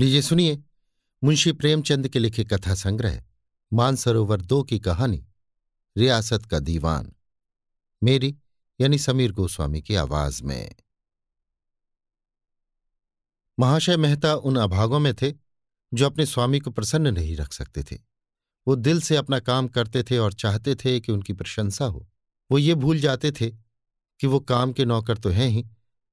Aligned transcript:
लीजिए, 0.00 0.22
सुनिए। 0.22 0.62
मुंशी 1.24 1.52
प्रेमचंद 1.52 2.08
के 2.08 2.18
लिखे 2.18 2.44
कथा 2.44 2.74
संग्रह, 2.74 3.24
मानसरोवर 3.72 4.40
दो 4.40 4.62
की 4.62 4.78
कहानी, 4.78 5.26
रियासत 5.96 6.46
का 6.46 6.58
दीवान। 6.58 7.12
मेरी, 8.02 8.36
यानी 8.80 8.98
समीर 8.98 9.32
गोस्वामी 9.32 9.82
की 9.82 9.94
आवाज़ 9.94 10.42
में। 10.42 10.74
महाशय 13.58 13.96
मेहता 13.96 14.34
उन 14.34 14.56
अभागों 14.56 14.98
में 14.98 15.14
थे, 15.14 15.32
जो 15.94 16.06
अपने 16.06 16.26
स्वामी 16.26 16.58
को 16.60 16.70
प्रसन्न 16.70 17.14
नहीं 17.14 17.36
रख 17.36 17.52
सकते 17.52 17.82
थे। 17.82 17.98
वो 18.68 18.76
दिल 18.76 19.00
से 19.00 19.16
अपना 19.16 19.38
काम 19.38 19.68
करते 19.68 20.02
थे 20.02 20.18
और 20.18 20.32
चाहते 20.32 20.74
थे 20.74 21.00
कि 21.00 21.12
उनकी 21.12 21.32
प्रशंसा 21.32 21.84
हो। 21.84 22.08
वो 22.50 22.58
ये 22.58 22.74
भूल 22.74 23.00
जाते 23.00 23.32
थे 23.32 23.50
कि 24.20 24.26
वो 24.26 24.40
काम 24.40 24.72
के 24.72 24.84
नौकर 24.84 25.18
तो 25.18 25.28
हैं 25.28 25.48
ही, 25.48 25.66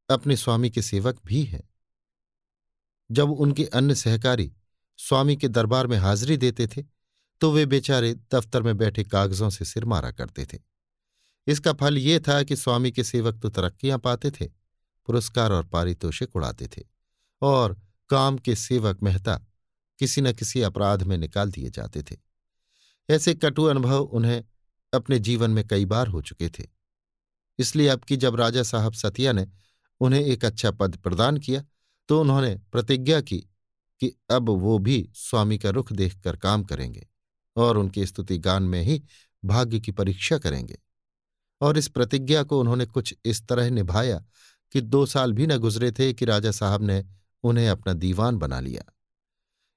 अपने 0.10 0.36
स्वामी 0.36 0.70
के 0.70 0.82
सेवक 0.82 1.20
भी 1.26 1.44
हैं। 1.44 1.77
जब 3.10 3.32
उनके 3.32 3.66
अन्य 3.66 3.96
सहकारी 3.96 4.52
स्वामी 5.00 5.36
के 5.38 5.48
दरबार 5.48 5.88
में 5.88 5.98
हाजिरी 5.98 6.38
देते 6.38 6.68
थे 6.68 6.84
तो 7.42 7.52
वे 7.52 7.66
बेचारे 7.66 8.14
दफ्तर 8.34 8.64
में 8.64 8.78
बैठे 8.78 9.04
कागजों 9.04 9.50
से 9.50 9.66
सिर 9.66 9.86
मारा 9.86 10.12
करते 10.12 10.46
थे। 10.46 10.58
इसका 11.48 11.74
फल 11.74 11.98
ये 11.98 12.20
था 12.20 12.42
कि 12.44 12.56
स्वामी 12.56 12.92
के 12.92 13.04
सेवक 13.04 13.40
तो 13.42 13.50
तरक्कियाँ 13.50 13.98
पाते 14.00 14.32
थे, 14.32 14.46
पुरस्कार 15.08 15.52
और 15.52 15.66
पारितोषिक 15.66 16.36
उड़ाते 16.36 16.68
थे, 16.68 16.82
और 17.42 17.78
काम 18.10 18.38
के 18.38 18.56
सेवक 18.56 19.04
मेहता 19.04 19.36
किसी 20.00 20.22
न 20.22 20.34
किसी 20.34 20.62
अपराध 20.62 21.04
में 21.04 21.18
निकाल 21.18 21.52
दिए 21.52 21.70
जाते 21.70 22.02
थे। 22.02 22.16
ऐसे 23.10 23.34
कटु 23.34 23.64
अनुभव 23.64 24.04
उन्हें 24.04 24.44
अपने 24.94 25.20
जीवन 25.20 25.52
में 25.52 25.68
कई 25.68 25.86
बार 25.86 26.08
हो 26.08 26.22
चुके 26.22 26.50
थे। 26.50 26.68
इसलिए 27.60 27.88
अब 27.88 28.00
की 28.00 28.18
जब 28.18 28.36
राजा 28.36 28.64
साहब 28.64 28.94
सतिया 28.94 29.32
ने 29.32 29.48
उन्हें 30.02 30.22
एक 30.22 30.46
अच्छा 30.46 30.72
पद 30.72 30.98
प्रदान 30.98 31.38
किया 31.38 31.64
तो 32.10 32.22
उन्होंने 32.22 32.62
प्रतिज्ञा 32.72 33.22
की 33.22 33.38
कि 34.00 34.16
अब 34.32 34.50
वो 34.50 34.80
भी 34.80 35.12
स्वामी 35.16 35.58
का 35.58 35.70
रुख 35.70 35.94
देखकर 35.94 36.38
काम 36.38 36.64
करेंगे 36.64 37.08
और 37.56 37.78
उनके 37.78 38.06
स्तुति 38.06 38.38
गान 38.38 38.64
में 38.64 38.82
ही 38.82 39.04
भाग्य 39.46 39.80
की 39.80 39.92
परीक्षा 39.92 40.38
करेंगे। 40.38 40.80
और 41.62 41.78
इस 41.78 41.88
प्रतिज्ञा 41.88 42.44
को 42.44 42.60
उन्होंने 42.60 42.86
कुछ 42.86 43.16
इस 43.26 43.48
तरह 43.48 43.70
निभाया 43.70 44.26
कि 44.72 44.82
दो 44.82 45.06
साल 45.06 45.34
भी 45.34 45.48
न 45.48 45.58
गुजरे 45.58 45.92
थे 45.92 46.14
कि 46.14 46.26
राजा 46.26 46.52
साहब 46.52 46.84
ने 46.84 47.06
उन्हें 47.44 47.70
अपना 47.70 47.94
दीवान 47.94 48.38
बना 48.38 48.60
लिया। 48.60 48.84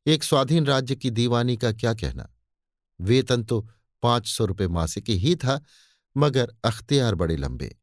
एक 0.06 0.24
स्वाधीन 0.24 0.66
राज्य 0.66 0.96
की 0.96 1.10
दीवानी 1.10 1.56
का 1.56 1.72
क्या 1.72 1.94
कहना? 1.94 2.34
वेतन 3.00 3.44
तो 3.44 3.68
पाँच 4.02 4.26
सौ 4.26 4.44
रुपये 4.44 4.68
मासिक 4.68 5.10
ही 5.10 5.36
था, 5.36 5.64
मगर 6.16 6.52
अख्तियार 6.64 7.14
बड़े 7.14 7.36
लंबे। 7.36 7.76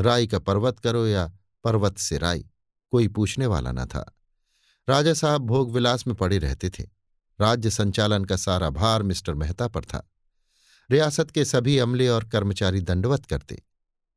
राय 0.00 0.26
का 0.26 0.38
पर्वत 0.38 0.78
करो 0.78 1.06
या 1.06 1.32
पर्वत 1.64 1.98
से 1.98 2.18
राई। 2.18 2.50
कोई 2.94 3.08
पूछने 3.08 3.46
वाला 3.46 3.72
न 3.72 3.86
था। 3.86 4.16
राजा 4.88 5.14
साहब 5.14 5.40
भोग 5.40 5.72
विलास 5.72 6.06
में 6.06 6.16
पड़े 6.16 6.38
रहते 6.38 6.70
थे। 6.70 6.84
राज्य 7.40 7.70
संचालन 7.70 8.24
का 8.24 8.36
सारा 8.36 8.70
भार 8.70 9.02
मिस्टर 9.02 9.34
मेहता 9.34 9.68
पर 9.68 9.84
था। 9.84 10.10
रियासत 10.90 11.30
के 11.30 11.44
सभी 11.44 11.78
अमले 11.78 12.08
और 12.08 12.24
कर्मचारी 12.24 12.80
दंडवत 12.80 13.26
करते। 13.26 13.62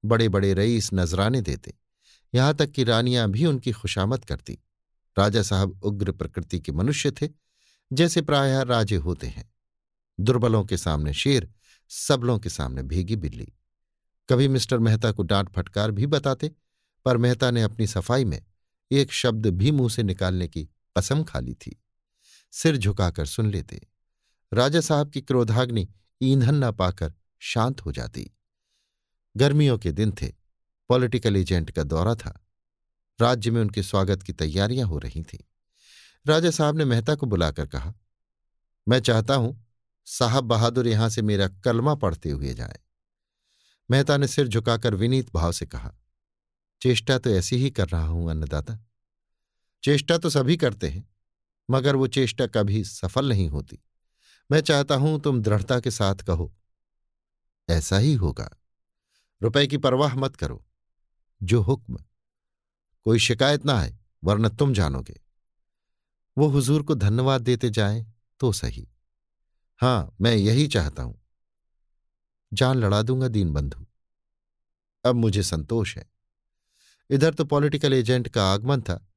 बड़े 0.05 0.29
बड़े 0.29 0.53
रईस 0.53 0.89
नजराने 0.93 1.41
देते। 1.41 1.73
यहाँ 2.35 2.53
तक 2.53 2.71
कि 2.71 2.83
रानियाँ 2.83 3.29
भी 3.29 3.45
उनकी 3.45 3.71
खुशामद 3.71 4.25
करती। 4.25 4.59
राजा 5.19 5.43
साहब 5.43 5.79
उग्र 5.83 6.11
प्रकृति 6.11 6.59
के 6.59 6.71
मनुष्य 6.71 7.11
थे, 7.11 7.29
जैसे 7.93 8.21
प्रायः 8.21 8.61
राजे 8.61 8.95
होते 8.95 9.27
हैं। 9.27 9.53
दुर्बलों 10.19 10.65
के 10.65 10.77
सामने 10.77 11.13
शेर, 11.13 11.53
सबलों 11.89 12.39
के 12.39 12.49
सामने 12.49 12.83
भीगी 12.83 13.15
बिल्ली। 13.15 13.53
कभी 14.29 14.47
मिस्टर 14.47 14.79
मेहता 14.79 15.11
को 15.11 15.23
डांट 15.23 15.49
फटकार 15.49 15.91
भी 15.91 16.05
बताते, 16.05 16.51
पर 17.05 17.17
मेहता 17.17 17.51
ने 17.51 17.61
अपनी 17.61 17.87
सफ़ाई 17.87 18.25
में 18.25 18.41
एक 18.91 19.11
शब्द 19.11 19.47
भी 19.47 19.71
मुँह 19.71 19.89
से 19.89 20.03
निकालने 20.03 20.47
की 20.47 20.69
कसम 20.97 21.23
खा 21.23 21.39
ली 21.39 21.53
थी। 21.53 21.83
सिर 22.51 22.77
झुकाकर 22.77 23.25
सुन 23.25 23.51
लेते। 23.51 23.87
राजा 24.53 24.81
साहब 24.81 25.09
की 25.09 25.21
क्रोधाग्नि 25.21 25.87
ईंधन 26.21 26.55
न 26.55 26.71
पाकर 26.71 27.13
शांत 27.39 27.81
हो 27.81 27.91
जाती। 27.91 28.31
गर्मियों 29.37 29.77
के 29.77 29.91
दिन 29.91 30.11
थे। 30.11 30.27
पॉलिटिकल 30.89 31.35
एजेंट 31.35 31.71
का 31.71 31.83
दौरा 31.83 32.15
था। 32.15 32.45
राज्य 33.21 33.51
में 33.51 33.61
उनके 33.61 33.83
स्वागत 33.83 34.23
की 34.23 34.33
तैयारियाँ 34.33 34.87
हो 34.87 34.97
रही 34.97 35.23
थीं। 35.23 35.39
राजा 36.27 36.51
साहब 36.51 36.77
ने 36.77 36.85
मेहता 36.85 37.15
को 37.15 37.25
बुलाकर 37.25 37.67
कहा, 37.67 37.93
मैं 38.87 38.99
चाहता 38.99 39.35
हूँ 39.35 39.65
साहब 40.05 40.43
बहादुर 40.43 40.87
यहाँ 40.87 41.09
से 41.09 41.21
मेरा 41.21 41.47
कलमा 41.47 41.95
पढ़ते 41.95 42.29
हुए 42.29 42.53
जाए। 42.53 42.79
मेहता 43.91 44.17
ने 44.17 44.27
सिर 44.27 44.47
झुकाकर 44.47 44.95
विनीत 44.95 45.33
भाव 45.33 45.51
से 45.51 45.65
कहा 45.65 45.93
चेष्टा 46.81 47.17
तो 47.17 47.29
ऐसी 47.29 47.55
ही 47.55 47.71
कर 47.71 47.87
रहा 47.87 48.05
हूँ, 48.05 48.29
अन्नदाता। 48.29 48.79
चेष्टा 49.83 50.17
तो 50.17 50.29
सभी 50.29 50.57
करते 50.57 50.87
हैं, 50.89 51.15
मगर 51.69 51.95
वो 51.95 52.07
चेष्टा 52.07 52.47
कभी 52.47 52.83
सफल 52.83 53.29
नहीं 53.29 53.49
होती। 53.49 53.79
मैं 54.51 54.61
चाहता 54.61 54.95
हूँ 54.95 55.21
तुम 55.21 55.41
दृढ़ता 55.41 55.79
के 55.79 55.91
साथ 55.91 56.15
कहो। 56.15 56.55
ऐसा 57.69 57.97
ही 57.97 58.13
होगा। 58.13 58.49
रुपए 59.41 59.67
की 59.67 59.77
परवाह 59.77 60.15
मत 60.15 60.35
करो। 60.35 60.65
जो 61.43 61.61
हुक्म, 61.61 61.97
कोई 63.03 63.19
शिकायत 63.19 63.65
ना 63.65 63.79
आए, 63.79 63.97
वरना 64.23 64.49
तुम 64.49 64.73
जानोगे। 64.73 65.21
वो 66.37 66.47
हुजूर 66.47 66.83
को 66.83 66.95
धन्यवाद 66.95 67.41
देते 67.41 67.69
जाएँ 67.69 68.13
तो 68.39 68.51
सही। 68.51 68.89
हाँ, 69.77 70.15
मैं 70.21 70.35
यही 70.35 70.67
चाहता 70.67 71.03
हूँ। 71.03 71.23
जान 72.53 72.77
लड़ा 72.77 73.01
दूँगा 73.01 73.27
दीन 73.27 73.53
बंधु 73.53 73.85
अब 75.05 75.15
मुझे 75.15 75.43
संतोष 75.43 75.97
है। 75.97 76.16
इधर 77.09 77.33
तो 77.33 77.45
पॉलिटिकल 77.45 77.93
एजेंट 77.93 78.27
का 78.27 78.53
आगमन 78.53 78.81
था। 78.81 79.07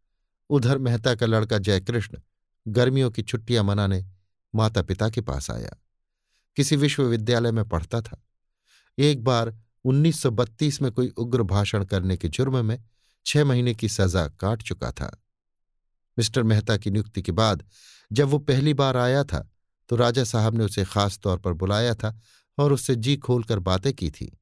उधर 0.51 0.79
मेहता 0.79 1.15
का 1.15 1.27
लड़का 1.27 1.59
जयकृष्ण 1.59 2.19
गर्मियों 2.69 3.11
की 3.11 3.23
छुट्टियाँ 3.23 3.65
मनाने 3.65 4.07
माता 4.55 4.83
पिता 4.83 5.11
के 5.11 5.21
पास 5.21 5.51
आया। 5.51 5.77
किसी 6.57 6.77
विश्वविद्यालय 6.77 7.53
में 7.53 7.69
पढ़ता 7.69 8.01
था। 8.01 8.25
एक 8.99 9.25
बार 9.25 9.59
1932 9.85 10.83
में 10.83 10.93
कोई 10.93 11.09
उग्र 11.09 11.43
भाषण 11.43 11.85
करने 11.85 12.17
के 12.17 12.29
जुर्म 12.29 12.65
में 12.65 12.85
छह 13.27 13.45
महीने 13.45 13.75
की 13.75 13.89
सजा 13.89 14.29
काट 14.29 14.63
चुका 14.63 14.93
था। 14.93 15.23
मिस्टर 16.19 16.43
मेहता 16.43 16.77
की 16.77 16.91
नियुक्ति 16.91 17.23
के 17.23 17.33
बाद 17.33 17.65
जब 18.13 18.29
वो 18.29 18.39
पहली 18.39 18.75
बार 18.75 18.97
आया 18.97 19.25
था 19.25 19.51
तो 19.89 19.97
राजा 19.97 20.25
साहब 20.25 20.55
ने 20.55 20.65
उसे 20.65 20.85
खास 20.85 21.19
तौर 21.19 21.39
पर 21.39 21.53
बुलाया 21.53 21.95
था 21.95 22.21
और 22.59 22.73
उससे 22.73 22.97
जी 22.97 23.17
खोलकर 23.17 23.59
बातें 23.59 23.93
की 23.93 24.11
थी। 24.11 24.39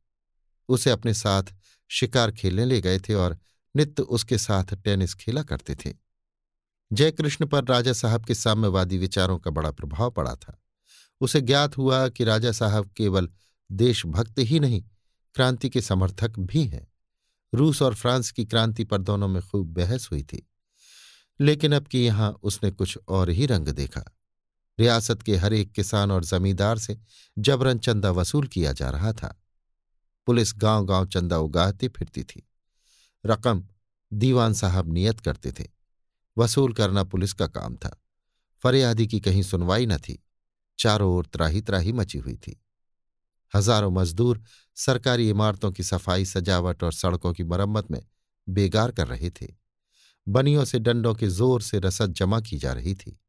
उसे 0.68 0.90
अपने 0.90 1.14
साथ 1.14 1.42
शिकार 1.88 2.32
खेलने 2.32 2.64
ले 2.64 2.80
गए 2.80 2.98
थे 2.98 3.14
और 3.14 3.38
नित्य 3.76 4.02
उसके 4.02 4.38
साथ 4.38 4.64
टेनिस 4.64 5.14
खेला 5.14 5.42
करते 5.42 5.74
थे। 5.74 5.94
जयकृष्ण 6.92 7.46
पर 7.46 7.64
राजा 7.64 7.92
साहब 7.92 8.24
के 8.24 8.34
साम्यवादी 8.34 8.98
विचारों 8.98 9.38
का 9.38 9.50
बड़ा 9.50 9.70
प्रभाव 9.70 10.10
पड़ा 10.10 10.34
था। 10.34 10.62
उसे 11.20 11.40
ज्ञात 11.40 11.78
हुआ 11.78 12.08
कि 12.08 12.24
राजा 12.24 12.52
साहब 12.52 12.90
केवल 12.96 13.28
देशभक्त 13.72 14.34
ही 14.38 14.60
नहीं, 14.60 14.84
क्रांति 15.34 15.68
के 15.68 15.80
समर्थक 15.80 16.38
भी 16.38 16.64
हैं। 16.64 16.88
रूस 17.54 17.82
और 17.82 17.94
फ्रांस 17.94 18.30
की 18.30 18.44
क्रांति 18.44 18.84
पर 18.84 18.98
दोनों 18.98 19.28
में 19.28 19.42
खूब 19.42 19.66
बहस 19.72 20.08
हुई 20.12 20.22
थी। 20.22 20.50
लेकिन 21.40 21.72
अब 21.72 21.86
कि 21.86 21.98
यहाँ 21.98 22.38
उसने 22.42 22.70
कुछ 22.70 22.98
और 23.08 23.30
ही 23.30 23.46
रंग 23.46 23.68
देखा। 23.68 24.04
रियासत 24.80 25.22
के 25.22 25.36
हर 25.36 25.52
एक 25.52 25.72
किसान 25.72 26.10
और 26.10 26.24
जमींदार 26.24 26.78
से 26.78 26.98
जबरन 27.38 27.78
चंदा 27.78 28.10
वसूल 28.10 28.46
किया 28.46 28.72
जा 28.72 28.90
रहा 28.90 29.12
था। 29.12 29.42
पुलिस 30.28 30.52
गाँव 30.56 30.84
गाँव 30.84 31.06
चंदा 31.06 31.38
उगाहती 31.38 31.88
फिरती 31.88 32.22
थी। 32.22 32.48
रकम 33.26 33.64
दीवान 34.12 34.52
साहब 34.52 34.92
नियत 34.92 35.20
करते 35.20 35.52
थे। 35.52 35.64
वसूल 36.38 36.72
करना 36.72 37.04
पुलिस 37.04 37.32
का 37.32 37.46
काम 37.46 37.76
था। 37.76 38.02
फरियादी 38.64 39.06
की 39.06 39.20
कहीं 39.20 39.42
सुनवाई 39.42 39.86
न 39.86 39.98
थी। 39.98 40.24
चारों 40.78 41.12
ओर 41.12 41.26
त्राही 41.26 41.60
त्राही 41.60 41.92
मची 41.92 42.18
हुई 42.18 42.36
थी। 42.36 42.60
हज़ारों 43.54 43.90
मजदूर 43.90 44.42
सरकारी 44.76 45.30
इमारतों 45.30 45.72
की 45.72 45.82
सफ़ाई, 45.82 46.24
सजावट 46.24 46.84
और 46.84 46.92
सड़कों 46.92 47.32
की 47.32 47.44
मरम्मत 47.44 47.90
में 47.90 48.02
बेगार 48.48 48.90
कर 48.90 49.06
रहे 49.06 49.30
थे। 49.30 49.46
बनियों 50.28 50.64
से 50.64 50.78
डंडों 50.78 51.14
के 51.14 51.28
ज़ोर 51.28 51.62
से 51.62 51.78
रसद 51.78 52.12
जमा 52.12 52.40
की 52.40 52.58
जा 52.58 52.72
रही 52.72 52.94
थी। 52.94 53.20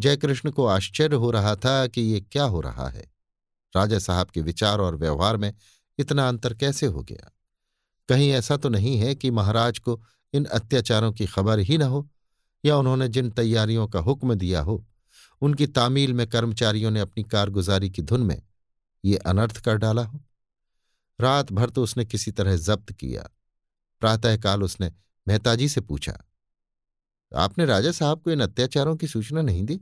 जयकृष्ण 0.00 0.50
को 0.50 0.66
आश्चर्य 0.66 1.16
हो 1.16 1.30
रहा 1.30 1.56
था 1.56 1.86
कि 1.86 2.00
ये 2.00 2.20
क्या 2.20 2.44
हो 2.44 2.60
रहा 2.60 2.88
है। 2.88 3.12
राजा 3.76 3.98
साहब 3.98 4.30
के 4.30 4.40
विचार 4.40 4.78
और 4.78 4.96
व्यवहार 4.96 5.36
में 5.36 5.54
इतना 5.98 6.28
अंतर 6.28 6.54
कैसे 6.54 6.86
हो 6.86 7.02
गया? 7.02 7.32
कहीं 8.08 8.30
ऐसा 8.30 8.56
तो 8.56 8.68
नहीं 8.68 8.98
है 8.98 9.14
कि 9.14 9.30
महाराज 9.30 9.78
को 9.78 10.02
इन 10.32 10.44
अत्याचारों 10.44 11.12
की 11.12 11.26
खबर 11.26 11.58
ही 11.58 11.78
न 11.78 11.82
हो, 11.82 12.08
या 12.64 12.76
उन्होंने 12.76 13.08
जिन 13.08 13.30
तैयारियों 13.30 13.86
का 13.88 14.00
हुक्म 14.00 14.34
दिया 14.34 14.60
हो, 14.60 14.86
उनकी 15.40 15.66
तामील 15.66 16.12
में 16.12 16.26
कर्मचारियों 16.26 16.90
ने 16.90 17.00
अपनी 17.00 17.24
कारगुजारी 17.24 17.90
की 17.90 18.02
धुन 18.02 18.22
में 18.22 18.42
ये 19.04 19.16
अनर्थ 19.16 19.60
कर 19.60 19.76
डाला 19.76 20.04
हो। 20.04 20.20
रात 21.20 21.52
भर 21.52 21.70
तो 21.70 21.82
उसने 21.82 22.04
किसी 22.04 22.32
तरह 22.32 22.56
जब्त 22.56 22.92
किया। 22.92 23.28
प्रातःकाल 24.00 24.62
उसने 24.62 24.92
मेहताजी 25.28 25.68
से 25.68 25.80
पूछा, 25.80 26.18
आपने 27.32 27.64
राजा 27.64 27.92
साहब 27.92 28.20
को 28.22 28.30
इन 28.30 28.40
अत्याचारों 28.40 28.96
की 28.96 29.06
सूचना 29.06 29.42
नहीं 29.42 29.64
दी? 29.64 29.80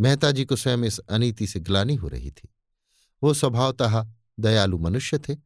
मेहताजी 0.00 0.44
को 0.44 0.56
स्वयं 0.56 0.84
इस 0.84 0.98
अनीति 0.98 1.46
से 1.46 1.60
ग्लानी 1.60 1.94
हो 1.94 2.08
रही 2.08 2.30
थी। 2.30 2.48
वो 3.22 3.34
स्वभावतः 3.34 4.06
दयालु 4.40 4.78
मनुष्य 4.78 5.18
थे, 5.18 5.36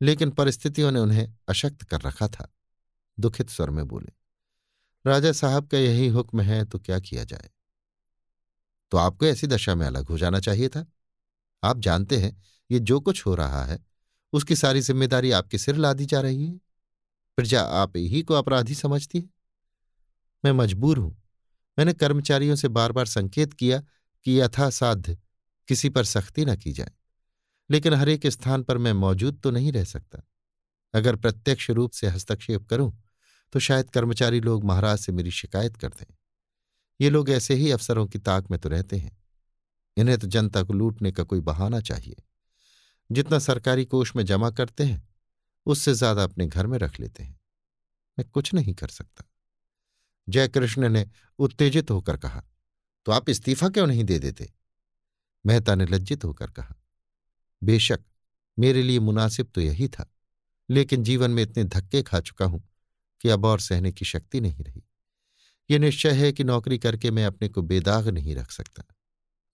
लेकिन 0.00 0.30
परिस्थितियों 0.30 0.90
ने 0.90 1.00
उन्हें 1.00 1.34
अशक्त 1.48 1.82
कर 1.82 2.00
रखा 2.00 2.28
था। 2.28 2.52
दुखित 3.18 3.50
स्वर 3.50 3.70
में 3.70 3.86
बोले, 3.88 4.12
राजा 5.04 5.32
साहब 5.32 5.66
का 5.66 5.78
यही 5.78 6.08
हुक्म 6.08 6.40
है 6.40 6.64
तो 6.64 6.78
क्या 6.78 6.98
किया 7.00 7.24
जाए? 7.24 7.50
तो 8.92 8.96
आपको 8.96 9.26
ऐसी 9.26 9.46
दशा 9.46 9.74
में 9.74 9.86
अलग 9.86 10.08
हो 10.08 10.18
जाना 10.18 10.40
चाहिए 10.40 10.68
था। 10.68 10.86
आप 11.62 11.78
जानते 11.78 12.16
हैं, 12.16 12.42
ये 12.70 12.78
जो 12.78 13.00
कुछ 13.00 13.26
हो 13.26 13.34
रहा 13.34 13.64
है, 13.64 13.78
उसकी 14.32 14.56
सारी 14.56 14.80
ज़िम्मेदारी 14.80 15.30
आपके 15.30 15.58
सिर 15.58 15.76
ला 15.76 15.92
दी 15.92 16.06
जा 16.06 16.20
रही 16.20 16.46
है। 16.46 16.60
प्रजा 17.36 17.62
आप 17.62 17.96
ही 17.96 18.22
को 18.22 18.34
अपराधी 18.34 18.74
समझती 18.74 19.18
है। 19.18 19.28
मैं 20.44 20.52
मजबूर 20.52 20.98
हूँ। 20.98 21.16
मैंने 21.78 21.92
कर्मचारियों 21.92 22.56
से 22.56 22.68
बार 22.68 22.92
बार 22.92 23.06
संकेत 23.06 23.52
किया 23.52 23.80
कि 24.26 24.40
यथासाध्य 24.40 25.18
किसी 25.68 25.88
पर 25.88 26.04
सख्ती 26.04 26.44
न 26.44 26.56
की 26.56 26.72
जाए। 26.72 26.92
लेकिन 27.70 27.94
हर 27.94 28.08
एक 28.08 28.26
स्थान 28.26 28.62
पर 28.62 28.78
मैं 28.78 28.92
मौजूद 28.94 29.40
तो 29.42 29.50
नहीं 29.50 29.72
रह 29.72 29.84
सकता। 29.84 30.22
अगर 30.94 31.16
प्रत्यक्ष 31.16 31.70
रूप 31.70 31.92
से 31.92 32.08
हस्तक्षेप 32.08 32.66
करूँ 32.66 32.92
तो 33.52 33.60
शायद 33.60 33.90
कर्मचारी 33.90 34.40
लोग 34.40 34.64
महाराज 34.64 34.98
से 34.98 35.12
मेरी 35.12 35.30
शिकायत 35.32 35.76
कर 35.76 35.88
दें। 35.90 36.14
ये 37.00 37.10
लोग 37.10 37.30
ऐसे 37.30 37.54
ही 37.54 37.70
अफसरों 37.70 38.06
की 38.06 38.18
ताक 38.20 38.50
में 38.50 38.58
तो 38.60 38.68
रहते 38.68 38.96
हैं। 38.96 39.16
इन्हें 39.96 40.18
तो 40.18 40.26
जनता 40.26 40.62
को 40.62 40.72
लूटने 40.72 41.12
का 41.12 41.22
कोई 41.22 41.40
बहाना 41.42 41.80
चाहिए। 41.82 42.22
जितना 43.10 43.38
सरकारी 43.38 43.84
कोष 43.84 44.14
में 44.16 44.24
जमा 44.24 44.50
करते 44.50 44.84
हैं, 44.84 45.08
उससे 45.66 45.94
ज़्यादा 45.94 46.24
अपने 46.24 46.46
घर 46.46 46.66
में 46.66 46.78
रख 46.78 47.00
लेते 47.00 47.22
हैं। 47.22 47.38
मैं 48.18 48.28
कुछ 48.28 48.52
नहीं 48.54 48.74
कर 48.74 48.88
सकता। 48.88 49.24
जयकृष्ण 50.28 50.88
ने 50.88 51.06
उत्तेजित 51.38 51.90
होकर 51.90 52.16
कहा 52.16 52.42
तो 53.06 53.12
आप 53.12 53.28
इस्तीफा 53.28 53.68
क्यों 53.68 53.86
नहीं 53.86 54.04
दे 54.04 54.18
देते? 54.18 54.52
मेहता 55.44 55.74
ने 55.74 55.86
लज्जित 55.86 56.24
होकर 56.24 56.50
कहा 56.50 56.74
बेशक, 57.62 58.00
मेरे 58.58 58.82
लिए 58.82 58.98
मुनासिब 58.98 59.50
तो 59.54 59.60
यही 59.60 59.88
था, 59.88 60.06
लेकिन 60.68 61.02
जीवन 61.02 61.30
में 61.30 61.42
इतने 61.42 61.64
धक्के 61.64 62.02
खा 62.02 62.20
चुका 62.20 62.44
हूँ 62.44 62.62
कि 63.20 63.28
अब 63.28 63.44
और 63.44 63.60
सहने 63.60 63.92
की 63.92 64.04
शक्ति 64.04 64.40
नहीं 64.40 64.64
रही। 64.64 64.82
ये 65.70 65.78
निश्चय 65.78 66.10
है 66.10 66.32
कि 66.32 66.44
नौकरी 66.44 66.78
करके 66.78 67.10
मैं 67.10 67.24
अपने 67.26 67.48
को 67.48 67.62
बेदाग 67.62 68.08
नहीं 68.08 68.34
रख 68.36 68.50
सकता। 68.50 68.82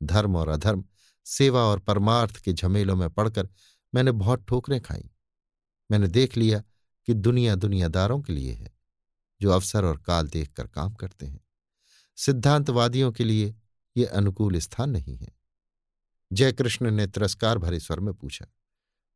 धर्म 0.00 0.36
और 0.36 0.48
अधर्म, 0.48 0.84
सेवा 1.26 1.60
और 1.60 1.78
परमार्थ 1.78 2.36
के 2.36 2.52
झमेलों 2.52 2.96
में 2.96 3.08
पड़कर 3.10 3.48
मैंने 3.94 4.12
बहुत 4.12 4.44
ठोकरें 4.48 4.80
खाई। 4.80 5.10
मैंने 5.90 6.08
देख 6.08 6.36
लिया 6.36 6.62
कि 7.08 7.14
दुनिया 7.14 7.54
दुनियादारों 7.54 8.20
के 8.22 8.32
लिए 8.32 8.52
है, 8.52 8.72
जो 9.40 9.50
अवसर 9.50 9.84
और 9.84 9.96
काल 9.96 10.28
देखकर 10.28 10.66
काम 10.66 10.94
करते 10.94 11.26
हैं। 11.26 11.40
सिद्धांतवादियों 12.18 13.12
के 13.12 13.24
लिए 13.24 13.54
ये 13.96 14.04
अनुकूल 14.04 14.58
स्थान 14.58 14.90
नहीं 14.90 15.16
है। 15.16 15.28
जयकृष्ण 16.32 16.90
ने 16.90 17.06
तिरस्कार 17.06 17.58
भरे 17.58 17.80
स्वर 17.80 18.00
में 18.00 18.14
पूछा, 18.14 18.46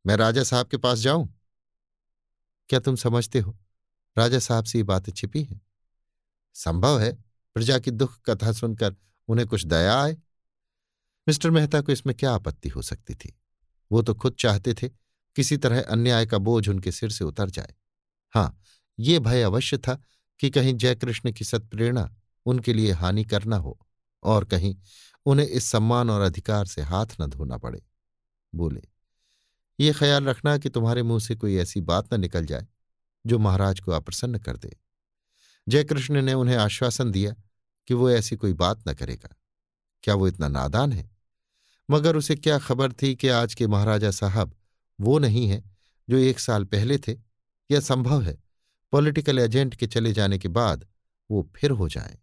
मैं 0.05 0.15
राजा 0.15 0.43
साहब 0.43 0.67
के 0.67 0.77
पास 0.77 0.99
जाऊँ? 0.99 1.27
क्या 2.69 2.79
तुम 2.79 2.95
समझते 2.95 3.39
हो? 3.39 3.57
राजा 4.17 4.39
साहब 4.39 4.65
से 4.65 4.77
ये 4.77 4.83
बातें 4.83 5.11
छिपी 5.11 5.43
हैं? 5.43 5.61
संभव 6.53 6.99
है। 6.99 7.11
प्रजा 7.55 7.79
की 7.79 7.91
दुख 7.91 8.19
कथा 8.29 8.51
सुनकर 8.51 8.95
उन्हें 9.27 9.47
कुछ 9.47 9.65
दया 9.65 10.01
आए। 10.01 10.17
मिस्टर 11.27 11.49
मेहता 11.51 11.81
को 11.81 11.91
इसमें 11.91 12.15
क्या 12.15 12.31
आपत्ति 12.31 12.69
हो 12.69 12.81
सकती 12.81 13.15
थी? 13.15 13.39
वो 13.91 14.01
तो 14.01 14.13
खुद 14.13 14.35
चाहते 14.39 14.73
थे 14.73 14.89
किसी 15.35 15.57
तरह 15.57 15.81
अन्याय 15.81 16.25
का 16.25 16.37
बोझ 16.37 16.67
उनके 16.69 16.91
सिर 16.91 17.09
से 17.09 17.23
उतर 17.23 17.49
जाए। 17.49 17.73
हाँ 18.33 18.61
ये 18.99 19.19
भय 19.19 19.41
अवश्य 19.41 19.77
था 19.77 20.01
कि 20.39 20.49
कहीं 20.49 20.73
जयकृष्ण 20.73 21.31
की 21.31 21.45
सत्प्रेरणा 21.45 22.09
उनके 22.45 22.73
लिए 22.73 22.91
हानि 22.91 23.23
करना 23.23 23.57
हो 23.57 23.79
और 24.23 24.45
कहीं 24.45 24.75
उन्हें 25.25 25.47
इस 25.47 25.63
सम्मान 25.63 26.09
और 26.09 26.21
अधिकार 26.21 26.65
से 26.65 26.81
हाथ 26.81 27.05
न 27.21 27.25
धोना 27.27 27.57
पड़े। 27.57 27.81
बोले, 28.55 28.81
ये 29.79 29.93
ख्याल 29.93 30.23
रखना 30.23 30.57
कि 30.57 30.69
तुम्हारे 30.69 31.03
मुँह 31.03 31.19
से 31.19 31.35
कोई 31.35 31.55
ऐसी 31.55 31.81
बात 31.81 32.13
न 32.13 32.19
निकल 32.19 32.45
जाए, 32.45 32.67
जो 33.27 33.39
महाराज 33.39 33.79
को 33.79 33.91
अप्रसन्न 33.91 34.37
कर 34.37 34.57
दे। 34.57 34.77
जयकृष्ण 35.69 36.21
ने 36.21 36.33
उन्हें 36.33 36.55
आश्वासन 36.55 37.11
दिया 37.11 37.35
कि 37.87 37.93
वो 37.93 38.09
ऐसी 38.09 38.35
कोई 38.35 38.53
बात 38.53 38.89
न 38.89 38.93
करेगा। 38.93 39.35
क्या 40.03 40.15
वो 40.15 40.27
इतना 40.27 40.47
नादान 40.47 40.93
है? 40.93 41.11
मगर 41.91 42.15
उसे 42.15 42.35
क्या 42.35 42.59
खबर 42.59 42.93
थी 42.93 43.15
कि 43.15 43.27
आज 43.27 43.53
के 43.53 43.67
महाराजा 43.67 44.11
साहब 44.11 44.55
वो 45.01 45.19
नहीं 45.19 45.47
है, 45.47 45.71
जो 46.09 46.17
एक 46.17 46.39
साल 46.39 46.63
पहले 46.63 46.97
थे? 46.97 47.13
यह 47.71 47.79
संभव 47.79 48.21
है, 48.21 48.43
पॉलिटिकल 48.91 49.39
एजेंट 49.39 49.75
के 49.75 49.87
चले 49.87 50.13
जाने 50.13 50.37
के 50.37 50.47
बाद 50.47 50.87
वो 51.31 51.49
फिर 51.55 51.71
हो 51.71 51.89
जाए? 51.89 52.17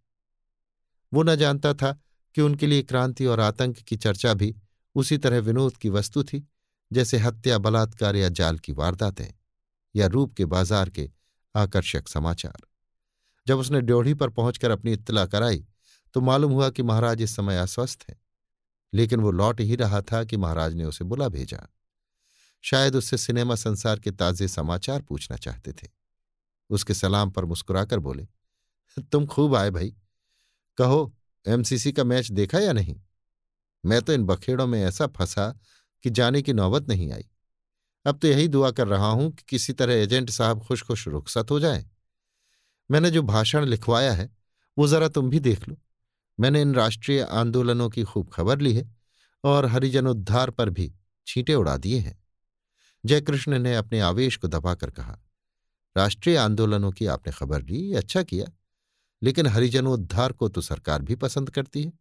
वो 1.15 1.23
न 1.23 1.37
जानता 1.37 1.75
था 1.75 2.01
कि 2.39 2.43
उनके 2.43 2.67
लिए 2.67 2.83
क्रांति 2.85 3.25
और 3.27 3.41
आतंक 3.41 3.79
की 3.79 3.97
चर्चा 3.97 4.33
भी 4.35 4.55
उसी 4.95 5.17
तरह 5.19 5.39
विनोद 5.41 5.77
की 5.77 5.89
वस्तु 5.91 6.23
थी, 6.25 6.47
जैसे 6.91 7.19
हत्या, 7.19 7.57
बलात्कार 7.59 8.17
या 8.17 8.29
जाल 8.31 8.59
की 8.59 8.73
वारदातें, 8.73 9.33
या 9.95 10.07
रूप 10.07 10.35
के 10.35 10.45
बाज़ार 10.45 10.91
के 10.91 11.09
आकर्षक 11.55 12.09
समाचार। 12.09 12.61
जब 13.47 13.59
उसने 13.59 13.81
ड्योढ़ी 13.81 14.15
पर 14.15 14.31
पहुंचकर 14.31 14.71
अपनी 14.71 14.93
इत्तला 14.93 15.27
कराई 15.27 15.65
तो 16.15 16.21
मालूम 16.21 16.53
हुआ 16.53 16.71
कि 16.71 16.83
महाराज 16.85 17.23
इस 17.23 17.37
समय 17.37 17.59
अस्वस्थ 17.59 18.05
हैं, 18.09 18.17
लेकिन 18.93 19.21
वो 19.21 19.31
लौट 19.33 19.61
ही 19.61 19.77
रहा 19.77 20.01
था 20.03 20.25
कि 20.25 20.37
महाराज 20.37 20.75
ने 20.75 20.85
उसे 20.85 21.05
बुला 21.07 21.29
भेजा। 21.31 21.67
शायद 22.65 22.97
उससे 22.97 23.19
सिनेमा 23.19 23.55
संसार 23.57 23.99
के 23.99 24.11
ताजे 24.13 24.49
समाचार 24.49 25.03
पूछना 25.03 25.37
चाहते 25.39 25.73
थे। 25.73 25.89
उसके 26.71 26.95
सलाम 26.95 27.31
पर 27.31 27.45
मुस्कुराकर 27.47 27.99
बोले, 28.01 28.29
तुम 29.03 29.27
खूब 29.27 29.57
आए 29.57 29.71
भाई। 29.73 29.95
कहो 30.79 31.13
एमसीसी 31.49 31.93
का 31.93 32.05
मैच 32.05 32.31
देखा 32.31 32.59
या 32.59 32.73
नहीं? 32.73 33.01
मैं 33.85 34.03
तो 34.03 34.13
इन 34.13 34.25
बखेड़ों 34.25 34.67
में 34.67 34.83
ऐसा 34.85 35.07
फंसा 35.07 35.49
कि 36.05 36.11
जाने 36.11 36.43
की 36.43 36.53
नौबत 36.53 36.89
नहीं 36.89 37.13
आई। 37.13 37.29
अब 38.07 38.19
तो 38.19 38.29
यही 38.29 38.49
दुआ 38.49 38.71
कर 38.71 38.89
रहा 38.89 39.09
हूँ 39.09 39.31
कि 39.33 39.45
किसी 39.49 39.73
तरह 39.73 39.95
एजेंट 39.95 40.31
साहब 40.31 40.63
खुश 40.63 40.83
खुश 40.83 41.09
रुखसत 41.09 41.51
हो 41.51 41.61
जाए। 41.61 41.85
मैंने 42.91 43.11
जो 43.11 43.23
भाषण 43.23 43.65
लिखवाया 43.65 44.13
है, 44.13 44.31
वो 44.79 44.89
जरा 44.89 45.09
तुम 45.09 45.31
भी 45.31 45.41
देख 45.41 45.69
लो। 45.69 45.77
मैंने 46.41 46.63
इन 46.63 46.75
राष्ट्रीय 46.75 47.23
आंदोलनों 47.23 47.91
की 47.91 48.03
खूब 48.03 48.31
खबर 48.31 48.59
ली 48.59 48.73
है 48.75 48.97
और 49.45 49.67
हरिजनोद्धार 49.67 50.51
पर 50.51 50.71
भी 50.71 50.93
छींटे 51.27 51.55
उड़ा 51.55 51.77
दिए 51.77 51.99
हैं। 51.99 52.19
जयकृष्ण 53.05 53.59
ने 53.59 53.75
अपने 53.75 54.01
आवेश 54.01 54.37
को 54.37 54.49
दबाकर 54.49 54.91
कहा, 54.91 55.19
राष्ट्रीय 55.97 56.37
आंदोलनों 56.37 56.93
की 56.93 57.07
आपने 57.07 57.33
खबर 57.33 57.63
ली 57.63 57.95
अच्छा 57.95 58.23
किया। 58.23 58.47
लेकिन 59.23 59.47
हरिजनोद्धार 59.47 60.33
को 60.33 60.49
तो 60.49 60.61
सरकार 60.61 61.03
भी 61.03 61.15
पसंद 61.17 61.51
करती 61.51 61.83
है। 61.85 61.93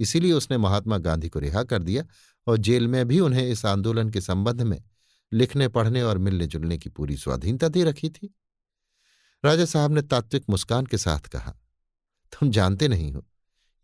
इसीलिए 0.00 0.32
उसने 0.32 0.58
महात्मा 0.58 0.98
गांधी 0.98 1.28
को 1.28 1.38
रिहा 1.38 1.62
कर 1.62 1.82
दिया 1.82 2.04
और 2.46 2.56
जेल 2.58 2.88
में 2.88 3.06
भी 3.08 3.20
उन्हें 3.20 3.46
इस 3.48 3.64
आंदोलन 3.66 4.10
के 4.10 4.20
संबंध 4.20 4.62
में 4.62 4.82
लिखने, 5.32 5.68
पढ़ने 5.68 6.02
और 6.02 6.18
मिलने 6.18 6.46
जुलने 6.46 6.78
की 6.78 6.88
पूरी 6.88 7.16
स्वाधीनता 7.16 7.68
दे 7.68 7.84
रखी 7.84 8.08
थी। 8.08 8.34
राजा 9.44 9.64
साहब 9.64 9.92
ने 9.92 10.02
तात्विक 10.02 10.44
मुस्कान 10.50 10.86
के 10.86 10.98
साथ 10.98 11.28
कहा, 11.28 11.52
तुम 12.32 12.50
जानते 12.50 12.88
नहीं 12.88 13.12
हो, 13.12 13.24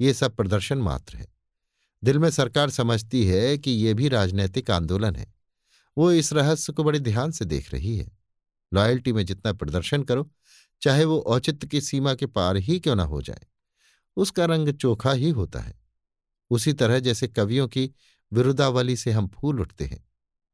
ये 0.00 0.14
सब 0.14 0.36
प्रदर्शन 0.36 0.78
मात्र 0.78 1.16
है। 1.16 1.26
दिल 2.02 2.18
में 2.18 2.30
सरकार 2.30 2.70
समझती 2.70 3.24
है 3.26 3.56
कि 3.58 3.70
ये 3.70 3.94
भी 3.94 4.08
राजनैतिक 4.08 4.70
आंदोलन 4.70 5.16
है। 5.16 5.32
वो 5.96 6.10
इस 6.12 6.32
रहस्य 6.32 6.72
को 6.72 6.84
बड़े 6.84 6.98
ध्यान 7.00 7.30
से 7.30 7.44
देख 7.44 7.72
रही 7.72 7.96
है। 7.96 8.10
लॉयल्टी 8.72 9.12
में 9.12 9.24
जितना 9.26 9.52
प्रदर्शन 9.52 10.02
करो 10.02 10.30
चाहे 10.82 11.04
वो 11.04 11.20
औचित्य 11.20 11.66
की 11.66 11.80
सीमा 11.80 12.14
के 12.14 12.26
पार 12.26 12.56
ही 12.56 12.80
क्यों 12.80 12.96
ना 12.96 13.02
हो 13.02 13.22
जाए। 13.22 13.46
उसका 14.16 14.44
रंग 14.44 14.68
चोखा 14.68 15.12
ही 15.12 15.30
होता 15.30 15.60
है। 15.60 15.80
उसी 16.50 16.72
तरह 16.72 16.98
जैसे 16.98 17.28
कवियों 17.28 17.68
की 17.68 17.90
विरुदावली 18.32 18.96
से 18.96 19.10
हम 19.10 19.28
फूल 19.28 19.60
उठते 19.60 19.84
हैं, 19.84 20.08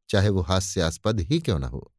चाहे 0.09 0.29
वो 0.29 0.41
हास्यास्पद 0.41 1.21
ही 1.21 1.39
क्यों 1.39 1.59
ना 1.59 1.67
हो। 1.67 1.93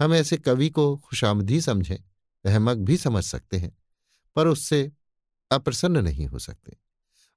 हम 0.00 0.14
ऐसे 0.14 0.36
कवि 0.36 0.70
को 0.70 0.96
खुशामदी 0.96 1.60
समझें, 1.60 1.96
अहमक 2.44 2.76
भी 2.76 2.96
समझ 2.96 3.24
सकते 3.24 3.56
हैं, 3.56 3.78
पर 4.36 4.46
उससे 4.46 4.92
अप्रसन्न 5.50 5.98
नहीं 5.98 6.26
हो 6.26 6.38
सकते। 6.38 6.76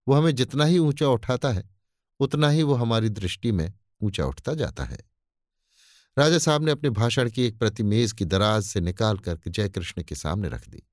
वो 0.08 0.16
हमें 0.16 0.36
जितना 0.36 0.66
ही 0.66 0.78
ऊँचा 0.78 1.08
उठाता 1.08 1.52
है, 1.52 1.70
उतना 2.20 2.50
ही 2.50 2.64
वो 2.64 2.74
हमारी 2.74 3.10
दृष्टि 3.10 3.52
में 3.52 3.74
ऊँचा 4.02 4.26
उठता 4.26 4.54
जाता 4.54 4.84
है। 4.84 4.98
राजा 6.18 6.38
साहब 6.38 6.64
ने 6.64 6.72
अपने 6.72 6.90
भाषण 6.90 7.30
की 7.30 7.44
एक 7.44 7.58
प्रति 7.60 7.84
मेज 7.84 8.12
की 8.12 8.26
दराज 8.26 8.64
से 8.64 8.82
निकाल 8.82 9.18
कर 9.18 9.40
जयकृष्ण 9.48 10.04
के 10.04 10.16
सामने 10.16 10.50
रख 10.50 10.68
दी। 10.70 10.84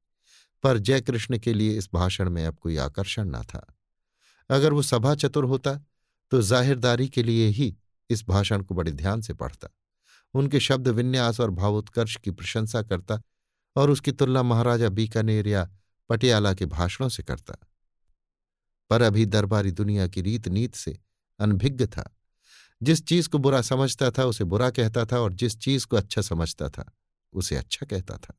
पर 0.62 0.78
जयकृष्ण 0.78 1.38
के 1.38 1.54
लिए 1.54 1.78
इस 1.78 1.88
भाषण 1.95 2.31
में 2.31 2.47
अब 2.47 2.59
कोई 2.59 2.76
आकर्षण 2.76 3.25
न 3.25 3.43
था। 3.43 3.76
अगर 4.50 4.73
वो 4.73 4.83
सभा 4.83 5.14
चतुर 5.14 5.45
होता 5.45 5.75
तो 6.31 6.43
जाहिरदारी 6.43 7.09
के 7.09 7.23
लिए 7.23 7.49
ही 7.49 7.76
इस 8.11 8.25
भाषण 8.28 8.62
को 8.62 8.75
बड़े 8.75 8.93
ध्यान 8.93 9.21
से 9.21 9.35
पढ़ता। 9.35 9.69
उनके 10.35 10.61
शब्द 10.61 10.88
विन्यास 10.88 11.40
और 11.40 11.50
भावोत्कर्ष 11.50 12.16
की 12.16 12.31
प्रशंसा 12.31 12.83
करता 12.83 13.23
और 13.76 13.90
उसकी 13.90 14.12
तुलना 14.12 14.43
महाराजा 14.43 14.88
बीकानेर 14.88 15.49
या 15.49 15.71
पटियाला 16.09 16.54
के 16.54 16.66
भाषणों 16.66 17.09
से 17.09 17.23
करता। 17.23 17.57
पर 18.90 19.02
अभी 19.02 19.26
दरबारी 19.26 19.71
दुनिया 19.71 20.09
की 20.09 20.21
रीत 20.21 20.49
नीत 20.49 20.75
से 20.75 20.99
अनभिज्ञ 21.38 21.87
था। 21.87 22.16
जिस 22.84 23.04
चीज़ 23.06 23.28
को 23.28 23.38
बुरा 23.38 23.60
समझता 23.62 24.10
था, 24.10 24.24
उसे 24.24 24.44
बुरा 24.44 24.70
कहता 24.70 25.04
था 25.04 25.20
और 25.20 25.32
जिस 25.32 25.58
चीज़ 25.58 25.86
को 25.86 25.96
अच्छा 25.96 26.22
समझता 26.22 26.68
था, 26.68 26.84
उसे 27.32 27.56
अच्छा 27.56 27.86
कहता 27.86 28.16
था। 28.16 28.38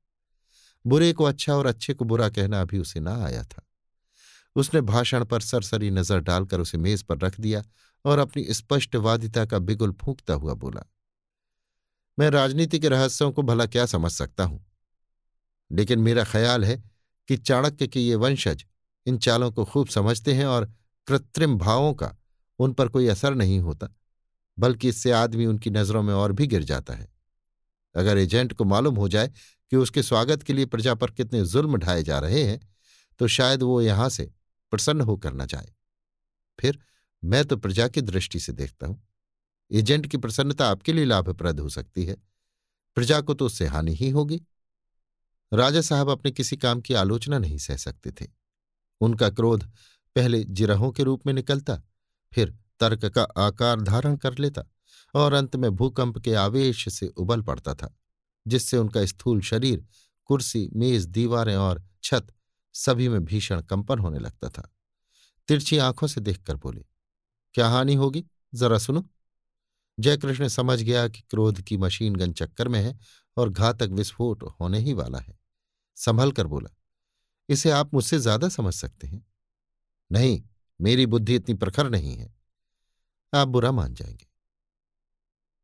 बुरे 0.87 1.13
को 1.13 1.23
अच्छा 1.23 1.55
और 1.55 1.65
अच्छे 1.65 1.93
को 1.93 2.05
बुरा 2.05 2.29
कहना 2.29 2.61
अभी 2.61 2.79
उसे 2.79 2.99
ना 2.99 3.15
आया 3.25 3.43
था। 3.43 3.67
उसने 4.55 4.81
भाषण 4.81 5.25
पर 5.25 5.41
सरसरी 5.41 5.89
नज़र 5.91 6.19
डालकर 6.19 6.59
उसे 6.59 6.77
मेज 6.77 7.03
पर 7.03 7.17
रख 7.17 7.39
दिया 7.39 7.63
और 8.05 8.19
अपनी 8.19 8.43
स्पष्टवादिता 8.43 9.45
का 9.45 9.59
बिगुल 9.59 9.91
फूंकता 9.91 10.33
हुआ 10.33 10.53
बोला, 10.53 10.85
मैं 12.17 12.29
राजनीति 12.29 12.79
के 12.79 12.89
रहस्यों 12.89 13.31
को 13.31 13.41
भला 13.41 13.65
क्या 13.65 13.85
समझ 13.85 14.11
सकता 14.11 14.43
हूँ? 14.43 14.65
लेकिन 15.71 15.99
मेरा 15.99 16.23
ख्याल 16.23 16.65
है 16.65 16.83
कि 17.27 17.37
चाणक्य 17.37 17.87
के 17.87 17.99
ये 17.99 18.15
वंशज 18.15 18.65
इन 19.05 19.17
चालों 19.17 19.51
को 19.51 19.65
खूब 19.65 19.87
समझते 19.87 20.33
हैं 20.33 20.45
और 20.45 20.73
कृत्रिम 21.07 21.57
भावों 21.57 21.93
का 21.93 22.15
उन 22.59 22.73
पर 22.73 22.87
कोई 22.87 23.07
असर 23.07 23.35
नहीं 23.35 23.59
होता। 23.59 23.87
बल्कि 24.57 24.89
इससे 24.89 25.11
आदमी 25.13 25.45
उनकी 25.45 25.69
नज़रों 25.69 26.03
में 26.03 26.13
और 26.13 26.31
भी 26.31 26.47
गिर 26.47 26.63
जाता 26.63 26.93
है। 26.93 27.07
अगर 27.95 28.17
एजेंट 28.17 28.53
को 28.53 28.63
मालूम 28.65 28.95
हो 28.95 29.07
जाए 29.07 29.27
कि 29.71 29.75
उसके 29.75 30.03
स्वागत 30.03 30.43
के 30.43 30.53
लिए 30.53 30.65
प्रजा 30.65 30.93
पर 30.95 31.11
कितने 31.11 31.43
जुल्म 31.45 31.77
ढाए 31.77 32.03
जा 32.03 32.19
रहे 32.19 32.43
हैं 32.43 32.59
तो 33.19 33.27
शायद 33.29 33.63
वो 33.63 33.81
यहाँ 33.81 34.09
से 34.09 34.31
प्रसन्न 34.73 35.01
होकर 35.01 35.33
न 35.33 35.45
जाए। 35.45 35.71
फिर 36.59 36.79
मैं 37.23 37.43
तो 37.45 37.57
प्रजा 37.57 37.87
की 37.87 38.01
दृष्टि 38.01 38.39
से 38.39 38.53
देखता 38.53 38.87
हूँ। 38.87 39.01
एजेंट 39.71 40.07
की 40.07 40.17
प्रसन्नता 40.17 40.67
आपके 40.67 40.93
लिए 40.93 41.05
लाभप्रद 41.05 41.59
हो 41.59 41.69
सकती 41.69 42.05
है। 42.05 42.15
प्रजा 42.97 43.19
को 43.21 43.33
तो 43.33 43.45
उससे 43.45 43.67
हानि 43.67 43.93
ही 43.95 44.09
होगी। 44.09 44.41
राजा 45.51 45.81
साहब 45.81 46.09
अपने 46.09 46.31
किसी 46.31 46.57
काम 46.57 46.81
की 46.81 46.93
आलोचना 46.93 47.37
नहीं 47.39 47.57
सह 47.57 47.77
सकते 47.77 48.11
थे। 48.11 48.27
उनका 49.01 49.29
क्रोध 49.29 49.63
पहले 50.15 50.43
जिरहों 50.43 50.91
के 50.91 51.03
रूप 51.03 51.25
में 51.27 51.33
निकलता, 51.33 51.81
फिर 52.31 52.53
तर्क 52.79 53.05
का 53.07 53.23
आकार 53.37 53.81
धारण 53.81 54.15
कर 54.17 54.37
लेता 54.37 54.63
और 55.13 55.33
अंत 55.33 55.55
में 55.55 55.69
भूकंप 55.71 56.17
के 56.17 56.33
आवेश 56.35 56.87
से 56.89 57.07
उबल 57.07 57.41
पड़ता 57.41 57.73
था, 57.73 57.95
जिससे 58.45 58.77
उनका 58.77 59.05
स्थूल 59.05 59.41
शरीर, 59.41 59.85
कुर्सी, 60.29 60.69
मेज, 60.75 61.05
दीवारें 61.05 61.55
और 61.55 61.83
छत 62.03 62.27
सभी 62.75 63.09
में 63.09 63.23
भीषण 63.25 63.61
कंपन 63.61 63.99
होने 63.99 64.19
लगता 64.19 64.49
था। 64.49 64.69
तिरछी 65.49 65.77
आँखों 65.77 66.07
से 66.07 66.21
देखकर 66.21 66.55
बोले, 66.55 66.85
क्या 67.55 67.67
हानि 67.69 67.95
होगी? 67.95 68.23
जरा 68.53 68.77
सुनो। 68.77 69.03
जयकृष्ण 69.97 70.47
समझ 70.47 70.81
गया 70.81 71.07
कि 71.07 71.21
क्रोध 71.21 71.61
की 71.61 71.77
मशीन 71.77 72.15
गन 72.15 72.31
चक्कर 72.33 72.67
में 72.67 72.79
है 72.81 72.97
और 73.37 73.49
घातक 73.49 73.89
विस्फोट 73.91 74.43
होने 74.59 74.79
ही 74.79 74.93
वाला 74.93 75.19
है। 75.19 75.37
संभल 75.97 76.31
कर 76.31 76.47
बोला, 76.47 76.69
इसे 77.49 77.71
आप 77.71 77.93
मुझसे 77.93 78.19
ज़्यादा 78.19 78.49
समझ 78.49 78.73
सकते 78.73 79.07
हैं। 79.07 79.25
नहीं, 80.11 80.41
मेरी 80.79 81.05
बुद्धि 81.05 81.35
इतनी 81.35 81.55
प्रखर 81.55 81.89
नहीं 81.89 82.15
है। 82.15 82.33
आप 83.35 83.47
बुरा 83.47 83.71
मान 83.71 83.93
जाएँगे। 83.93 84.27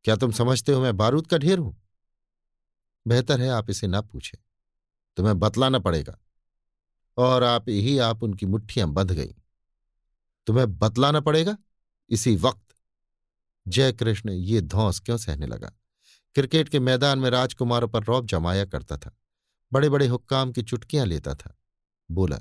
क्या 0.04 0.16
तुम 0.16 0.32
समझते 0.32 0.72
हो 0.72 0.82
मैं 0.82 0.96
बारूद 0.96 1.26
का 1.26 1.38
ढेर 1.38 1.58
हूँ? 1.58 1.82
बेहतर 3.06 3.40
है 3.40 3.48
आप 3.48 3.70
इसे 3.70 3.86
ना 3.86 4.00
पूछे। 4.00 4.38
तुम्हें 5.16 5.38
बतलाना 5.38 5.78
पड़ेगा। 5.78 6.18
और 7.16 7.42
आप 7.42 7.64
ही, 7.68 7.98
आप 7.98 8.22
उनकी 8.22 8.46
मुट्ठियाँ 8.46 8.88
बंध 8.88 9.12
गई। 9.12 9.34
तुम्हें 10.46 10.78
बतलाना 10.78 11.20
पड़ेगा? 11.20 11.56
इसी 12.10 12.36
वक्त। 12.36 12.76
जय 13.68 13.92
कृष्ण, 13.92 14.30
ये 14.30 14.60
धौस 14.60 15.00
क्यों 15.00 15.16
सहने 15.16 15.46
लगा? 15.46 15.72
क्रिकेट 16.34 16.68
के 16.68 16.80
मैदान 16.80 17.18
में 17.18 17.30
राजकुमारों 17.30 17.88
पर 17.88 18.02
रौब 18.02 18.26
जमाया 18.26 18.64
करता 18.64 18.96
था। 18.96 19.16
बड़े 19.72 19.88
बड़े 19.88 20.06
हुक्काम 20.06 20.52
की 20.52 20.62
चुटकियाँ 20.62 21.06
लेता 21.06 21.34
था। 21.34 21.58
बोला, 22.10 22.40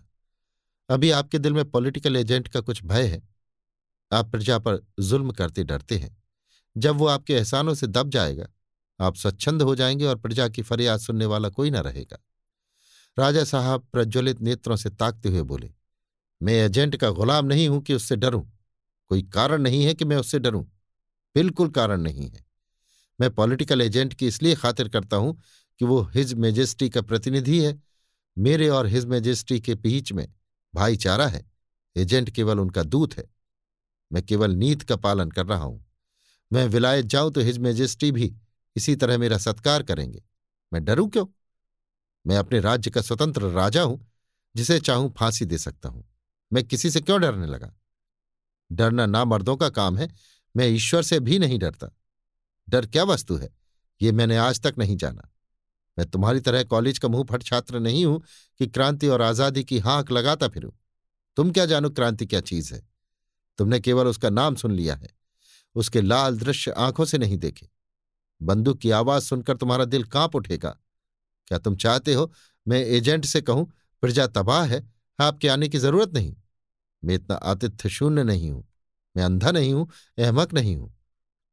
अभी 0.89 1.11
आपके 1.11 1.39
दिल 1.39 1.53
में 1.53 1.71
पॉलिटिकल 1.71 2.15
एजेंट 2.15 2.47
का 2.47 2.61
कुछ 2.61 2.83
भय 2.83 3.07
है। 3.07 3.30
आप 4.13 4.31
प्रजा 4.31 4.57
पर 4.59 4.79
जुल्म 4.99 5.31
करते 5.31 5.63
डरते 5.63 5.97
हैं। 5.97 6.17
जब 6.77 6.95
वो 6.95 7.05
आपके 7.05 7.33
एहसानों 7.33 7.73
से 7.73 7.87
दब 7.87 8.09
जाएगा, 8.09 8.47
आप 8.99 9.15
स्वच्छंद 9.15 9.61
हो 9.61 9.75
जाएँगे 9.75 10.05
और 10.05 10.15
प्रजा 10.15 10.47
की 10.47 10.61
फरियाद 10.61 10.99
सुनने 10.99 11.25
वाला 11.25 11.49
कोई 11.49 11.71
न 11.71 11.75
रहेगा। 11.75 12.17
राजा 13.17 13.43
साहब 13.43 13.87
प्रज्वलित 13.93 14.41
नेत्रों 14.41 14.75
से 14.75 14.89
ताकते 14.89 15.29
हुए 15.29 15.41
बोले, 15.41 15.71
मैं 16.41 16.53
एजेंट 16.53 16.95
का 16.95 17.09
गुलाम 17.09 17.45
नहीं 17.45 17.67
हूँ 17.69 17.81
कि 17.81 17.93
उससे 17.93 18.15
डरूं। 18.15 18.43
कोई 19.09 19.21
कारण 19.21 19.61
नहीं 19.61 19.83
है 19.83 19.93
कि 19.93 20.05
मैं 20.05 20.17
उससे 20.17 20.39
डरूं। 20.39 20.63
बिल्कुल 21.35 21.69
कारण 21.69 22.01
नहीं 22.01 22.29
है। 22.29 22.45
मैं 23.19 23.29
पॉलिटिकल 23.31 23.81
एजेंट 23.81 24.13
की 24.13 24.27
इसलिए 24.27 24.55
खातिर 24.55 24.89
करता 24.89 25.17
हूँ 25.17 25.41
कि 25.79 25.85
वो 25.85 26.01
हिज 26.15 26.33
मेजेस्टी 26.33 26.89
का 26.89 27.01
प्रतिनिधि 27.01 27.59
है। 27.59 27.81
मेरे 28.37 28.69
और 28.69 28.87
हिज 28.87 29.05
मेजेस्टी 29.05 29.59
के 29.59 29.75
बीच 29.75 30.11
में 30.11 30.27
भाईचारा 30.75 31.27
है। 31.27 31.51
एजेंट 31.95 32.29
केवल 32.29 32.59
उनका 32.59 32.83
दूत 32.83 33.17
है। 33.17 33.40
मैं 34.13 34.23
केवल 34.23 34.51
नीत 34.51 34.81
का 34.81 34.95
पालन 34.95 35.31
कर 35.31 35.45
रहा 35.45 35.63
हूँ। 35.63 35.85
मैं 36.53 36.67
विलायत 36.67 37.05
जाऊँ 37.05 37.31
तो 37.31 37.41
हिज 37.41 37.57
मेजेस्टी 37.57 38.11
भी 38.11 38.35
इसी 38.75 38.95
तरह 38.95 39.17
मेरा 39.17 39.37
सत्कार 39.37 39.83
करेंगे। 39.83 40.23
मैं 40.73 40.85
डरू 40.85 41.07
क्यों? 41.07 41.25
मैं 42.27 42.37
अपने 42.37 42.59
राज्य 42.59 42.91
का 42.91 43.01
स्वतंत्र 43.01 43.41
राजा 43.41 43.83
हूँ, 43.83 44.11
जिसे 44.55 44.79
चाहूँ 44.79 45.13
फांसी 45.17 45.45
दे 45.45 45.57
सकता 45.57 45.89
हूँ। 45.89 46.09
मैं 46.53 46.63
किसी 46.63 46.91
से 46.91 47.01
क्यों 47.01 47.21
डरने 47.21 47.47
लगा? 47.47 47.73
डरना 48.71 49.05
ना 49.05 49.25
मर्दों 49.25 49.55
का 49.55 49.69
काम 49.69 49.97
है, 49.97 50.09
मैं 50.57 50.67
ईश्वर 50.67 51.01
से 51.01 51.19
भी 51.19 51.39
नहीं 51.39 51.59
डरता। 51.59 51.95
डर 52.69 52.85
क्या 52.85 53.03
वस्तु 53.03 53.35
है? 53.35 53.55
ये 54.01 54.11
मैंने 54.11 54.37
आज 54.37 54.61
तक 54.61 54.75
नहीं 54.77 54.97
जाना। 54.97 55.31
मैं 55.99 56.09
तुम्हारी 56.09 56.39
तरह 56.39 56.63
कॉलेज 56.63 56.99
का 56.99 57.07
मुँह 57.07 57.23
फट 57.23 57.43
छात्र 57.43 57.79
नहीं 57.79 58.05
हूँ 58.05 58.23
कि 58.57 58.67
क्रांति 58.67 59.07
और 59.07 59.21
आज़ादी 59.21 59.63
की 59.63 59.79
हाँक 59.79 60.11
लगाता 60.11 60.47
फिरूं। 60.47 60.71
तुम 61.35 61.51
क्या 61.51 61.65
जानो 61.65 61.89
क्रांति 61.89 62.25
क्या 62.25 62.41
चीज़ 62.41 62.73
है? 62.73 62.90
तुमने 63.61 63.79
केवल 63.79 64.07
उसका 64.07 64.29
नाम 64.29 64.55
सुन 64.55 64.71
लिया 64.71 64.95
है। 64.95 65.09
उसके 65.75 66.01
लाल 66.01 66.37
दृश्य 66.37 66.71
आँखों 66.71 67.05
से 67.05 67.17
नहीं 67.17 67.37
देखे। 67.37 67.69
बंदूक 68.41 68.77
की 68.77 68.91
आवाज़ 68.91 69.23
सुनकर 69.23 69.57
तुम्हारा 69.57 69.85
दिल 69.85 70.03
काँप 70.03 70.35
उठेगा। 70.35 70.69
क्या 71.47 71.57
तुम 71.57 71.75
चाहते 71.75 72.13
हो 72.13 72.33
मैं 72.67 72.85
एजेंट 72.85 73.25
से 73.25 73.41
कहूँ, 73.41 73.73
प्रजा 74.01 74.27
तबाह 74.27 74.65
है, 74.65 74.91
आपके 75.19 75.47
आने 75.47 75.67
की 75.67 75.77
ज़रूरत 75.77 76.13
नहीं। 76.13 76.35
मैं 77.03 77.15
इतना 77.15 77.35
आतिथ्य 77.35 77.89
शून्य 77.89 78.23
नहीं 78.23 78.51
हूँ। 78.51 78.71
मैं 79.17 79.23
अंधा 79.23 79.51
नहीं 79.51 79.73
हूँ, 79.73 79.89
अहमक 80.17 80.53
नहीं 80.53 80.75
हूँ। 80.75 80.99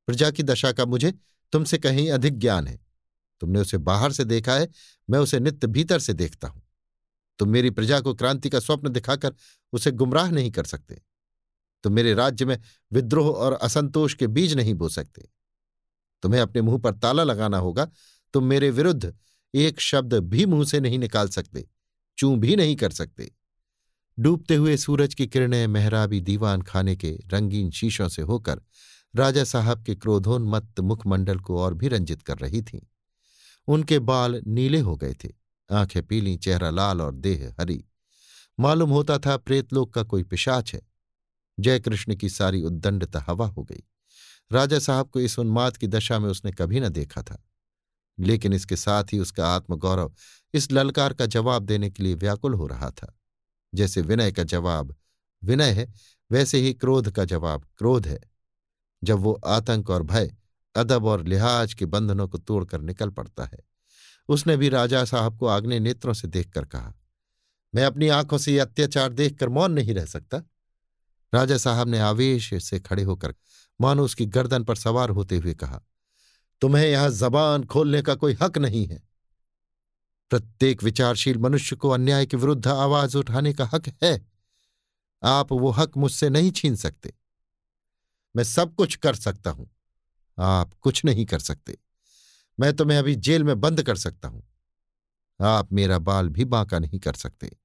प्रजा 0.07 0.31
की 0.31 0.43
दशा 0.43 0.73
का 0.73 0.85
मुझे 0.85 1.15
तुमसे 1.53 1.79
कहीं 1.79 2.11
अधिक 2.11 2.38
ज्ञान 2.38 2.67
है। 2.67 2.81
तुमने 3.41 3.61
उसे 3.61 3.79
बाहर 3.79 4.12
से 4.12 4.25
देखा 4.25 4.55
है, 4.55 4.69
मैं 5.11 5.19
उसे 5.19 5.41
नित्य 5.41 5.67
भीतर 5.67 5.99
से 5.99 6.12
देखता 6.12 6.49
हूँ। 6.49 6.62
तुम 7.38 7.49
मेरी 7.49 7.71
प्रजा 7.71 8.00
को 8.00 8.15
क्रांति 8.15 8.50
का 8.50 8.61
स्वप्न 8.61 8.88
दिखाकर 8.88 9.35
उसे 9.73 9.91
गुमराह 9.91 10.31
नहीं 10.31 10.50
कर 10.50 10.65
सकते। 10.65 11.08
तुम 11.83 11.93
मेरे 11.93 12.15
राज्य 12.15 12.45
में 12.45 12.59
विद्रोह 12.93 13.29
और 13.29 13.53
असंतोष 13.53 14.15
के 14.15 14.27
बीज 14.27 14.55
नहीं 14.55 14.75
बो 14.75 14.89
सकते। 14.89 15.29
तुम्हें 16.23 16.41
अपने 16.41 16.63
मुँह 16.63 16.79
पर 16.79 16.95
ताला 16.95 17.25
लगाना 17.25 17.59
होगा, 17.59 17.89
तुम 18.35 18.45
मेरे 18.45 18.71
विरुद्ध 18.71 19.15
एक 19.55 19.81
शब्द 19.81 20.15
भी 20.15 20.47
मुँह 20.47 20.65
से 20.65 20.81
नहीं 20.81 20.99
निकाल 20.99 21.29
सकते, 21.29 21.69
चू 22.19 22.37
भी 22.37 22.57
नहीं 22.57 22.77
कर 22.77 22.91
सकते। 22.91 23.31
डूबते 24.19 24.55
हुए 24.55 24.77
सूरज 24.77 25.15
की 25.15 25.27
किरणें 25.27 25.67
मेहराबी 25.67 26.21
दीवान 26.21 26.63
खाने 26.63 26.97
के 26.97 27.11
रंगीन 27.27 27.71
शीशों 27.71 28.09
से 28.09 28.23
होकर 28.23 28.61
राजा 29.17 29.45
साहब 29.45 29.83
के 29.85 29.95
क्रोधोन्मत्त 29.95 30.81
मुखमंडल 30.81 31.39
को 31.39 31.59
और 31.59 31.75
भी 31.75 31.89
रंजित 31.89 32.23
कर 32.23 32.39
रही 32.39 32.63
थीं। 32.63 32.81
उनके 33.69 33.99
बाल 33.99 34.43
नीले 34.47 34.79
हो 34.79 34.97
गए 34.97 35.15
थे, 35.15 35.29
आँखें 35.71 36.03
पीली, 36.03 36.37
चेहरा 36.37 36.71
लाल 36.71 37.01
और 37.01 37.15
देह 37.15 37.55
हरी। 37.61 37.85
मालूम 38.61 38.91
होता 38.91 39.19
था 39.19 39.37
प्रेतलोक 39.37 39.95
का 39.95 40.03
कोई 40.03 40.23
पिशाच 40.23 40.75
है। 40.75 40.81
जयकृष्ण 41.61 42.15
की 42.15 42.29
सारी 42.29 42.62
उद्दंडता 42.62 43.21
हवा 43.21 43.47
हो 43.47 43.65
गई। 43.65 43.83
राजा 44.53 44.79
साहब 44.79 45.09
को 45.09 45.21
इस 45.21 45.38
उन्माद 45.38 45.77
की 45.77 45.87
दशा 45.87 46.19
में 46.19 46.29
उसने 46.29 46.53
कभी 46.53 46.81
न 46.81 46.88
देखा 46.88 47.23
था। 47.23 47.45
लेकिन 48.21 48.53
इसके 48.53 48.77
साथ 48.77 49.05
ही 49.05 49.19
उसका 49.19 49.49
आत्मगौरव 49.49 50.15
इस 50.55 50.73
ललकार 50.73 51.12
का 51.15 51.27
जवाब 51.27 51.62
देने 51.62 51.91
के 51.91 52.03
लिए 52.03 52.15
व्याकुल 52.15 52.55
हो 52.55 52.67
रहा 52.67 52.91
था। 52.91 53.19
जैसे 53.75 54.00
विनय 54.00 54.33
का 54.33 54.43
जवाब, 54.43 54.97
विनय 55.45 55.71
है, 55.71 55.93
वैसे 56.31 56.59
ही 56.59 56.75
क्रोध 56.75 57.11
का 57.11 57.25
जवाब, 57.25 57.67
क्रोध 57.79 58.07
है। 58.07 58.21
जब 59.05 59.19
वो 59.19 59.41
आतंक 59.47 59.91
और 59.91 60.03
भय, 60.03 60.37
अदब 60.77 61.05
और 61.05 61.25
लिहाज 61.25 61.75
के 61.75 61.87
बंधनों 61.87 62.29
को 62.29 62.38
तोड़कर 62.38 62.81
निकल 62.81 63.11
पड़ता 63.11 63.45
है। 63.45 63.59
उसने 64.29 64.57
भी 64.57 64.69
राजा 64.69 65.05
साहब 65.05 65.38
को 65.38 65.47
आग्ने 65.47 65.81
नेत्रों 65.81 66.15
से 66.15 66.29
देखकर 66.29 66.65
कहा, 66.65 66.95
मैं 67.75 67.85
अपनी 67.85 68.09
आँखों 68.09 68.38
से 68.38 68.55
यह 68.55 68.62
अत्याचार 68.62 69.12
देखकर 69.12 69.49
मौन 69.49 69.73
नहीं 69.73 69.95
रह 69.95 70.05
सकता। 70.05 70.43
राजा 71.35 71.57
साहब 71.57 71.89
ने 71.89 71.99
आवेश 71.99 72.55
से 72.65 72.81
खड़े 72.81 73.03
होकर 73.03 73.35
मानो 73.81 74.05
उसकी 74.05 74.27
गर्दन 74.27 74.65
पर 74.65 74.77
सवार 74.77 75.11
होते 75.11 75.37
हुए 75.37 75.55
कहा, 75.55 75.83
तुम्हें 76.61 76.89
यहाँ 76.89 77.11
जबान 77.11 77.65
खोलने 77.65 78.03
का 78.03 78.15
कोई 78.15 78.37
हक 78.43 78.59
नहीं 78.59 78.87
है। 78.87 79.03
प्रत्येक 80.31 80.83
विचारशील 80.83 81.39
मनुष्य 81.39 81.77
को 81.77 81.89
अन्याय 81.89 82.27
के 82.27 82.37
विरुद्ध 82.37 82.67
आवाज़ 82.69 83.17
उठाने 83.17 83.53
का 83.53 83.71
हक 83.75 83.89
है। 84.03 84.27
आप 85.23 85.53
वो 85.53 85.71
हक 85.71 85.97
मुझसे 85.97 86.31
नहीं 86.31 86.51
छीन 86.51 86.77
सकते। 86.77 87.15
मैं 88.37 88.45
सब 88.45 88.75
कुछ 88.75 88.97
कर 88.97 89.15
सकता 89.15 89.51
हूँ। 89.51 89.71
आप 90.39 90.75
कुछ 90.75 91.05
नहीं 91.05 91.27
कर 91.27 91.39
सकते। 91.39 91.79
मैं 92.61 92.77
तुम्हें 92.77 92.99
अभी 92.99 93.15
जेल 93.15 93.45
में 93.45 93.61
बंद 93.61 93.83
कर 93.83 93.97
सकता 93.97 94.29
हूँ। 94.29 94.49
आप 95.41 95.73
मेरा 95.73 95.99
बाल 95.99 96.29
भी 96.29 96.45
बांका 96.45 96.79
नहीं 96.79 96.99
कर 96.99 97.15
सकते। 97.15 97.57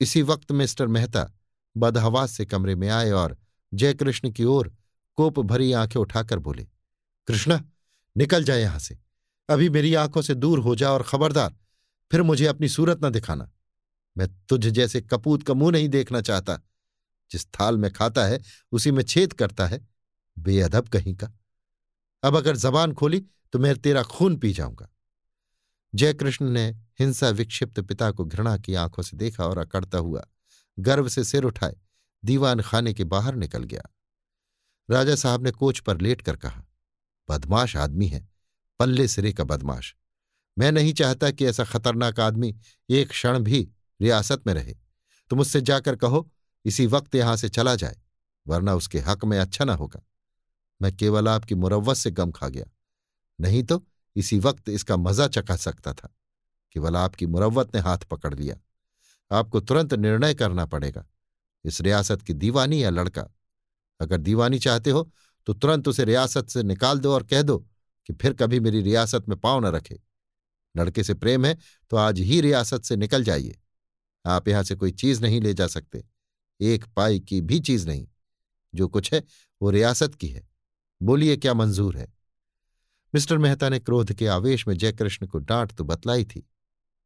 इसी 0.00 0.22
वक्त 0.22 0.52
मिस्टर 0.52 0.86
मेहता 0.86 1.30
बदहवास 1.76 2.30
से 2.30 2.44
कमरे 2.44 2.74
में 2.74 2.88
आए 2.88 3.10
और 3.10 3.38
जयकृष्ण 3.74 4.30
की 4.30 4.44
ओर 4.44 4.74
कोप 5.16 5.40
भरी 5.40 5.72
आँखें 5.72 6.00
उठाकर 6.00 6.38
बोले, 6.38 6.66
कृष्णा, 7.26 7.64
निकल 8.16 8.44
जाए 8.44 8.60
यहाँ 8.60 8.78
से। 8.78 8.98
अभी 9.48 9.70
मेरी 9.70 9.94
आँखों 9.94 10.22
से 10.22 10.34
दूर 10.34 10.58
हो 10.58 10.74
जा 10.74 10.92
और 10.92 11.02
खबरदार, 11.02 11.56
फिर 12.12 12.22
मुझे 12.22 12.46
अपनी 12.46 12.68
सूरत 12.68 13.04
न 13.04 13.10
दिखाना। 13.10 13.50
मैं 14.18 14.28
तुझ 14.46 14.66
जैसे 14.66 15.00
कपूत 15.00 15.42
का 15.42 15.54
मुँह 15.54 15.72
नहीं 15.72 15.88
देखना 15.88 16.20
चाहता। 16.20 16.58
जिस 17.30 17.46
थाल 17.46 17.76
में 17.76 17.92
खाता 17.92 18.24
है, 18.24 18.40
उसी 18.72 18.90
में 18.90 19.02
छेद 19.02 19.32
करता 19.32 19.66
है। 19.66 19.88
बेअदब 20.38 20.88
कहीं 20.88 21.14
का। 21.14 21.30
अब 22.22 22.36
अगर 22.36 22.56
जबान 22.56 22.92
खोली 22.92 23.24
तो 23.52 23.58
मैं 23.58 23.76
तेरा 23.76 24.02
खून 24.02 24.36
पी 24.36 24.52
जाऊँगा। 24.52 24.88
जयकृष्ण 25.94 26.50
ने 26.50 26.68
हिंसा 27.00 27.28
विक्षिप्त 27.28 27.80
पिता 27.80 28.10
को 28.10 28.24
घृणा 28.24 28.56
की 28.58 28.74
आँखों 28.74 29.02
से 29.02 29.16
देखा 29.16 29.46
और 29.46 29.58
अकड़ता 29.58 29.98
हुआ 29.98 30.26
गर्व 30.78 31.08
से 31.08 31.24
सिर 31.24 31.44
उठाए, 31.44 31.76
दीवान 32.24 32.60
खाने 32.60 32.94
के 32.94 33.04
बाहर 33.04 33.34
निकल 33.34 33.64
गया। 33.64 33.82
राजा 34.90 35.14
साहब 35.14 35.44
ने 35.44 35.50
कोच 35.50 35.78
पर 35.78 36.00
लेट 36.00 36.22
कर 36.22 36.36
कहा, 36.36 36.62
बदमाश 37.28 37.76
आदमी 37.76 38.06
है, 38.06 38.28
पल्ले 38.80 39.08
सिरे 39.08 39.32
का 39.32 39.44
बदमाश। 39.44 39.94
मैं 40.58 40.72
नहीं 40.72 40.92
चाहता 40.92 41.30
कि 41.30 41.46
ऐसा 41.46 41.64
खतरनाक 41.64 42.20
आदमी 42.20 42.54
एक 42.90 43.08
क्षण 43.08 43.38
भी 43.38 43.68
रियासत 44.00 44.46
में 44.46 44.54
रहे। 44.54 44.74
तुम 45.30 45.40
उससे 45.40 45.60
जाकर 45.60 45.96
कहो, 45.96 46.30
इसी 46.64 46.86
वक्त 46.86 47.14
यहाँ 47.14 47.36
से 47.36 47.48
चला 47.48 47.74
जाए, 47.74 47.96
वरना 48.46 48.74
उसके 48.74 48.98
हक 48.98 49.24
में 49.24 49.38
अच्छा 49.38 49.64
ना 49.64 49.74
होगा। 49.74 50.02
मैं 50.82 50.96
केवल 50.96 51.28
आपकी 51.28 51.54
मुरवत 51.54 51.96
से 51.96 52.10
गम 52.10 52.30
खा 52.30 52.48
गया। 52.48 52.64
नहीं 53.40 53.62
तो 53.62 53.86
इसी 54.16 54.38
वक्त 54.38 54.68
इसका 54.68 54.96
मज़ा 54.96 55.28
चखा 55.28 55.56
सकता 55.56 55.92
था। 55.92 56.14
केवल 56.72 56.96
आपकी 56.96 57.26
मुरवत 57.26 57.74
ने 57.74 57.80
हाथ 57.80 57.98
पकड़ 57.98 58.34
लिया। 58.34 58.56
आपको 59.30 59.60
तुरंत 59.60 59.94
निर्णय 59.94 60.34
करना 60.34 60.66
पड़ेगा। 60.66 61.06
इस 61.64 61.80
रियासत 61.80 62.22
की 62.22 62.34
दीवानी 62.34 62.82
या 62.84 62.90
लड़का। 62.90 63.28
अगर 64.00 64.16
दीवानी 64.16 64.58
चाहते 64.58 64.90
हो 64.90 65.10
तो 65.46 65.52
तुरंत 65.52 65.88
उसे 65.88 66.04
रियासत 66.04 66.48
से 66.48 66.62
निकाल 66.62 66.98
दो 66.98 67.12
और 67.14 67.22
कह 67.22 67.42
दो 67.42 67.58
कि 68.06 68.12
फिर 68.12 68.32
कभी 68.32 68.60
मेरी 68.60 68.80
रियासत 68.80 69.28
में 69.28 69.38
पाँव 69.38 69.60
न 69.60 69.66
रखे। 69.66 70.00
लड़के 70.76 71.04
से 71.04 71.14
प्रेम 71.14 71.44
है 71.44 71.56
तो 71.90 71.96
आज 71.96 72.20
ही 72.20 72.40
रियासत 72.40 72.82
से 72.82 72.96
निकल 72.96 73.24
जाइए। 73.24 73.58
आप 74.26 74.48
यहाँ 74.48 74.62
से 74.62 74.74
कोई 74.74 74.90
चीज़ 74.90 75.22
नहीं 75.22 75.40
ले 75.40 75.54
जा 75.54 75.66
सकते। 75.66 76.04
एक 76.60 76.84
पाई 76.96 77.20
की 77.20 77.40
भी 77.40 77.60
चीज़ 77.60 77.86
नहीं। 77.86 78.08
जो 78.74 78.88
कुछ 78.88 79.12
है, 79.14 79.24
वो 79.62 79.70
रियासत 79.70 80.14
की 80.14 80.28
है। 80.28 80.48
बोलिए 81.02 81.36
क्या 81.36 81.54
मंजूर 81.54 81.96
है? 81.96 82.12
मिस्टर 83.14 83.38
मेहता 83.38 83.68
ने 83.68 83.78
क्रोध 83.78 84.12
के 84.12 84.26
आवेश 84.26 84.68
में 84.68 84.74
जयकृष्ण 84.78 85.26
को 85.26 85.38
डांट 85.38 85.72
तो 85.72 85.84
बतलाई 85.84 86.24
थी। 86.24 86.48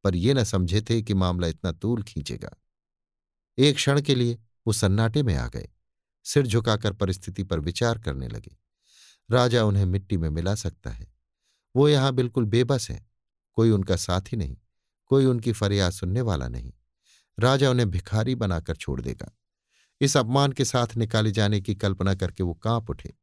पर 0.06 0.16
ये 0.16 0.34
न 0.34 0.44
समझे 0.44 0.80
थे 0.80 1.02
कि 1.02 1.14
मामला 1.14 1.46
इतना 1.46 1.72
तूल 1.72 2.02
खींचेगा। 2.02 2.50
एक 3.58 3.76
क्षण 3.76 4.00
के 4.00 4.14
लिए 4.14 4.38
वो 4.66 4.72
सन्नाटे 4.72 5.22
में 5.22 5.34
आ 5.36 5.48
गए, 5.48 5.68
सिर 6.24 6.46
झुकाकर 6.46 6.92
परिस्थिति 6.92 7.42
पर 7.42 7.60
विचार 7.60 7.98
करने 7.98 8.28
लगे। 8.28 8.56
राजा 9.30 9.64
उन्हें 9.64 9.84
मिट्टी 9.84 10.16
में 10.16 10.28
मिला 10.30 10.54
सकता 10.54 10.90
है। 10.90 11.12
वो 11.76 11.88
यहाँ 11.88 12.12
बिल्कुल 12.12 12.44
बेबस 12.44 12.90
है, 12.90 13.06
कोई 13.52 13.70
उनका 13.70 13.96
साथी 13.96 14.36
नहीं, 14.36 14.56
कोई 15.06 15.24
उनकी 15.24 15.52
फरियाद 15.52 15.92
सुनने 15.92 16.20
वाला 16.20 16.48
नहीं। 16.48 16.72
राजा 17.40 17.70
उन्हें 17.70 17.90
भिखारी 17.90 18.34
बनाकर 18.34 18.76
छोड़ 18.76 19.00
देगा। 19.00 19.32
इस 20.00 20.16
अपमान 20.16 20.52
के 20.52 20.64
साथ 20.64 20.96
निकाले 20.96 21.32
जाने 21.32 21.60
की 21.60 21.74
कल्पना 21.74 22.14
करके 22.14 22.42
वो 22.42 22.54
काँप 22.54 22.90
उठे। 22.90 23.14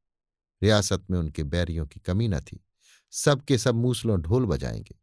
रियासत 0.64 1.06
में 1.12 1.20
उनके 1.20 1.44
बैरियों 1.44 1.88
की 1.88 2.00
कमी 2.00 2.28
न 2.28 2.40
थी। 2.40 2.66
सब 3.12 3.42
के 3.42 3.58
सब 3.58 3.76
मूसलों 3.76 4.22
ढोल 4.22 4.46
बजाएँगे। 4.46 5.03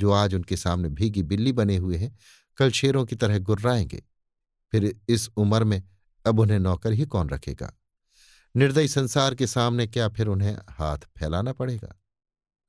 जो 0.00 0.12
आज 0.12 0.34
उनके 0.34 0.56
सामने 0.56 0.88
भीगी 0.88 1.22
बिल्ली 1.22 1.52
बने 1.52 1.76
हुए 1.76 1.96
हैं, 1.96 2.18
कल 2.56 2.70
शेरों 2.70 3.04
की 3.04 3.16
तरह 3.16 3.38
गुर्राएँगे। 3.38 4.02
फिर 4.72 5.00
इस 5.08 5.28
उम्र 5.28 5.64
में 5.64 5.82
अब 6.26 6.40
उन्हें 6.40 6.58
नौकर 6.58 6.92
ही 6.92 7.04
कौन 7.04 7.28
रखेगा? 7.28 7.72
निर्दयी 8.56 8.88
संसार 8.88 9.34
के 9.34 9.46
सामने 9.46 9.86
क्या 9.86 10.08
फिर 10.08 10.26
उन्हें 10.26 10.56
हाथ 10.70 10.98
फैलाना 10.98 11.52
पड़ेगा? 11.52 12.00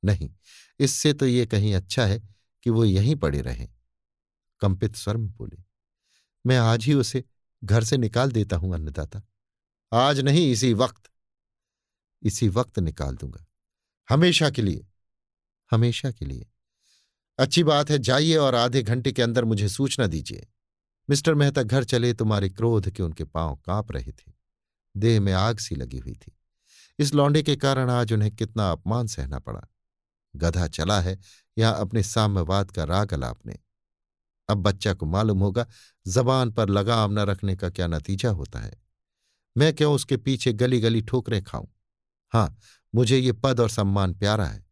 नहीं, 0.04 0.30
इससे 0.80 1.12
तो 1.12 1.26
ये 1.26 1.46
कहीं 1.46 1.74
अच्छा 1.74 2.06
है 2.06 2.28
कि 2.62 2.70
वो 2.70 2.84
यहीं 2.84 3.16
पड़े 3.16 3.40
रहें। 3.40 3.68
कंपित 4.60 4.96
स्वर 4.96 5.16
में 5.16 5.30
बोले, 5.30 5.62
मैं 6.46 6.58
आज 6.58 6.84
ही 6.84 6.94
उसे 6.94 7.24
घर 7.64 7.84
से 7.84 7.96
निकाल 7.96 8.32
देता 8.32 8.56
हूँ, 8.56 8.74
अन्नदाता। 8.74 9.22
आज 9.92 10.20
नहीं, 10.20 10.52
इसी 10.52 10.74
वक्त। 10.74 11.02
इसी 12.22 12.48
वक्त 12.48 12.78
निकाल 12.78 13.16
दूँगा। 13.16 13.46
हमेशा 14.10 14.50
के 14.50 14.62
लिए, 14.62 14.86
हमेशा 15.70 16.10
के 16.10 16.24
लिए। 16.24 16.46
अच्छी 17.38 17.64
बात 17.64 17.90
है, 17.90 17.98
जाइए 17.98 18.36
और 18.36 18.54
आधे 18.54 18.82
घंटे 18.82 19.12
के 19.12 19.22
अंदर 19.22 19.44
मुझे 19.44 19.68
सूचना 19.68 20.06
दीजिए। 20.06 20.46
मिस्टर 21.10 21.34
मेहता 21.34 21.62
घर 21.62 21.84
चले, 21.84 22.14
तुम्हारे 22.14 22.50
क्रोध 22.50 22.90
के 22.90 23.02
उनके 23.02 23.24
पाँव 23.24 23.56
काँप 23.56 23.92
रहे 23.92 24.12
थे। 24.12 24.32
देह 24.96 25.20
में 25.20 25.32
आग 25.32 25.58
सी 25.58 25.74
लगी 25.74 25.98
हुई 25.98 26.14
थी। 26.14 26.38
इस 26.98 27.14
लौंडे 27.14 27.42
के 27.42 27.56
कारण 27.56 27.90
आज 27.90 28.12
उन्हें 28.12 28.36
कितना 28.36 28.72
अपमान 28.72 29.06
सहना 29.06 29.38
पड़ा। 29.38 29.62
गधा 30.36 30.68
चला 30.68 31.00
है, 31.00 31.18
यहाँ 31.58 31.80
अपने 31.80 32.02
साम्यवाद 32.02 32.70
का 32.70 32.84
राग 32.84 33.14
अलापने 33.14 33.58
अब 34.48 34.58
बच्चा 34.58 34.94
को 34.94 35.06
मालूम 35.06 35.38
होगा, 35.38 35.66
जबान 36.06 36.50
पर 36.50 36.68
लगाम 36.68 37.12
न 37.12 37.18
रखने 37.18 37.56
का 37.56 37.70
क्या 37.70 37.86
नतीजा 37.86 38.30
होता 38.30 38.58
है। 38.58 38.82
मैं 39.56 39.74
क्यों 39.74 39.94
उसके 39.94 40.16
पीछे 40.16 40.52
गली 40.52 40.80
गली 40.80 41.02
ठोकरें 41.02 41.42
खाऊं? 41.42 41.66
हाँ 42.32 42.58
मुझे 42.94 43.18
ये 43.18 43.32
पद 43.32 43.60
और 43.60 43.70
सम्मान 43.70 44.14
प्यारा 44.14 44.46
है। 44.46 44.66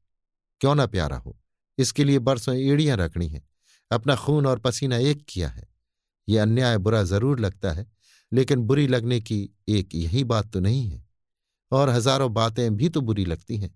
क्यों 0.60 0.74
ना 0.74 0.86
प्यारा 0.86 1.16
हो? 1.16 1.39
इसके 1.80 2.04
लिए 2.04 2.18
बरसों 2.20 2.54
एड़ियाँ 2.56 2.96
रखनी 2.96 3.28
है। 3.28 3.42
अपना 3.90 4.14
खून 4.16 4.46
और 4.46 4.58
पसीना 4.58 4.96
एक 4.98 5.24
किया 5.28 5.48
है। 5.48 5.68
ये 6.28 6.38
अन्याय 6.38 6.78
बुरा 6.78 7.02
ज़रूर 7.04 7.40
लगता 7.40 7.72
है, 7.72 7.86
लेकिन 8.32 8.62
बुरी 8.62 8.86
लगने 8.86 9.20
की 9.20 9.48
एक 9.68 9.94
यही 9.94 10.24
बात 10.24 10.52
तो 10.52 10.60
नहीं 10.60 10.88
है। 10.88 11.02
और 11.72 11.90
हज़ारों 11.90 12.32
बातें 12.34 12.76
भी 12.76 12.88
तो 12.88 13.00
बुरी 13.00 13.24
लगती 13.24 13.56
हैं। 13.56 13.74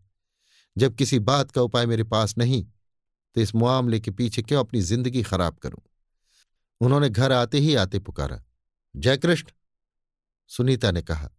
जब 0.77 0.95
किसी 0.95 1.19
बात 1.21 1.51
का 1.51 1.63
उपाय 1.63 1.87
मेरे 1.87 2.05
पास 2.05 2.37
नहीं 2.39 2.65
तो 3.37 3.41
इस 3.41 3.55
मामले 3.55 3.99
के 4.01 4.11
पीछे 4.11 4.43
क्यों 4.43 4.61
अपनी 4.61 4.81
ज़िंदगी 4.83 5.23
खराब 5.23 5.57
करूँ? 5.59 5.81
उन्होंने 6.81 7.09
घर 7.09 7.33
आते 7.33 7.59
ही 7.59 7.75
आते 7.75 7.99
पुकारा 7.99 8.41
जयकृष्ण 8.95 9.53
सुनीता 10.51 10.91
ने 10.91 11.03
कहा 11.03 11.31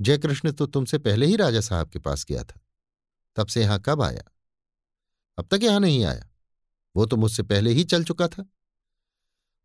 जयकृष्ण 0.00 0.52
तो 0.52 0.66
तुमसे 0.66 0.98
पहले 0.98 1.26
ही 1.26 1.36
राजा 1.36 1.60
साहब 1.60 1.88
के 1.88 1.98
पास 1.98 2.24
गया 2.24 2.42
था। 2.42 2.60
तब 3.36 3.46
से 3.46 3.60
यहाँ 3.60 3.80
कब 3.86 4.02
आया? 4.02 4.22
अब 5.38 5.48
तक 5.50 5.60
यहाँ 5.62 5.80
नहीं 5.80 6.04
आया। 6.04 6.30
वो 6.96 7.06
तो 7.06 7.16
मुझसे 7.16 7.42
पहले 7.42 7.70
ही 7.70 7.84
चल 7.84 8.04
चुका 8.04 8.28
था। 8.28 8.46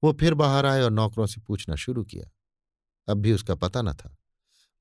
वो 0.03 0.13
फिर 0.13 0.33
बाहर 0.33 0.65
आए 0.65 0.81
और 0.81 0.91
नौकरों 0.91 1.25
से 1.25 1.41
पूछना 1.41 1.75
शुरू 1.75 2.03
किया। 2.03 2.31
अब 3.07 3.17
भी 3.17 3.33
उसका 3.33 3.55
पता 3.55 3.81
न 3.81 3.93
था। 3.93 4.17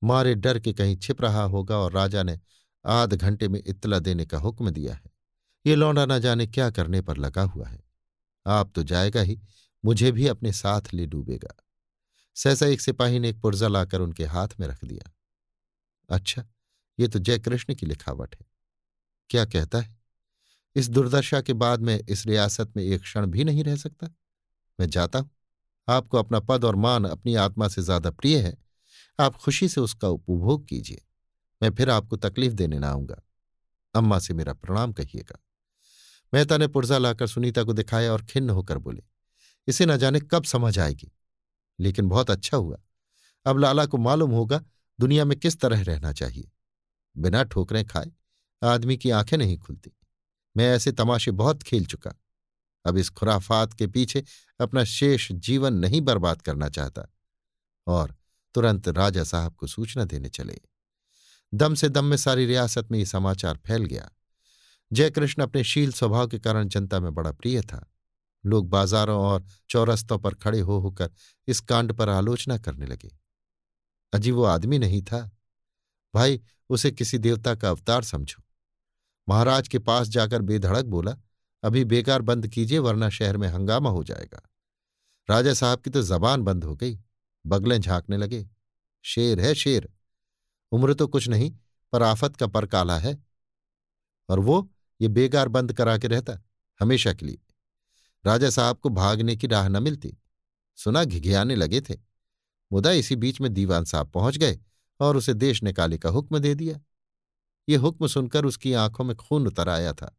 मारे 0.03 0.35
डर 0.35 0.59
के 0.59 0.73
कहीं 0.73 0.97
छिप 0.97 1.21
रहा 1.21 1.43
होगा 1.43 1.77
और 1.77 1.91
राजा 1.91 2.23
ने 2.23 2.39
आध 2.85 3.13
घंटे 3.13 3.47
में 3.47 3.63
इतला 3.67 3.99
देने 3.99 4.25
का 4.25 4.37
हुक्म 4.37 4.69
दिया 4.69 4.93
है। 4.93 5.11
ये 5.65 5.75
लौंडा 5.75 6.05
न 6.05 6.19
जाने 6.19 6.47
क्या 6.47 6.71
करने 6.71 7.01
पर 7.01 7.17
लगा 7.17 7.41
हुआ 7.41 7.67
है। 7.67 7.83
आप 8.47 8.71
तो 8.75 8.83
जाएगा 8.83 9.21
ही, 9.21 9.41
मुझे 9.85 10.11
भी 10.11 10.27
अपने 10.27 10.51
साथ 10.51 10.81
ले 10.93 11.05
डूबेगा। 11.05 11.55
सहसा 12.35 12.65
एक 12.65 12.81
सिपाही 12.81 13.19
ने 13.19 13.29
एक 13.29 13.41
पुर्जा 13.41 13.67
लाकर 13.67 14.01
उनके 14.01 14.25
हाथ 14.25 14.47
में 14.59 14.67
रख 14.67 14.85
दिया। 14.85 15.11
अच्छा 16.09 16.45
ये 16.99 17.07
तो 17.07 17.19
जय 17.19 17.39
कृष्ण 17.39 17.75
की 17.75 17.85
लिखावट 17.85 18.35
है। 18.35 18.45
क्या 19.29 19.45
कहता 19.45 19.79
है? 19.79 20.00
इस 20.75 20.89
दुर्दशा 20.89 21.41
के 21.41 21.53
बाद 21.53 21.81
मैं 21.81 21.99
इस 22.09 22.25
रियासत 22.27 22.73
में 22.77 22.83
एक 22.83 23.01
क्षण 23.01 23.25
भी 23.25 23.43
नहीं 23.43 23.63
रह 23.63 23.75
सकता। 23.75 24.07
मैं 24.79 24.89
जाता 24.89 25.19
हूँ। 25.19 25.29
आपको 25.87 26.17
अपना 26.17 26.39
पद 26.39 26.65
और 26.65 26.75
मान 26.75 27.05
अपनी 27.05 27.35
आत्मा 27.35 27.67
से 27.67 27.81
ज़्यादा 27.81 28.11
प्रिय 28.11 28.37
है। 28.37 28.57
आप 29.19 29.35
खुशी 29.35 29.69
से 29.69 29.81
उसका 29.81 30.07
उपभोग 30.07 30.67
कीजिए। 30.67 31.01
मैं 31.61 31.71
फिर 31.71 31.89
आपको 31.89 32.17
तकलीफ़ 32.17 32.53
देने 32.53 32.79
ना 32.79 32.89
आऊँगा। 32.89 33.21
अम्मा 33.95 34.19
से 34.19 34.33
मेरा 34.33 34.53
प्रणाम 34.53 34.93
कहिएगा। 34.93 35.39
मेहता 36.33 36.57
ने 36.57 36.67
पुर्जा 36.67 36.97
लाकर 36.97 37.27
सुनीता 37.27 37.63
को 37.63 37.73
दिखाया 37.73 38.13
और 38.13 38.23
खिन्न 38.25 38.49
होकर 38.49 38.77
बोले, 38.77 39.03
इसे 39.67 39.85
न 39.85 39.97
जाने 39.97 40.19
कब 40.19 40.43
समझ 40.43 40.79
आएगी। 40.79 41.11
लेकिन 41.79 42.09
बहुत 42.09 42.31
अच्छा 42.31 42.57
हुआ। 42.57 42.77
अब 43.45 43.57
लाला 43.57 43.85
को 43.85 43.97
मालूम 43.97 44.31
होगा 44.31 44.63
दुनिया 44.99 45.25
में 45.25 45.39
किस 45.39 45.59
तरह 45.59 45.81
रहना 45.81 46.13
चाहिए। 46.13 46.51
बिना 47.15 47.43
ठोकरें 47.43 47.85
खाए, 47.85 48.11
आदमी 48.61 48.97
की 48.97 49.09
आँखें 49.09 49.37
नहीं 49.37 49.57
खुलती। 49.57 49.91
मैं 50.57 50.75
ऐसे 50.75 50.91
तमाशे 50.91 51.31
बहुत 51.31 51.63
खेल 51.63 51.85
चुका। 51.85 52.13
अब 52.85 52.97
इस 52.97 53.09
खुराफात 53.09 53.73
के 53.73 53.87
पीछे 53.87 54.23
अपना 54.59 54.83
शेष 54.83 55.31
जीवन 55.31 55.73
नहीं 55.73 56.01
बर्बाद 56.01 56.41
करना 56.41 56.69
चाहता 56.69 57.13
और 57.87 58.15
तुरंत 58.53 58.87
राजा 58.87 59.23
साहब 59.23 59.55
को 59.55 59.67
सूचना 59.67 60.05
देने 60.05 60.29
चले। 60.29 60.59
दम 61.53 61.75
से 61.75 61.89
दम 61.89 62.05
में 62.05 62.17
सारी 62.17 62.45
रियासत 62.45 62.87
में 62.91 62.99
ये 62.99 63.05
समाचार 63.05 63.57
फैल 63.57 63.85
गया। 63.85 64.11
जयकृष्ण 64.93 65.43
अपने 65.43 65.63
शील 65.63 65.91
स्वभाव 65.91 66.27
के 66.27 66.39
कारण 66.39 66.67
जनता 66.67 66.99
में 66.99 67.13
बड़ा 67.13 67.31
प्रिय 67.31 67.61
था। 67.61 67.91
लोग 68.45 68.69
बाजारों 68.69 69.21
और 69.21 69.45
चौरस्तों 69.69 70.19
पर 70.19 70.33
खड़े 70.33 70.59
हो 70.59 70.79
होकर 70.79 71.11
इस 71.47 71.59
कांड 71.59 71.93
पर 71.93 72.09
आलोचना 72.09 72.57
करने 72.57 72.85
लगे। 72.85 73.19
अजी 74.13 74.31
वो 74.31 74.43
आदमी 74.43 74.79
नहीं 74.79 75.01
था। 75.01 75.31
भाई, 76.13 76.41
उसे 76.69 76.91
किसी 76.91 77.17
देवता 77.17 77.55
का 77.55 77.69
अवतार 77.69 78.03
समझो। 78.03 78.43
महाराज 79.29 79.67
के 79.67 79.79
पास 79.79 80.07
जाकर 80.07 80.41
बेधड़क 80.41 80.85
बोला, 80.85 81.15
अभी 81.63 81.85
बेकार 81.85 82.21
बंद 82.21 82.47
कीजिए, 82.47 82.79
वरना 82.79 83.09
शहर 83.09 83.37
में 83.37 83.47
हंगामा 83.47 83.89
हो 83.89 84.03
जाएगा। 84.03 84.49
राजा 85.29 85.53
साहब 85.53 85.79
की 85.79 85.89
तो 85.89 86.01
जबान 86.01 86.41
बंद 86.41 86.63
हो 86.63 86.75
गई, 86.75 86.99
बगलें 87.45 87.81
झांकने 87.81 88.17
लगे। 88.17 88.49
शेर 89.01 89.39
है 89.39 89.55
शेर, 89.55 89.89
उम्र 90.71 90.93
तो 90.93 91.07
कुछ 91.07 91.27
नहीं, 91.27 91.51
पर 91.91 92.03
आफत 92.03 92.35
का 92.35 92.47
पर 92.47 92.65
काला 92.65 92.99
है। 92.99 93.23
और 94.29 94.39
वो, 94.39 94.71
ये 95.01 95.07
बेगार 95.07 95.47
बंद 95.47 95.73
करा 95.73 95.97
के 95.97 96.07
रहता, 96.07 96.41
हमेशा 96.79 97.13
के 97.13 97.25
लिए। 97.25 97.37
राजा 98.25 98.49
साहब 98.49 98.77
को 98.77 98.89
भागने 98.89 99.35
की 99.35 99.47
राह 99.47 99.67
न 99.67 99.83
मिलती। 99.83 100.17
सुना 100.75 101.03
घिघियाने 101.03 101.55
लगे 101.55 101.81
थे। 101.81 101.95
मुदा 102.71 102.91
इसी 102.91 103.15
बीच 103.15 103.41
में 103.41 103.53
दीवान 103.53 103.85
साहब 103.85 104.09
पहुँच 104.09 104.37
गए 104.37 104.59
और 104.99 105.17
उसे 105.17 105.33
देश 105.33 105.63
निकाले 105.63 105.97
का 105.97 106.09
हुक्म 106.09 106.39
दे 106.39 106.55
दिया। 106.55 106.79
ये 107.69 107.75
हुक्म 107.75 108.07
सुनकर 108.07 108.45
उसकी 108.45 108.73
आँखों 108.73 109.03
में 109.03 109.15
खून 109.15 109.47
उतर 109.47 109.69
आया 109.69 109.93
था, 109.93 110.15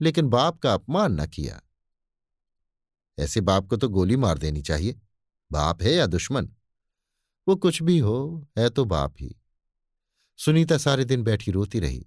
लेकिन 0.00 0.28
बाप 0.28 0.58
का 0.58 0.74
अपमान 0.74 1.20
न 1.20 1.26
किया। 1.26 1.60
ऐसे 3.18 3.40
बाप 3.40 3.66
को 3.66 3.76
तो 3.76 3.88
गोली 3.88 4.16
मार 4.16 4.38
देनी 4.38 4.62
चाहिए, 4.62 5.00
बाप 5.52 5.82
है 5.82 5.92
या 5.92 6.06
दुश्मन? 6.06 6.48
वो 7.48 7.56
कुछ 7.56 7.82
भी 7.82 7.98
हो, 7.98 8.48
है 8.58 8.70
तो 8.70 8.84
बाप 8.84 9.14
ही। 9.20 9.34
सुनीता 10.38 10.78
सारे 10.78 11.04
दिन 11.04 11.22
बैठी 11.22 11.50
रोती 11.50 11.80
रही, 11.80 12.06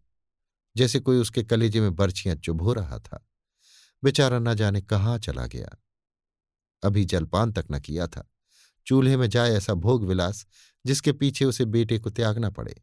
जैसे 0.76 1.00
कोई 1.00 1.18
उसके 1.18 1.44
कलेजे 1.44 1.82
में 1.82 1.96
बर्छियाँ 1.96 2.36
चुभो 2.36 2.74
रहा 2.74 3.00
था। 3.00 3.28
बेचारा 4.04 4.40
न 4.40 4.54
जाने 4.54 4.82
कहाँ 4.82 5.18
चला 5.20 5.46
गया। 5.46 5.70
अभी 6.84 7.06
जलपान 7.06 7.52
तक 7.52 7.66
न 7.72 7.80
किया 7.80 8.08
था। 8.08 8.30
चूल्हे 8.88 9.18
में 9.18 9.30
जाए 9.30 9.50
ऐसा 9.50 9.74
भोग 9.74 10.04
विलास 10.04 10.46
जिसके 10.86 11.12
पीछे 11.12 11.46
उसे 11.46 11.66
बेटे 11.66 12.00
को 12.00 12.10
त्यागना 12.10 12.50
पड़े। 12.50 12.82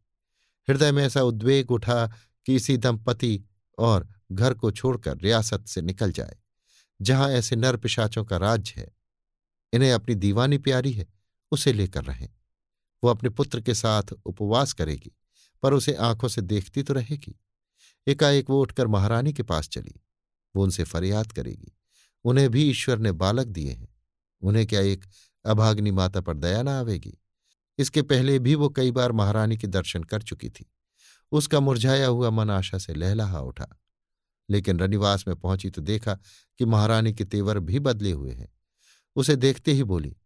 हृदय 0.71 0.93
में 0.93 1.05
ऐसा 1.05 1.23
उद्वेग 1.23 1.71
उठा 1.71 2.07
कि 2.47 2.55
इसी 2.55 2.77
दंपति 2.77 3.43
और 3.79 4.09
घर 4.33 4.55
को 4.55 4.71
छोड़कर 4.71 5.17
रियासत 5.19 5.67
से 5.67 5.83
निकल 5.83 6.13
जाए, 6.13 6.37
जहाँ 7.03 7.31
ऐसे 7.31 7.57
नर 7.57 7.77
पिशाचों 7.77 8.25
का 8.25 8.37
राज्य 8.37 8.75
है। 8.77 8.93
इन्हें 9.73 9.93
अपनी 9.93 10.15
दीवानी 10.15 10.59
प्यारी 10.59 10.93
है, 10.93 11.07
उसे 11.53 11.73
लेकर 11.73 12.05
रहें। 12.05 12.29
वो 13.05 13.11
अपने 13.11 13.31
पुत्र 13.31 13.61
के 13.61 13.75
साथ 13.75 14.03
उपवास 14.27 14.73
करेगी, 14.73 15.13
पर 15.63 15.75
उसे 15.75 15.95
आँखों 15.95 16.29
से 16.29 16.41
देखती 16.41 16.83
तो 16.83 16.95
रहेगी। 16.95 17.41
एकाएक 18.07 18.51
वो 18.51 18.61
उठकर 18.61 18.87
महारानी 18.87 19.33
के 19.33 19.43
पास 19.43 19.69
चली। 19.69 20.01
वो 20.57 20.63
उनसे 20.63 20.85
फरियाद 20.85 21.33
करेगी। 21.33 21.73
उन्हें 22.25 22.51
भी 22.51 22.71
ईश्वर 22.71 22.99
ने 22.99 23.13
बालक 23.13 23.47
दिए 23.47 23.73
हैं। 23.73 23.89
उन्हें 24.43 24.67
क्या 24.67 24.81
एक 24.81 25.05
अभाग्नि 25.45 25.91
माता 25.91 26.21
पर 26.21 26.37
दया 26.37 26.63
ना 26.63 26.79
आवेगी? 26.81 27.19
इसके 27.81 28.03
पहले 28.03 28.39
भी 28.39 28.55
वो 28.55 28.69
कई 28.69 28.91
बार 28.91 29.13
महारानी 29.13 29.57
के 29.57 29.67
दर्शन 29.67 30.03
कर 30.03 30.23
चुकी 30.23 30.51
थी। 30.51 30.71
उसका 31.33 31.61
मुरझाया 31.61 32.07
हुआ 32.07 32.31
मन 32.31 32.51
आशा 32.51 32.79
से 32.79 32.95
लहलहा 32.95 33.41
उठा। 33.41 33.69
लेकिन 34.51 34.79
रनिवास 34.79 35.25
में 35.29 35.37
पहुँची 35.37 35.71
तो 35.71 35.83
देखा 35.83 36.15
कि 36.59 36.65
महारानी 36.65 37.13
के 37.13 37.25
तेवर 37.25 37.59
भी 37.59 37.79
बदले 37.79 38.13
हुए 38.13 38.33
हैं। 38.33 38.49
उसे 39.17 39.37
देखते 39.37 39.73
ही 39.73 39.85
बोली, 39.85 40.17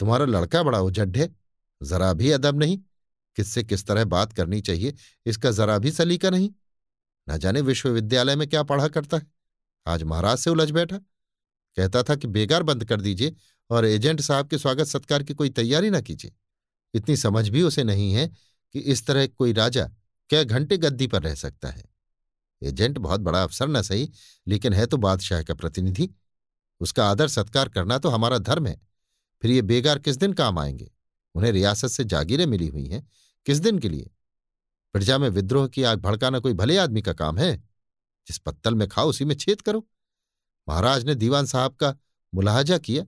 तुम्हारा 0.00 0.24
लड़का 0.24 0.62
बड़ा 0.62 0.80
उजड्ढ 0.80 1.16
है, 1.16 1.36
जरा 1.82 2.12
भी 2.12 2.30
अदब 2.30 2.58
नहीं। 2.58 2.78
किससे 3.36 3.62
किस 3.62 3.86
तरह 3.86 4.04
बात 4.04 4.32
करनी 4.32 4.60
चाहिए, 4.60 4.94
इसका 5.26 5.50
जरा 5.50 5.78
भी 5.78 5.90
सलीका 5.90 6.30
नहीं। 6.30 6.50
न 7.28 7.38
जाने 7.38 7.60
विश्वविद्यालय 7.60 8.36
में 8.36 8.48
क्या 8.48 8.62
पढ़ा 8.62 8.88
करता 8.88 9.16
है। 9.16 9.26
आज 9.86 10.02
महाराज 10.02 10.38
से 10.38 10.50
उलझ 10.50 10.70
बैठा। 10.70 10.96
कहता 11.76 12.02
था 12.02 12.14
कि 12.14 12.26
बेगार 12.26 12.62
बंद 12.62 12.84
कर 12.84 13.00
दीजिए 13.00 13.34
और 13.70 13.84
एजेंट 13.84 14.20
साहब 14.20 14.48
के 14.48 14.58
स्वागत 14.58 14.84
सत्कार 14.84 15.22
की 15.22 15.34
कोई 15.34 15.50
तैयारी 15.50 15.90
ना 15.90 16.00
कीजिए। 16.00 16.32
इतनी 16.94 17.16
समझ 17.16 17.48
भी 17.48 17.62
उसे 17.62 17.84
नहीं 17.84 18.12
है 18.12 18.28
कि 18.72 18.78
इस 18.78 19.06
तरह 19.06 19.26
कोई 19.26 19.52
राजा 19.52 19.90
क्या 20.28 20.42
घंटे 20.42 20.76
गद्दी 20.76 21.06
पर 21.06 21.22
रह 21.22 21.34
सकता 21.34 21.68
है। 21.68 21.84
एजेंट 22.62 22.98
बहुत 22.98 23.20
बड़ा 23.20 23.42
अफसर 23.42 23.68
न 23.68 23.82
सही, 23.82 24.10
लेकिन 24.46 24.72
है 24.72 24.86
तो 24.86 24.96
बादशाह 24.96 25.42
का 25.42 25.54
प्रतिनिधि। 25.54 26.10
उसका 26.80 27.10
आदर 27.10 27.28
सत्कार 27.28 27.68
करना 27.68 27.98
तो 27.98 28.08
हमारा 28.08 28.38
धर्म 28.38 28.66
है। 28.66 28.80
फिर 29.42 29.50
ये 29.50 29.62
बेगार 29.62 29.98
किस 29.98 30.16
दिन 30.16 30.32
काम 30.32 30.58
आएँगे? 30.58 30.90
उन्हें 31.34 31.52
रियासत 31.52 31.88
से 31.88 32.04
जागीरें 32.04 32.46
मिली 32.46 32.68
हुई 32.68 32.86
हैं। 32.86 33.10
किस 33.46 33.58
दिन 33.58 33.78
के 33.78 33.88
लिए? 33.88 34.10
प्रजा 34.92 35.18
में 35.18 35.28
विद्रोह 35.28 35.68
की 35.68 35.82
आग 35.82 35.98
भड़काना 35.98 36.38
कोई 36.38 36.52
भले 36.52 36.76
आदमी 36.76 37.02
का 37.02 37.12
काम 37.12 37.38
है। 37.38 37.56
जिस 38.28 38.38
पत्तल 38.38 38.74
में 38.74 38.88
खाओ, 38.88 39.08
उसी 39.08 39.24
में 39.24 39.34
छेद 39.34 39.60
करो। 39.60 39.88
महाराज 40.68 41.04
ने 41.04 41.14
दीवान 41.14 41.46
साहब 41.46 41.74
का 41.74 41.96
मुलाहजा 42.34 42.78
किया, 42.78 43.04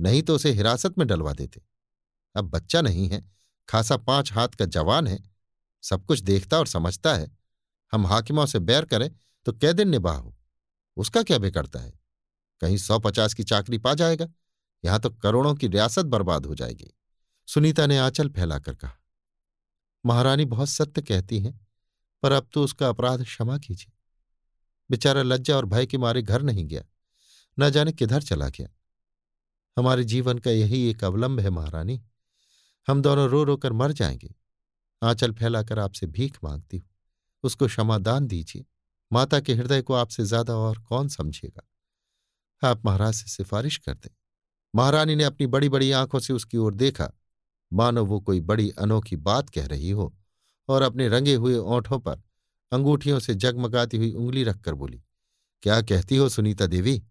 नहीं 0.00 0.22
तो 0.22 0.34
उसे 0.34 0.50
हिरासत 0.50 0.98
में 0.98 1.06
डलवा 1.06 1.32
देते। 1.32 1.62
अब 2.34 2.50
बच्चा 2.50 2.80
नहीं 2.80 3.08
है, 3.08 3.22
खासा 3.68 3.96
पाँच 3.98 4.32
हाथ 4.32 4.48
का 4.48 4.64
जवान 4.66 5.06
है, 5.06 5.22
सब 5.84 6.04
कुछ 6.04 6.20
देखता 6.20 6.58
और 6.58 6.66
समझता 6.66 7.14
है। 7.14 7.30
हम 7.92 8.06
हाकिमों 8.06 8.46
से 8.46 8.58
बैर 8.60 8.84
करें 8.84 9.10
तो 9.46 9.52
कै 9.52 9.72
दिन 9.72 9.88
निबाह 9.88 10.16
हो, 10.16 10.34
उसका 10.96 11.22
क्या 11.22 11.38
बिगड़ता 11.38 11.80
है? 11.80 11.92
कहीं 12.62 12.76
सौ 12.76 12.98
पचास 12.98 13.34
की 13.34 13.44
चाकरी 13.44 13.78
पा 13.78 13.94
जाएगा, 13.94 14.28
यहाँ 14.84 15.00
तो 15.00 15.10
करोड़ों 15.12 15.54
की 15.54 15.68
रियासत 15.68 16.04
बर्बाद 16.06 16.46
हो 16.46 16.54
जाएगी। 16.54 16.90
सुनीता 17.48 17.86
ने 17.86 17.98
आंचल 17.98 18.28
फैलाकर 18.28 18.74
कहा, 18.74 18.92
महारानी 20.04 20.44
बहुत 20.46 20.68
सत्य 20.68 21.02
कहती 21.02 21.38
हैं, 21.40 21.60
पर 22.22 22.32
अब 22.32 22.48
तो 22.52 22.64
उसका 22.64 22.88
अपराध 22.88 23.22
क्षमा 23.24 23.58
कीजिए। 23.58 23.92
बेचारा 24.90 25.22
लज्जा 25.22 25.56
और 25.56 25.64
भय 25.66 25.86
के 25.86 25.98
मारे 25.98 26.22
घर 26.22 26.42
नहीं 26.42 26.66
गया, 26.66 26.82
न 27.58 27.70
जाने 27.70 27.92
किधर 27.92 28.22
चला 28.22 28.48
गया। 28.48 28.68
हमारे 29.76 30.04
जीवन 30.04 30.38
का 30.38 30.50
यही 30.50 30.88
एक 30.90 31.04
अवलंब 31.04 31.40
है 31.40 31.50
महारानी। 31.50 32.00
हम 32.88 33.02
दोनों 33.02 33.28
रो 33.28 33.42
रो 33.44 33.56
कर 33.56 33.72
मर 33.72 33.92
जाएँगे। 33.92 34.34
आंचल 35.02 35.32
फैलाकर 35.32 35.78
आपसे 35.78 36.06
भीख 36.06 36.38
मांगती 36.44 36.76
हूँ। 36.76 36.88
उसको 37.44 37.66
क्षमादान 37.66 38.26
दीजिए। 38.26 38.64
माता 39.12 39.40
के 39.40 39.54
हृदय 39.54 39.82
को 39.82 39.94
आपसे 39.94 40.24
ज़्यादा 40.24 40.54
और 40.54 40.78
कौन 40.78 41.08
समझेगा? 41.08 41.62
आप 42.62 42.86
महाराज 42.86 43.14
से 43.14 43.28
सिफारिश 43.28 43.76
कर 43.76 43.94
दें। 43.94 44.10
महारानी 44.74 45.14
ने 45.16 45.24
अपनी 45.24 45.46
बड़ी 45.46 45.68
बड़ी 45.68 45.90
आँखों 45.92 46.18
से 46.18 46.32
उसकी 46.32 46.56
ओर 46.56 46.74
देखा। 46.74 47.10
मानो 47.72 48.04
वो 48.04 48.20
कोई 48.20 48.40
बड़ी 48.40 48.70
अनोखी 48.70 49.16
बात 49.16 49.50
कह 49.50 49.66
रही 49.66 49.90
हो 49.90 50.14
और 50.68 50.82
अपने 50.82 51.08
रंगे 51.08 51.34
हुए 51.34 51.56
ओंठों 51.56 51.98
पर 51.98 52.22
अंगूठियों 52.72 53.18
से 53.18 53.34
जगमगाती 53.34 53.96
हुई 53.96 54.12
उंगली 54.12 54.44
रखकर 54.44 54.74
बोली, 54.74 55.02
क्या 55.62 55.80
कहती 55.82 56.16
हो 56.16 56.28
सुनीता 56.28 56.66
देवी? 56.66 57.02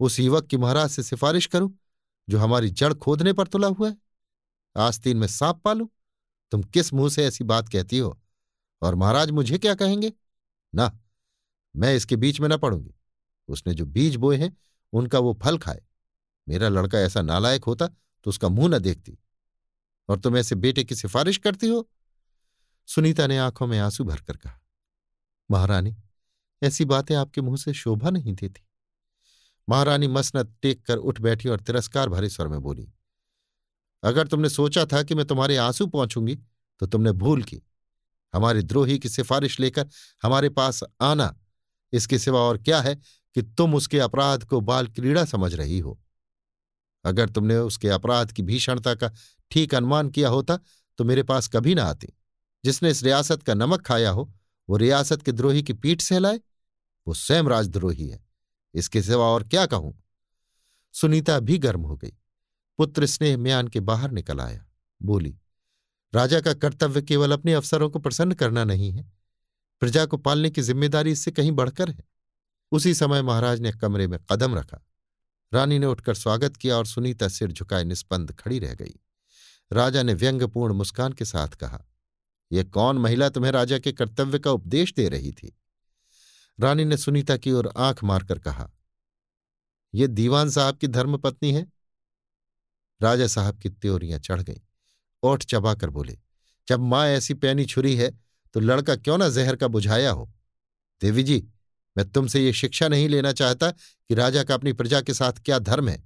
उस 0.00 0.18
युवक 0.20 0.46
की 0.46 0.56
महाराज 0.56 0.90
से 0.90 1.02
सिफारिश 1.02 1.46
करूँ, 1.46 1.72
जो 2.28 2.38
हमारी 2.38 2.70
जड़ 2.70 2.92
खोदने 2.94 3.32
पर 3.32 3.46
तुला 3.46 3.68
हुआ 3.68 3.88
है? 3.88 3.96
आस्तीन 4.76 5.16
में 5.16 5.26
सांप 5.26 5.60
पालू? 5.64 5.90
तुम 6.52 6.62
किस 6.62 6.92
मुँह 6.92 7.10
से 7.10 7.24
ऐसी 7.24 7.44
बात 7.44 7.68
कहती 7.68 7.98
हो? 7.98 8.18
और 8.82 8.94
महाराज 8.94 9.30
मुझे 9.30 9.58
क्या 9.58 9.74
कहेंगे? 9.74 10.12
ना, 10.74 10.98
मैं 11.76 11.94
इसके 11.94 12.16
बीच 12.16 12.40
में 12.40 12.48
न 12.48 12.56
पड़ूँगी। 12.56 12.94
उसने 13.48 13.74
जो 13.74 13.86
बीज 13.86 14.16
बोए 14.16 14.36
हैं, 14.36 14.56
उनका 14.92 15.18
वो 15.18 15.38
फल 15.42 15.58
खाए। 15.58 15.82
मेरा 16.48 16.68
लड़का 16.68 16.98
ऐसा 16.98 17.22
नालायक 17.22 17.64
होता 17.64 17.86
तो 17.86 18.28
उसका 18.28 18.48
मुँह 18.48 18.68
न 18.68 18.78
देखती। 18.78 19.18
और 20.08 20.18
तुम 20.20 20.36
ऐसे 20.36 20.54
बेटे 20.54 20.84
की 20.84 20.94
सिफारिश 20.94 21.36
करती 21.36 21.68
हो? 21.68 21.88
सुनीता 22.88 23.26
ने 23.26 23.38
आँखों 23.38 23.66
में 23.66 23.78
आँसू 23.78 24.04
भरकर 24.04 24.36
कहा, 24.36 24.60
महारानी, 25.50 25.96
ऐसी 26.62 26.84
बातें 26.84 27.14
आपके 27.14 27.40
मुँह 27.40 27.56
से 27.56 27.72
शोभा 27.74 28.10
नहीं 28.10 28.34
देती। 28.34 28.62
महारानी 29.68 30.08
मसनत 30.08 30.54
टेक 30.62 30.84
कर 30.86 30.96
उठ 30.96 31.20
बैठी 31.20 31.48
और 31.48 31.60
तिरस्कार 31.60 32.08
भरे 32.08 32.28
स्वर 32.28 32.48
में 32.48 32.60
बोली 32.60 32.92
अगर 34.02 34.26
तुमने 34.26 34.48
सोचा 34.48 34.84
था 34.84 35.02
कि 35.02 35.14
मैं 35.14 35.26
तुम्हारे 35.26 35.56
आँसू 35.56 35.86
पहुंचूँगी 35.86 36.36
तो 36.80 36.86
तुमने 36.86 37.12
भूल 37.12 37.42
की। 37.42 37.60
हमारे 38.34 38.62
द्रोही 38.62 38.98
की 38.98 39.08
सिफारिश 39.08 39.58
लेकर 39.60 39.88
हमारे 40.22 40.48
पास 40.48 40.82
आना, 41.00 41.34
इसके 41.92 42.18
सिवा 42.18 42.40
और 42.40 42.58
क्या 42.58 42.80
है 42.80 42.94
कि 43.36 43.42
तुम 43.42 43.74
उसके 43.74 43.98
अपराध 44.00 44.44
को 44.44 44.60
बाल 44.60 44.86
क्रीड़ा 44.86 45.24
समझ 45.24 45.54
रही 45.54 45.78
हो। 45.78 45.98
अगर 47.04 47.28
तुमने 47.28 47.56
उसके 47.56 47.88
अपराध 47.88 48.32
की 48.32 48.42
भीषणता 48.42 48.94
का 48.94 49.10
ठीक 49.50 49.74
अनुमान 49.74 50.10
किया 50.10 50.28
होता 50.28 50.58
तो 50.98 51.04
मेरे 51.04 51.22
पास 51.22 51.48
कभी 51.48 51.74
ना 51.74 51.84
आती। 51.84 52.08
जिसने 52.64 52.90
इस 52.90 53.02
रियासत 53.02 53.42
का 53.42 53.54
नमक 53.54 53.82
खाया 53.82 54.10
हो, 54.10 54.32
वो 54.68 54.76
रियासत 54.76 55.22
के 55.22 55.32
द्रोही 55.32 55.62
की 55.62 55.72
पीठ 55.72 56.00
सहलाए। 56.00 56.40
वो 57.06 57.14
स्वयं 57.14 57.44
राजद्रोही 57.44 58.08
है। 58.08 58.20
इसके 58.74 59.02
सिवा 59.02 59.24
और 59.24 59.44
क्या 59.44 59.66
कहूँ? 59.66 59.94
सुनीता 60.94 61.38
भी 61.40 61.58
गर्म 61.58 61.82
हो 61.82 61.96
गई। 61.96 62.12
पुत्र 62.78 63.06
स्नेह 63.06 63.36
म्यान 63.38 63.68
के 63.68 63.80
बाहर 63.80 64.10
निकल 64.10 64.40
आया। 64.40 64.64
बोली, 65.00 65.34
राजा 66.12 66.40
का 66.40 66.52
कर्तव्य 66.54 67.02
केवल 67.02 67.32
अपने 67.32 67.52
अफसरों 67.52 67.88
को 67.90 67.98
प्रसन्न 67.98 68.34
करना 68.34 68.64
नहीं 68.64 68.90
है। 68.92 69.12
प्रजा 69.82 70.04
को 70.06 70.16
पालने 70.16 70.50
की 70.50 70.62
ज़िम्मेदारी 70.62 71.12
इससे 71.12 71.30
कहीं 71.30 71.52
बढ़कर 71.52 71.90
है। 71.90 72.04
उसी 72.72 72.94
समय 72.94 73.22
महाराज 73.22 73.60
ने 73.60 73.72
कमरे 73.72 74.06
में 74.06 74.18
कदम 74.32 74.54
रखा। 74.54 74.80
रानी 75.52 75.78
ने 75.78 75.86
उठकर 75.86 76.14
स्वागत 76.14 76.56
किया 76.56 76.76
और 76.76 76.86
सुनीता 76.86 77.28
सिर 77.28 77.52
झुकाए 77.52 77.84
निस्पंद 77.84 78.32
खड़ी 78.32 78.58
रह 78.58 78.74
गई। 78.74 78.94
राजा 79.72 80.02
ने 80.02 80.14
व्यंग्यपूर्ण 80.14 80.74
मुस्कान 80.74 81.12
के 81.12 81.24
साथ 81.24 81.48
कहा 81.48 81.84
यह 82.50 82.62
कौन 82.62 82.98
महिला 82.98 83.28
तुम्हें 83.28 83.52
राजा 83.52 83.78
के 83.78 83.92
कर्तव्य 83.92 84.38
का 84.38 84.50
उपदेश 84.50 84.92
दे 84.94 85.08
रही 85.08 85.32
थी? 85.32 85.56
रानी 86.58 86.84
ने 86.84 86.96
सुनीता 86.96 87.36
की 87.36 87.52
ओर 87.52 87.72
आँख 87.76 88.04
मारकर 88.04 88.38
कहा 88.38 88.70
यह 89.94 90.06
दीवान 90.06 90.50
साहब 90.50 90.76
की 90.76 90.86
धर्मपत्नी 90.88 91.52
है। 91.52 91.66
राजा 93.00 93.26
साहब 93.26 93.58
की 93.58 93.68
त्योरियाँ 93.68 94.18
चढ़ 94.18 94.42
गईं। 94.42 94.60
ओठ 95.22 95.44
चबाकर 95.44 95.90
बोले, 95.90 96.18
जब 96.68 96.80
माँ 96.80 97.06
ऐसी 97.06 97.34
पैनी 97.34 97.64
छुरी 97.64 97.94
है 97.96 98.10
तो 98.54 98.60
लड़का 98.60 98.96
क्यों 98.96 99.18
ना 99.18 99.28
जहर 99.28 99.56
का 99.56 99.68
बुझाया 99.68 100.10
हो? 100.10 100.30
देवी 101.02 101.22
जी, 101.22 101.46
मैं 101.96 102.08
तुमसे 102.08 102.44
ये 102.44 102.52
शिक्षा 102.52 102.88
नहीं 102.88 103.08
लेना 103.08 103.32
चाहता 103.32 103.70
कि 103.70 104.14
राजा 104.14 104.42
का 104.44 104.54
अपनी 104.54 104.72
प्रजा 104.72 105.00
के 105.00 105.14
साथ 105.14 105.32
क्या 105.44 105.58
धर्म 105.58 105.88
है। 105.88 106.02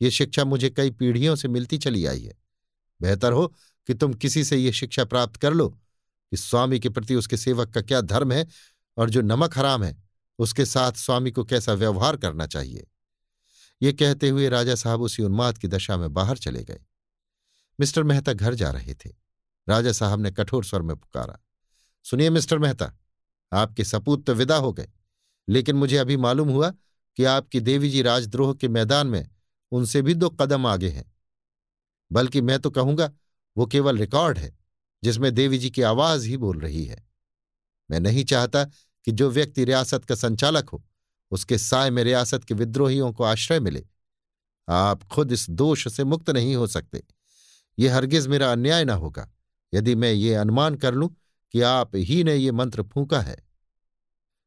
ये 0.00 0.10
शिक्षा 0.10 0.44
मुझे 0.44 0.70
कई 0.70 0.90
पीढ़ियों 0.90 1.36
से 1.36 1.48
मिलती 1.48 1.78
चली 1.78 2.04
आई 2.06 2.22
है। 2.22 2.34
बेहतर 3.00 3.32
हो 3.32 3.46
कि 3.88 3.94
तुम 3.94 4.14
किसी 4.14 4.44
से 4.44 4.56
ये 4.56 4.72
शिक्षा 4.72 5.04
प्राप्त 5.04 5.36
कर 5.36 5.52
लो 5.52 5.68
कि 5.68 6.36
स्वामी 6.36 6.78
के 6.80 6.88
प्रति 6.88 7.14
उसके 7.14 7.36
सेवक 7.36 7.70
का 7.70 7.80
क्या 7.80 8.00
धर्म 8.00 8.32
है 8.32 8.46
और 8.96 9.10
जो 9.10 9.22
नमक 9.22 9.58
हराम 9.58 9.84
है, 9.84 9.96
उसके 10.38 10.64
साथ 10.64 10.92
स्वामी 10.92 11.30
को 11.30 11.44
कैसा 11.44 11.72
व्यवहार 11.72 12.16
करना 12.16 12.46
चाहिए। 12.46 12.86
ये 13.84 13.92
कहते 13.92 14.28
हुए 14.28 14.48
राजा 14.48 14.74
साहब 14.74 15.00
उसी 15.02 15.22
उन्माद 15.22 15.58
की 15.58 15.68
दशा 15.68 15.96
में 15.96 16.12
बाहर 16.12 16.38
चले 16.38 16.62
गए। 16.64 16.80
मिस्टर 17.78 18.02
मेहता 18.02 18.32
घर 18.32 18.54
जा 18.54 18.70
रहे 18.70 18.94
थे। 18.94 19.10
राजा 19.68 19.92
साहब 19.92 20.20
ने 20.20 20.30
कठोर 20.30 20.64
स्वर 20.64 20.82
में 20.82 20.96
पुकारा, 20.96 21.38
सुनिए 22.04 22.30
मिस्टर 22.30 22.58
मेहता, 22.58 22.92
आपके 23.52 23.84
सपूत 23.84 24.26
तो 24.26 24.34
विदा 24.34 24.56
हो 24.56 24.72
गए, 24.72 24.88
लेकिन 25.48 25.76
मुझे 25.76 25.96
अभी 25.96 26.16
मालूम 26.16 26.48
हुआ 26.48 26.70
कि 27.16 27.24
आपकी 27.24 27.60
देवी 27.60 27.90
जी 27.90 28.02
राजद्रोह 28.02 28.54
के 28.54 28.68
मैदान 28.68 29.06
में 29.06 29.28
उनसे 29.72 30.02
भी 30.02 30.14
दो 30.14 30.30
कदम 30.30 30.66
आगे 30.66 30.88
हैं। 30.88 31.12
बल्कि 32.12 32.40
मैं 32.40 32.58
तो 32.58 32.70
कहूँगा, 32.70 33.10
वो 33.56 33.66
केवल 33.66 33.98
रिकॉर्ड 33.98 34.38
है, 34.38 34.58
जिसमें 35.04 35.34
देवी 35.34 35.58
जी 35.58 35.70
की 35.70 35.82
आवाज़ 35.82 36.26
ही 36.26 36.36
बोल 36.36 36.60
रही 36.60 36.84
है। 36.84 37.08
मैं 37.90 38.00
नहीं 38.00 38.24
चाहता 38.24 38.64
कि 39.04 39.12
जो 39.12 39.30
व्यक्ति 39.30 39.64
रियासत 39.64 40.04
का 40.04 40.14
संचालक 40.14 40.68
हो 40.68 40.84
उसके 41.30 41.58
साय 41.58 41.90
में 41.90 42.02
रियासत 42.04 42.44
के 42.44 42.54
विद्रोहियों 42.54 43.12
को 43.12 43.24
आश्रय 43.24 43.60
मिले। 43.60 43.84
आप 44.68 45.02
खुद 45.02 45.32
इस 45.32 45.50
दोष 45.50 45.88
से 45.88 46.04
मुक्त 46.04 46.30
नहीं 46.30 46.56
हो 46.56 46.66
सकते। 46.66 47.02
ये 47.78 47.88
हरगिज 47.88 48.26
मेरा 48.26 48.52
अन्याय 48.52 48.84
ना 48.84 48.94
होगा। 48.94 49.30
यदि 49.74 49.94
मैं 49.94 50.12
ये 50.12 50.34
अनुमान 50.34 50.74
कर 50.74 50.94
लूँ 50.94 51.08
कि 51.54 51.60
आप 51.60 51.96
ही 51.96 52.22
ने 52.24 52.34
ये 52.34 52.52
मंत्र 52.52 52.82
फूका 52.82 53.20
है। 53.20 53.36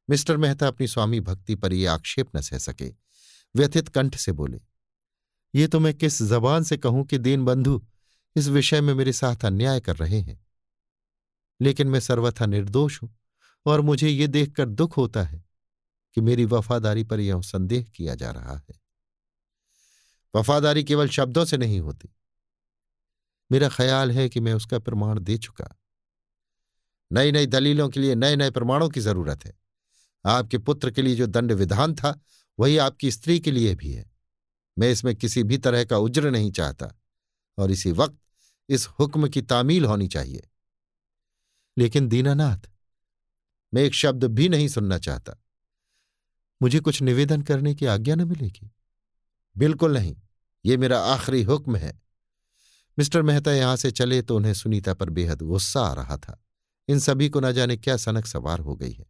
मिस्टर 0.10 0.38
मेहता 0.38 0.68
अपनी 0.68 0.88
स्वामी 0.88 1.20
भक्ति 1.20 1.56
पर 1.56 1.74
यह 1.74 1.94
आक्षेप 1.94 2.36
न 2.36 2.42
सह 2.42 2.58
सके। 2.58 2.94
व्यथित 3.56 3.88
कंठ 3.90 4.16
से 4.16 4.32
बोले, 4.32 4.60
ये 5.56 5.68
तो 5.68 5.80
मैं 5.80 5.94
किस 5.94 6.22
जबान 6.22 6.64
से 6.64 6.78
कहूँ 6.78 7.06
कि 7.06 7.18
दीन 7.18 7.46
बंधु 7.46 7.82
इस 8.36 8.48
विषय 8.48 8.82
में 8.82 8.94
मेरे 8.94 9.14
साथ 9.14 9.46
अन्याय 9.46 9.80
कर 9.80 9.96
रहे 9.96 10.20
हैं? 10.20 10.46
लेकिन 11.62 11.88
मैं 11.88 12.00
सर्वथा 12.00 12.46
निर्दोष 12.46 13.02
हूँ 13.04 13.16
और 13.66 13.82
मुझे 13.82 14.10
ये 14.10 14.28
देखकर 14.28 14.66
दुख 14.66 14.98
होता 14.98 15.24
है। 15.24 15.47
कि 16.18 16.22
मेरी 16.22 16.46
वफादारी 16.46 17.04
पर 17.04 17.20
यह 17.20 17.42
संदेह 17.42 17.84
किया 17.84 18.16
जा 18.16 18.32
रहा 18.32 18.58
है। 18.58 18.82
वफादारी 20.36 20.84
केवल 20.84 21.10
शब्दों 21.10 21.46
से 21.46 21.58
नहीं 21.58 21.80
होती। 21.80 22.10
मेरा 23.52 23.70
ख्याल 23.70 24.12
है 24.12 24.30
कि 24.30 24.40
मैं 24.40 24.54
उसका 24.54 24.80
प्रमाण 24.80 25.20
दे 25.20 25.38
चुका। 25.38 25.80
नई 27.12 27.32
नई 27.32 27.46
दलीलों 27.46 27.90
के 27.90 28.00
लिए 28.00 28.16
नए 28.16 28.36
नए 28.36 28.52
प्रमाणों 28.52 28.90
की 28.90 29.00
ज़रूरत 29.00 29.46
है। 29.46 29.60
आपके 30.26 30.58
पुत्र 30.58 30.92
के 30.92 31.02
लिए 31.02 31.16
जो 31.16 31.26
दंड 31.26 31.52
विधान 31.52 31.96
था, 31.96 32.22
वही 32.60 32.78
आपकी 32.78 33.12
स्त्री 33.12 33.40
के 33.40 33.52
लिए 33.52 33.76
भी 33.76 33.94
है। 33.94 34.12
मैं 34.80 34.92
इसमें 34.92 35.16
किसी 35.16 35.44
भी 35.44 35.58
तरह 35.58 35.86
का 35.86 35.98
उज्र 35.98 36.32
नहीं 36.32 36.52
चाहता 36.52 36.92
और 37.58 37.72
इसी 37.72 37.92
वक्त 37.92 38.18
इस 38.70 38.88
हुक्म 38.88 39.30
की 39.30 39.42
तामील 39.42 39.86
होनी 39.86 40.08
चाहिए। 40.08 40.50
लेकिन 41.78 42.08
दीनानाथ, 42.08 42.70
मैं 43.74 43.82
एक 43.84 43.94
शब्द 43.94 44.24
भी 44.24 44.50
नहीं 44.50 44.68
सुनना 44.68 44.98
चाहता। 44.98 45.44
मुझे 46.62 46.80
कुछ 46.80 47.02
निवेदन 47.02 47.42
करने 47.42 47.74
की 47.76 47.86
आज्ञा 47.86 48.16
न 48.16 48.28
मिलेगी। 48.28 48.72
बिल्कुल 49.56 49.94
नहीं, 49.94 50.16
ये 50.66 50.78
मेरा 50.78 51.00
आखिरी 51.06 51.42
हुक्म 51.44 51.76
है। 51.76 52.00
मिस्टर 52.98 53.22
मेहता 53.22 53.52
यहाँ 53.54 53.76
से 53.76 53.92
चले 53.92 54.22
तो 54.22 54.36
उन्हें 54.36 54.54
सुनीता 54.54 54.94
पर 54.94 55.10
बेहद 55.10 55.42
गुस्सा 55.42 55.82
आ 55.82 55.94
रहा 55.94 56.18
था। 56.18 56.42
इन 56.90 57.00
सभी 57.00 57.30
को 57.30 57.40
न 57.40 57.52
जाने 57.52 57.78
क्या 57.78 57.98
सनक 57.98 58.26
सवार 58.26 58.60
हो 58.60 58.76
गई 58.76 58.92
है। 58.92 59.06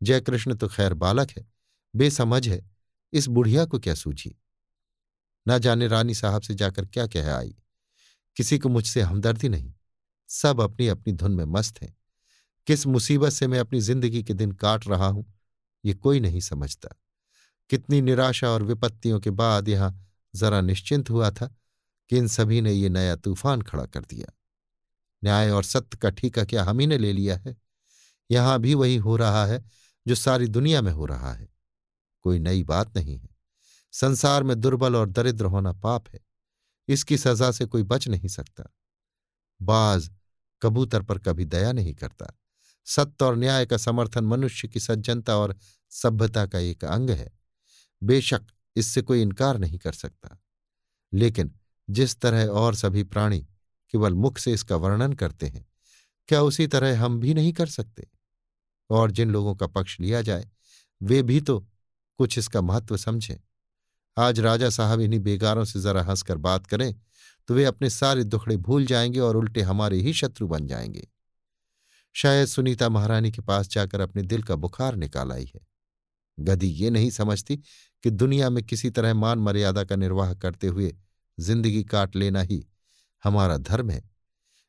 जयकृष्ण 0.00 0.54
तो 0.54 0.68
खैर 0.68 0.94
बालक 0.94 1.30
है, 1.30 1.46
बेसमझ 1.94 2.48
है, 2.48 2.64
इस 3.12 3.28
बुढ़िया 3.28 3.64
को 3.64 3.78
क्या 3.78 3.94
सूझी? 3.94 4.34
न 5.46 5.58
जाने 5.58 5.86
रानी 5.88 6.14
साहब 6.14 6.42
से 6.42 6.54
जाकर 6.54 6.86
क्या 6.86 7.06
कह 7.06 7.32
आई। 7.32 7.54
किसी 8.36 8.58
को 8.58 8.68
मुझसे 8.68 9.00
हमदर्दी 9.02 9.48
नहीं, 9.48 9.72
सब 10.30 10.60
अपनी 10.60 10.88
अपनी 10.88 11.12
धुन 11.12 11.32
में 11.32 11.44
मस्त 11.46 11.80
हैं। 11.82 11.94
किस 12.66 12.86
मुसीबत 12.86 13.32
से 13.32 13.46
मैं 13.46 13.58
अपनी 13.58 13.80
ज़िंदगी 13.80 14.22
के 14.22 14.34
दिन 14.34 14.52
काट 14.54 14.86
रहा 14.88 15.06
हूँ? 15.06 15.24
ये 15.86 15.94
कोई 15.94 16.20
नहीं 16.20 16.40
समझता। 16.40 16.88
कितनी 17.70 18.00
निराशा 18.00 18.48
और 18.48 18.62
विपत्तियों 18.62 19.20
के 19.20 19.30
बाद 19.30 19.68
यहाँ 19.68 20.06
जरा 20.34 20.60
निश्चिंत 20.60 21.10
हुआ 21.10 21.30
था 21.30 21.56
कि 22.08 22.18
इन 22.18 22.28
सभी 22.28 22.60
ने 22.60 22.72
ये 22.72 22.88
नया 22.88 23.16
तूफ़ान 23.16 23.62
खड़ा 23.62 23.86
कर 23.86 24.00
दिया। 24.00 24.32
न्याय 25.24 25.50
और 25.50 25.64
सत्य 25.64 25.98
का 25.98 26.10
ठीका 26.10 26.44
क्या 26.44 26.64
हम 26.64 26.80
ही 26.80 26.86
ने 26.86 26.98
ले 26.98 27.12
लिया 27.12 27.36
है? 27.36 27.56
यहाँ 28.30 28.60
भी 28.60 28.74
वही 28.74 28.96
हो 28.96 29.16
रहा 29.16 29.46
है 29.46 29.64
जो 30.06 30.14
सारी 30.14 30.46
दुनिया 30.46 30.82
में 30.82 30.92
हो 30.92 31.06
रहा 31.06 31.32
है। 31.32 31.48
कोई 32.22 32.38
नई 32.38 32.64
बात 32.64 32.96
नहीं 32.96 33.18
है। 33.18 33.28
संसार 33.92 34.42
में 34.42 34.60
दुर्बल 34.60 34.96
और 34.96 35.10
दरिद्र 35.10 35.44
होना 35.44 35.72
पाप 35.72 36.08
है। 36.08 36.20
इसकी 36.88 37.18
सजा 37.18 37.50
से 37.50 37.66
कोई 37.66 37.82
बच 37.82 38.08
नहीं 38.08 38.28
सकता। 38.28 38.74
बाज 39.62 40.10
कबूतर 40.62 41.02
पर 41.02 41.18
कभी 41.18 41.44
दया 41.44 41.72
नहीं 41.72 41.94
करता। 41.94 42.26
सत्य 42.86 43.24
और 43.24 43.36
न्याय 43.36 43.66
का 43.66 43.76
समर्थन 43.76 44.24
मनुष्य 44.24 44.68
की 44.68 44.80
सज्जनता 44.80 45.36
और 45.36 45.56
सभ्यता 45.90 46.46
का 46.46 46.58
एक 46.58 46.84
अंग 46.84 47.10
है। 47.10 47.30
बेशक 48.02 48.42
इससे 48.76 49.02
कोई 49.02 49.22
इनकार 49.22 49.58
नहीं 49.58 49.78
कर 49.78 49.92
सकता। 49.92 50.38
लेकिन 51.12 51.54
जिस 51.90 52.16
तरह 52.20 52.46
और 52.46 52.74
सभी 52.74 53.02
प्राणी 53.04 53.40
केवल 53.92 54.14
मुख 54.14 54.38
से 54.38 54.52
इसका 54.52 54.76
वर्णन 54.76 55.12
करते 55.12 55.46
हैं, 55.46 55.66
क्या 56.28 56.42
उसी 56.42 56.66
तरह 56.66 57.00
हम 57.04 57.20
भी 57.20 57.34
नहीं 57.34 57.52
कर 57.52 57.66
सकते? 57.66 58.08
और 58.90 59.10
जिन 59.10 59.30
लोगों 59.30 59.54
का 59.54 59.66
पक्ष 59.66 60.00
लिया 60.00 60.22
जाए, 60.22 60.48
वे 61.02 61.22
भी 61.22 61.40
तो 61.40 61.58
कुछ 62.18 62.38
इसका 62.38 62.60
महत्व 62.60 62.96
समझें। 62.96 63.36
आज 64.16 64.40
राजा 64.40 64.70
साहब 64.70 65.00
इन्हीं 65.00 65.20
बेगारों 65.20 65.64
से 65.64 65.80
जरा 65.80 66.02
हंसकर 66.02 66.36
बात 66.38 66.66
करें 66.66 66.94
तो 67.48 67.54
वे 67.54 67.64
अपने 67.64 67.90
सारे 67.90 68.24
दुखड़े 68.24 68.56
भूल 68.56 68.86
जाएँगे 68.86 69.20
और 69.20 69.36
उल्टे 69.36 69.62
हमारे 69.62 70.00
ही 70.00 70.12
शत्रु 70.12 70.46
बन 70.48 70.66
जाएँगे। 70.66 71.08
शायद 72.16 72.46
सुनीता 72.46 72.88
महारानी 72.88 73.30
के 73.32 73.42
पास 73.42 73.68
जाकर 73.68 74.00
अपने 74.00 74.22
दिल 74.22 74.42
का 74.42 74.54
बुखार 74.56 74.96
निकाल 74.96 75.32
आई 75.32 75.50
है। 75.54 75.60
गदी 76.38 76.68
ये 76.68 76.90
नहीं 76.90 77.10
समझती 77.10 77.56
कि 78.04 78.10
दुनिया 78.10 78.50
में 78.50 78.62
किसी 78.64 78.90
तरह 78.90 79.14
मान 79.14 79.38
मर्यादा 79.38 79.84
का 79.84 79.96
निर्वाह 79.96 80.32
करते 80.34 80.66
हुए 80.66 80.94
ज़िंदगी 81.38 81.82
काट 81.84 82.16
लेना 82.16 82.40
ही 82.42 82.64
हमारा 83.24 83.56
धर्म 83.58 83.90
है। 83.90 84.02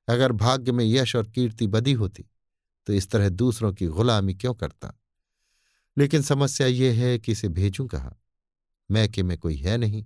अगर 0.07 0.31
भाग्य 0.31 0.71
में 0.71 0.85
यश 0.85 1.15
और 1.15 1.29
कीर्ति 1.29 1.67
बदी 1.67 1.93
होती 1.93 2.25
तो 2.87 2.93
इस 2.93 3.09
तरह 3.11 3.29
दूसरों 3.29 3.73
की 3.73 3.87
गुलामी 3.87 4.33
क्यों 4.33 4.53
करता? 4.53 4.93
लेकिन 5.97 6.21
समस्या 6.21 6.67
ये 6.67 6.91
है 6.93 7.17
कि 7.19 7.31
इसे 7.31 7.49
भेजूं 7.49 7.87
कहा? 7.87 8.13
मैके 8.89 9.23
में 9.23 9.37
कोई 9.37 9.55
है 9.55 9.77
नहीं, 9.77 10.05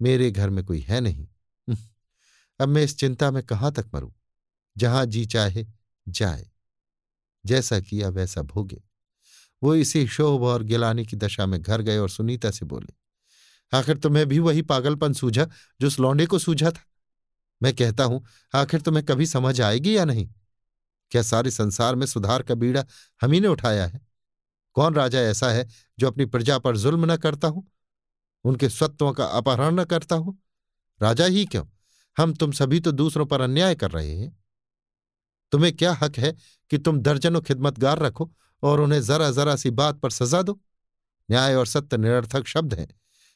मेरे 0.00 0.30
घर 0.30 0.50
में 0.50 0.64
कोई 0.64 0.80
है 0.80 1.00
नहीं। 1.00 1.26
अब 2.60 2.68
मैं 2.68 2.82
इस 2.84 2.98
चिंता 2.98 3.30
में 3.30 3.42
कहाँ 3.42 3.72
तक 3.72 3.90
मरूं? 3.94 4.10
जहाँ 4.76 5.04
जी 5.06 5.24
चाहे, 5.26 5.66
जाए। 6.06 6.50
जैसा 7.44 7.80
किया 7.80 8.08
वैसा 8.08 8.42
भोगे। 8.42 8.82
वो 9.62 9.74
इसी 9.74 10.06
शोभ 10.06 10.42
और 10.42 10.62
गिलानी 10.62 11.06
की 11.06 11.16
दशा 11.16 11.46
में 11.46 11.60
घर 11.62 11.82
गए 11.82 11.98
और 11.98 12.10
सुनीता 12.10 12.50
से 12.50 12.66
बोले, 12.66 12.92
आखिर 13.72 13.96
तुम्हें 13.96 14.26
भी 14.26 14.38
वही 14.38 14.62
पागलपन 14.62 15.12
सूझा 15.12 15.48
जो 15.80 15.86
उस 15.86 15.98
लौंडे 16.00 16.26
को 16.26 16.38
सूझा 16.38 16.70
था। 16.70 16.84
मैं 17.62 17.74
कहता 17.74 18.04
हूँ, 18.04 18.24
आखिर 18.54 18.80
तुम्हें 18.80 19.04
कभी 19.04 19.26
समझ 19.26 19.60
आएगी 19.60 19.96
या 19.96 20.04
नहीं? 20.04 20.28
क्या 21.10 21.22
सारे 21.22 21.50
संसार 21.50 21.94
में 21.94 22.06
सुधार 22.06 22.42
का 22.42 22.54
बीड़ा 22.54 22.84
हम 23.20 23.32
ही 23.32 23.40
ने 23.40 23.48
उठाया 23.48 23.86
है? 23.86 24.00
कौन 24.74 24.94
राजा 24.94 25.20
ऐसा 25.20 25.50
है 25.50 25.66
जो 25.98 26.06
अपनी 26.06 26.26
प्रजा 26.26 26.58
पर 26.58 26.76
जुल्म 26.76 27.12
न 27.12 27.16
करता 27.16 27.48
हो? 27.48 27.66
उनके 28.44 28.68
स्वत्वों 28.68 29.12
का 29.12 29.24
अपहरण 29.24 29.80
न 29.80 29.84
करता 29.84 30.16
हो? 30.16 30.38
राजा 31.00 31.24
ही 31.24 31.44
क्यों? 31.44 31.64
हम 32.16 32.32
तुम 32.34 32.52
सभी 32.52 32.80
तो 32.80 32.92
दूसरों 32.92 33.26
पर 33.26 33.40
अन्याय 33.40 33.74
कर 33.74 33.90
रहे 33.90 34.16
हैं। 34.16 34.39
तुम्हें 35.52 35.72
क्या 35.72 35.92
हक 35.92 36.18
है 36.18 36.34
कि 36.70 36.78
तुम 36.78 37.00
दर्जनों 37.00 37.40
खिदमतगार 37.40 37.98
रखो 37.98 38.30
और 38.62 38.80
उन्हें 38.80 39.00
जरा 39.02 39.30
जरा 39.30 39.56
सी 39.56 39.70
बात 39.72 39.98
पर 39.98 40.10
सजा 40.10 40.42
दो? 40.42 40.60
न्याय 41.28 41.54
और 41.54 41.66
सत्य 41.66 41.96
निरर्थक 41.96 42.46
शब्द 42.46 42.74
हैं, 42.74 42.88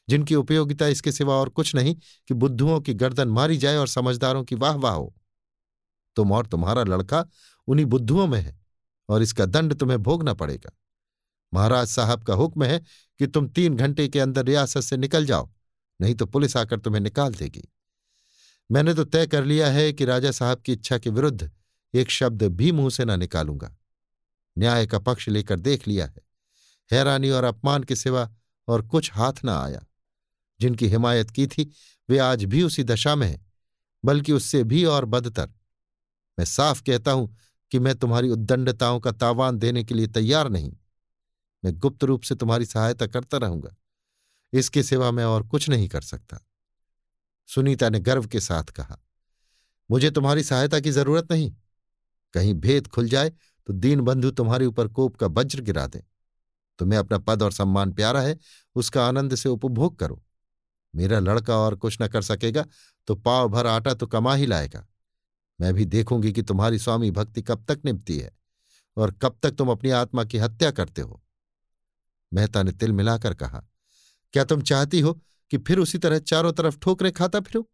जिनकी 0.07 0.35
उपयोगिता 0.35 0.87
इसके 0.87 1.11
सिवा 1.11 1.35
और 1.35 1.49
कुछ 1.49 1.73
नहीं 1.75 1.95
कि 2.27 2.33
बुद्धुओं 2.33 2.79
की 2.81 2.93
गर्दन 2.93 3.27
मारी 3.29 3.57
जाए 3.57 3.77
और 3.77 3.87
समझदारों 3.87 4.43
की 4.43 4.55
वाह 4.55 4.75
वाह 4.75 4.93
हो। 4.93 5.13
तुम 6.17 6.31
और 6.31 6.45
तुम्हारा 6.45 6.83
लड़का 6.83 7.25
उन्हीं 7.67 7.85
बुद्धुओं 7.85 8.27
में 8.27 8.39
है 8.39 8.57
और 9.09 9.21
इसका 9.21 9.45
दंड 9.45 9.73
तुम्हें 9.73 10.01
भोगना 10.03 10.33
पड़ेगा। 10.33 10.71
महाराज 11.53 11.87
साहब 11.87 12.23
का 12.23 12.33
हुक्म 12.33 12.63
है 12.63 12.79
कि 13.19 13.27
तुम 13.27 13.47
तीन 13.47 13.75
घंटे 13.75 14.07
के 14.07 14.19
अंदर 14.19 14.45
रियासत 14.45 14.81
से 14.81 14.97
निकल 14.97 15.25
जाओ, 15.25 15.49
नहीं 15.99 16.15
तो 16.15 16.25
पुलिस 16.25 16.57
आकर 16.57 16.79
तुम्हें 16.79 17.01
निकाल 17.01 17.33
देगी। 17.33 17.63
मैंने 18.69 18.93
तो 18.93 19.03
तय 19.03 19.27
कर 19.27 19.43
लिया 19.43 19.67
है 19.67 19.91
कि 19.93 20.05
राजा 20.05 20.31
साहब 20.31 20.61
की 20.61 20.73
इच्छा 20.73 20.97
के 20.97 21.09
विरुद्ध 21.09 21.51
एक 21.95 22.11
शब्द 22.11 22.43
भी 22.43 22.71
मुँह 22.71 22.89
से 22.89 23.05
न 23.05 23.19
निकालूँगा। 23.19 23.75
न्याय 24.57 24.87
का 24.87 24.99
पक्ष 24.99 25.29
लेकर 25.29 25.59
देख 25.59 25.87
लिया 25.87 26.05
है। 26.05 26.21
हैरानी 26.91 27.29
और 27.29 27.43
अपमान 27.43 27.83
के 27.83 27.95
सिवा 27.95 28.29
और 28.67 28.87
कुछ 28.87 29.13
हाथ 29.13 29.33
ना 29.45 29.63
आया। 29.63 29.85
जिनकी 30.59 30.87
हिमायत 30.87 31.31
की 31.31 31.47
थी, 31.47 31.71
वे 32.09 32.17
आज 32.17 32.43
भी 32.43 32.63
उसी 32.63 32.83
दशा 32.83 33.15
में 33.15 33.27
हैं, 33.27 33.45
बल्कि 34.05 34.31
उससे 34.31 34.63
भी 34.63 34.85
और 34.85 35.05
बदतर। 35.05 35.47
मैं 36.39 36.45
साफ़ 36.45 36.83
कहता 36.83 37.11
हूँ 37.11 37.37
कि 37.71 37.79
मैं 37.79 37.95
तुम्हारी 37.95 38.29
उद्दंडताओं 38.29 38.99
का 38.99 39.11
तावान 39.11 39.57
देने 39.57 39.83
के 39.83 39.93
लिए 39.93 40.07
तैयार 40.07 40.49
नहीं। 40.49 40.73
मैं 41.65 41.73
गुप्त 41.73 42.03
रूप 42.03 42.21
से 42.21 42.35
तुम्हारी 42.35 42.65
सहायता 42.65 43.07
करता 43.07 43.37
रहूँगा। 43.37 43.75
इसके 44.53 44.83
सिवा 44.83 45.11
मैं 45.11 45.25
और 45.25 45.47
कुछ 45.47 45.69
नहीं 45.69 45.87
कर 45.87 46.01
सकता। 46.01 46.39
सुनीता 47.47 47.89
ने 47.89 47.99
गर्व 47.99 48.27
के 48.27 48.39
साथ 48.39 48.63
कहा, 48.63 48.97
मुझे 49.91 50.11
तुम्हारी 50.11 50.43
सहायता 50.43 50.79
की 50.79 50.91
ज़रूरत 50.91 51.31
नहीं। 51.31 51.55
कहीं 52.35 52.53
भेद 52.55 52.87
खुल 52.87 53.07
जाए 53.09 53.29
तो 53.29 53.73
दीन 53.73 54.01
बंधु 54.01 54.31
तुम्हारे 54.31 54.65
ऊपर 54.65 54.87
कोप 54.89 55.15
का 55.15 55.27
वज्र 55.29 55.61
गिरा 55.61 55.85
दें। 55.87 56.01
तुम्हें 56.79 56.99
अपना 56.99 57.17
पद 57.19 57.43
और 57.43 57.51
सम्मान 57.51 57.91
प्यारा 57.93 58.21
है, 58.21 58.37
उसका 58.75 59.05
आनंद 59.07 59.35
से 59.35 59.49
उपभोग 59.49 59.97
करो। 59.99 60.21
मेरा 60.93 61.19
लड़का 61.19 61.57
और 61.57 61.75
कुछ 61.75 61.97
न 62.01 62.07
कर 62.07 62.21
सकेगा 62.23 62.65
तो 63.07 63.15
पाव 63.15 63.49
भर 63.49 63.67
आटा 63.67 63.93
तो 63.93 64.07
कमा 64.07 64.33
ही 64.35 64.45
लाएगा। 64.45 64.85
मैं 65.59 65.73
भी 65.73 65.85
देखूँगी 65.85 66.31
कि 66.31 66.41
तुम्हारी 66.41 66.79
स्वामी 66.79 67.11
भक्ति 67.11 67.41
कब 67.41 67.65
तक 67.67 67.81
निपती 67.85 68.17
है, 68.19 68.31
और 68.97 69.11
कब 69.13 69.37
तक 69.43 69.51
तुम 69.51 69.69
अपनी 69.69 69.89
आत्मा 69.91 70.23
की 70.23 70.37
हत्या 70.37 70.71
करते 70.71 71.01
हो। 71.01 71.21
मेहता 72.31 72.63
ने 72.63 72.71
तिल 72.71 72.91
मिलाकर 72.91 73.33
कहा, 73.33 73.63
क्या 74.33 74.43
तुम 74.43 74.61
चाहती 74.63 74.99
हो 74.99 75.13
कि 75.51 75.57
फिर 75.57 75.79
उसी 75.79 75.97
तरह 75.97 76.19
चारों 76.21 76.51
तरफ़ 76.53 76.77
ठोकरे 76.79 77.11
खाता 77.11 77.39
फिरो? 77.41 77.67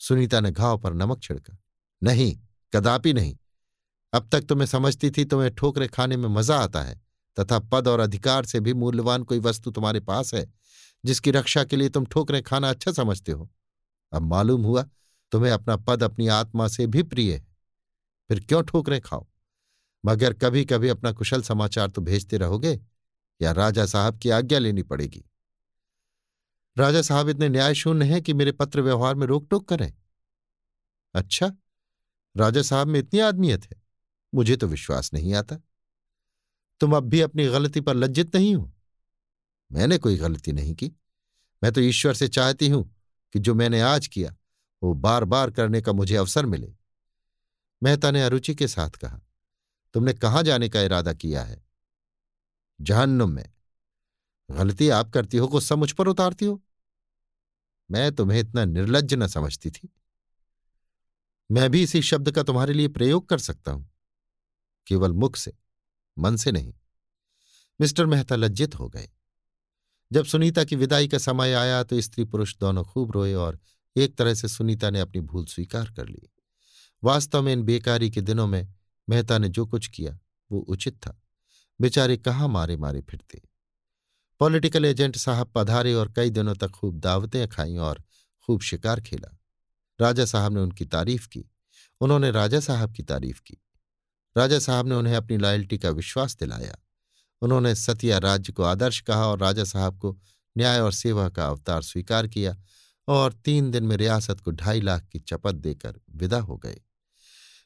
सुनीता 0.00 0.40
ने 0.40 0.50
घाव 0.50 0.78
पर 0.78 0.94
नमक 0.94 1.22
छिड़का, 1.22 1.56
नहीं, 2.02 2.36
कदापि 2.72 3.12
नहीं। 3.12 3.36
अब 4.12 4.28
तक 4.32 4.40
तो 4.40 4.56
मैं 4.56 4.66
समझती 4.66 5.10
थी 5.10 5.24
तुम्हें 5.24 5.54
ठोकरे 5.54 5.88
खाने 5.88 6.16
में 6.16 6.28
मज़ा 6.28 6.58
आता 6.58 6.82
है, 6.82 7.00
तथा 7.36 7.58
पद 7.58 7.88
और 7.88 8.00
अधिकार 8.00 8.44
से 8.44 8.60
भी 8.60 8.74
मूल्यवान 8.74 9.22
कोई 9.22 9.38
वस्तु 9.38 9.70
तुम्हारे 9.70 10.00
पास 10.00 10.34
है, 10.34 10.46
जिसकी 11.04 11.30
रक्षा 11.30 11.64
के 11.64 11.76
लिए 11.76 11.88
तुम 11.88 12.06
ठोकरें 12.06 12.42
खाना 12.42 12.70
अच्छा 12.70 12.92
समझते 12.92 13.32
हो। 13.32 13.48
अब 14.12 14.22
मालूम 14.22 14.62
हुआ 14.62 14.86
तुम्हें 15.32 15.52
अपना 15.52 15.76
पद 15.76 16.02
अपनी 16.02 16.28
आत्मा 16.28 16.68
से 16.68 16.86
भी 16.86 17.02
प्रिय 17.02 17.32
है। 17.34 17.46
फिर 18.30 18.40
क्यों 18.40 18.62
ठोकरें 18.62 19.00
खाओ? 19.00 19.26
मगर 20.04 20.32
कभी 20.32 20.64
कभी 20.64 20.88
अपना 20.88 21.12
कुशल 21.12 21.42
समाचार 21.42 21.88
तो 21.88 22.02
भेजते 22.02 22.36
रहोगे, 22.36 22.80
या 23.40 23.52
राजा 23.52 23.86
साहब 23.86 24.18
की 24.18 24.30
आज्ञा 24.30 24.58
लेनी 24.58 24.82
पड़ेगी? 24.82 25.24
राजा 26.76 27.02
साहब 27.02 27.28
इतने 27.28 27.48
न्याय 27.48 27.74
शून्य 27.74 28.06
हैं 28.06 28.22
कि 28.22 28.34
मेरे 28.34 28.52
पत्र 28.52 28.80
व्यवहार 28.80 29.14
में 29.14 29.26
रोक 29.26 29.46
टोक 29.50 29.68
करें। 29.68 29.92
अच्छा 31.14 31.52
राजा 32.36 32.62
साहब 32.62 32.86
में 32.86 32.98
इतनी 33.00 33.20
आदमियत 33.20 33.64
है। 33.64 33.85
मुझे 34.34 34.56
तो 34.56 34.66
विश्वास 34.66 35.14
नहीं 35.14 35.34
आता। 35.34 35.56
तुम 36.80 36.96
अब 36.96 37.02
भी 37.02 37.20
अपनी 37.20 37.46
गलती 37.46 37.80
पर 37.80 37.94
लज्जित 37.94 38.36
नहीं 38.36 38.54
हो। 38.54 38.72
मैंने 39.72 39.98
कोई 39.98 40.16
गलती 40.16 40.52
नहीं 40.52 40.74
की। 40.74 40.92
मैं 41.62 41.72
तो 41.72 41.80
ईश्वर 41.80 42.14
से 42.14 42.28
चाहती 42.28 42.68
हूँ 42.68 42.96
कि 43.32 43.38
जो 43.38 43.54
मैंने 43.54 43.80
आज 43.80 44.06
किया, 44.06 44.36
वो 44.82 44.94
बार 44.94 45.24
बार 45.24 45.50
करने 45.50 45.80
का 45.80 45.92
मुझे 45.92 46.16
अवसर 46.16 46.46
मिले। 46.46 46.74
मेहता 47.82 48.10
ने 48.10 48.22
अरुचि 48.22 48.54
के 48.54 48.68
साथ 48.68 48.90
कहा, 48.90 49.20
तुमने 49.94 50.14
कहाँ 50.14 50.42
जाने 50.42 50.68
का 50.68 50.82
इरादा 50.82 51.12
किया 51.12 51.42
है? 51.42 51.66
जहन्नुम 52.80 53.30
में। 53.30 53.52
गलती 54.50 54.88
आप 54.88 55.10
करती 55.10 55.36
हो, 55.36 55.48
गुस्सा 55.48 55.74
मुझ 55.76 55.92
पर 55.92 56.08
उतारती 56.08 56.44
हो। 56.44 56.62
मैं 57.90 58.14
तुम्हें 58.14 58.40
इतना 58.40 58.64
निर्लज 58.64 59.14
न 59.14 59.26
समझती 59.26 59.70
थी। 59.70 59.88
मैं 61.50 61.70
भी 61.70 61.82
इसी 61.82 62.02
शब्द 62.02 62.30
का 62.30 62.42
तुम्हारे 62.42 62.72
लिए 62.72 62.88
प्रयोग 62.88 63.28
कर 63.28 63.38
सकता 63.38 63.72
हूँ। 63.72 63.95
केवल 64.86 65.12
मुख 65.12 65.36
से, 65.36 65.52
मन 66.18 66.36
से 66.36 66.52
नहीं। 66.52 66.74
मिस्टर 67.80 68.06
मेहता 68.06 68.36
लज्जित 68.36 68.74
हो 68.74 68.88
गए। 68.88 69.08
जब 70.12 70.24
सुनीता 70.24 70.64
की 70.64 70.76
विदाई 70.76 71.08
का 71.08 71.18
समय 71.18 71.52
आया 71.52 71.82
तो 71.82 72.00
स्त्री 72.00 72.24
पुरुष 72.24 72.56
दोनों 72.56 72.84
खूब 72.84 73.12
रोए 73.12 73.34
और 73.34 73.58
एक 73.96 74.16
तरह 74.16 74.34
से 74.34 74.48
सुनीता 74.48 74.90
ने 74.90 75.00
अपनी 75.00 75.20
भूल 75.20 75.44
स्वीकार 75.44 75.90
कर 75.90 76.08
ली। 76.08 76.32
वास्तव 77.04 77.42
में 77.42 77.52
इन 77.52 77.62
बेकारी 77.62 78.10
के 78.10 78.20
दिनों 78.20 78.46
में 78.46 78.74
मेहता 79.08 79.38
ने 79.38 79.48
जो 79.48 79.66
कुछ 79.66 79.86
किया, 79.86 80.18
वो 80.52 80.58
उचित 80.58 80.94
था। 80.94 81.22
बेचारे 81.80 82.16
कहाँ 82.16 82.48
मारे 82.48 82.76
मारे 82.76 83.00
फिरते। 83.00 83.42
पॉलिटिकल 84.40 84.84
एजेंट 84.84 85.16
साहब 85.16 85.52
पधारे 85.54 85.94
और 85.94 86.12
कई 86.12 86.30
दिनों 86.30 86.54
तक 86.54 86.68
खूब 86.68 87.00
दावतें 87.00 87.48
खाई 87.48 87.76
और 87.76 88.02
खूब 88.46 88.60
शिकार 88.60 89.00
खेला। 89.00 89.38
राजा 90.00 90.24
साहब 90.24 90.52
ने 90.52 90.60
उनकी 90.60 90.84
तारीफ़ 90.84 91.28
की। 91.28 91.44
उन्होंने 92.00 92.30
राजा 92.30 92.60
साहब 92.60 92.92
की 92.92 93.02
तारीफ़ 93.02 93.40
की। 93.46 93.56
राजा 94.36 94.58
साहब 94.58 94.86
ने 94.86 94.94
उन्हें 94.94 95.16
अपनी 95.16 95.36
लॉयल्टी 95.36 95.78
का 95.78 95.90
विश्वास 95.90 96.36
दिलाया। 96.36 96.78
उन्होंने 97.42 97.74
सतिया 97.74 98.18
राज्य 98.18 98.52
को 98.52 98.62
आदर्श 98.62 99.00
कहा 99.00 99.26
और 99.26 99.38
राजा 99.38 99.64
साहब 99.64 99.98
को 99.98 100.18
न्याय 100.58 100.80
और 100.80 100.92
सेवा 100.92 101.28
का 101.28 101.46
अवतार 101.46 101.82
स्वीकार 101.82 102.26
किया 102.26 102.56
और 103.08 103.32
तीन 103.32 103.70
दिन 103.70 103.84
में 103.84 103.96
रियासत 103.96 104.40
को 104.40 104.50
ढाई 104.50 104.80
लाख 104.80 105.04
की 105.04 105.18
चपत 105.18 105.54
देकर 105.54 105.94
विदा 106.14 106.40
हो 106.40 106.56
गए। 106.56 106.80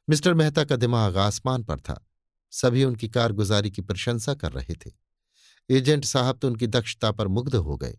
मिस्टर 0.09 0.35
मेहता 0.35 0.65
का 0.65 0.77
दिमाग 0.77 1.17
आसमान 1.17 1.65
पर 1.65 1.81
था। 1.81 2.07
सभी 2.51 2.85
उनकी 2.85 3.09
कारगुजारी 3.09 3.71
की 3.71 3.83
प्रशंसा 3.83 4.35
कर 4.35 4.53
रहे 4.53 4.75
थे। 4.75 4.91
एजेंट 5.71 6.05
साहब 6.05 6.39
तो 6.39 6.49
उनकी 6.49 6.67
दक्षता 6.67 7.13
पर 7.13 7.29
मुग्ध 7.29 7.55
हो 7.55 7.77
गए। 7.77 7.99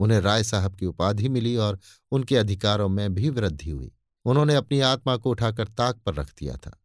उन्हें 0.00 0.20
राय 0.20 0.44
साहब 0.44 0.74
की 0.74 0.86
उपाधि 0.86 1.28
मिली 1.28 1.56
और 1.56 1.78
उनके 2.10 2.36
अधिकारों 2.36 2.88
में 2.88 3.14
भी 3.14 3.30
वृद्धि 3.30 3.70
हुई। 3.70 3.92
उन्होंने 4.24 4.54
अपनी 4.54 4.80
आत्मा 4.80 5.16
को 5.16 5.30
उठाकर 5.30 5.68
ताक 5.68 5.96
पर 5.96 6.14
रख 6.14 6.32
दिया 6.38 6.56
था। 6.56 6.82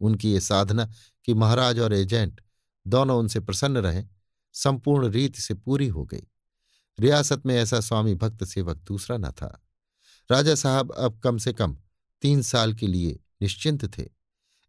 उनकी 0.00 0.32
ये 0.32 0.40
साधना 0.40 0.90
कि 1.24 1.34
महाराज 1.34 1.78
और 1.78 1.92
एजेंट 1.92 2.40
दोनों 2.86 3.18
उनसे 3.18 3.40
प्रसन्न 3.40 3.76
रहें, 3.76 4.08
संपूर्ण 4.52 5.08
रीति 5.08 5.42
से 5.42 5.54
पूरी 5.54 5.88
हो 5.88 6.04
गई। 6.04 6.26
रियासत 7.00 7.46
में 7.46 7.56
ऐसा 7.56 7.80
स्वामी 7.80 8.14
भक्त 8.14 8.44
सेवक 8.44 8.76
दूसरा 8.76 9.16
न 9.16 9.30
था। 9.30 9.66
राजा 10.30 10.54
साहब 10.54 10.92
अब 10.92 11.18
कम 11.18 11.38
से 11.38 11.52
कम 11.52 11.78
तीन 12.22 12.42
साल 12.42 12.74
के 12.74 12.86
लिए 12.86 13.20
निश्चिंत 13.42 13.98
थे। 13.98 14.08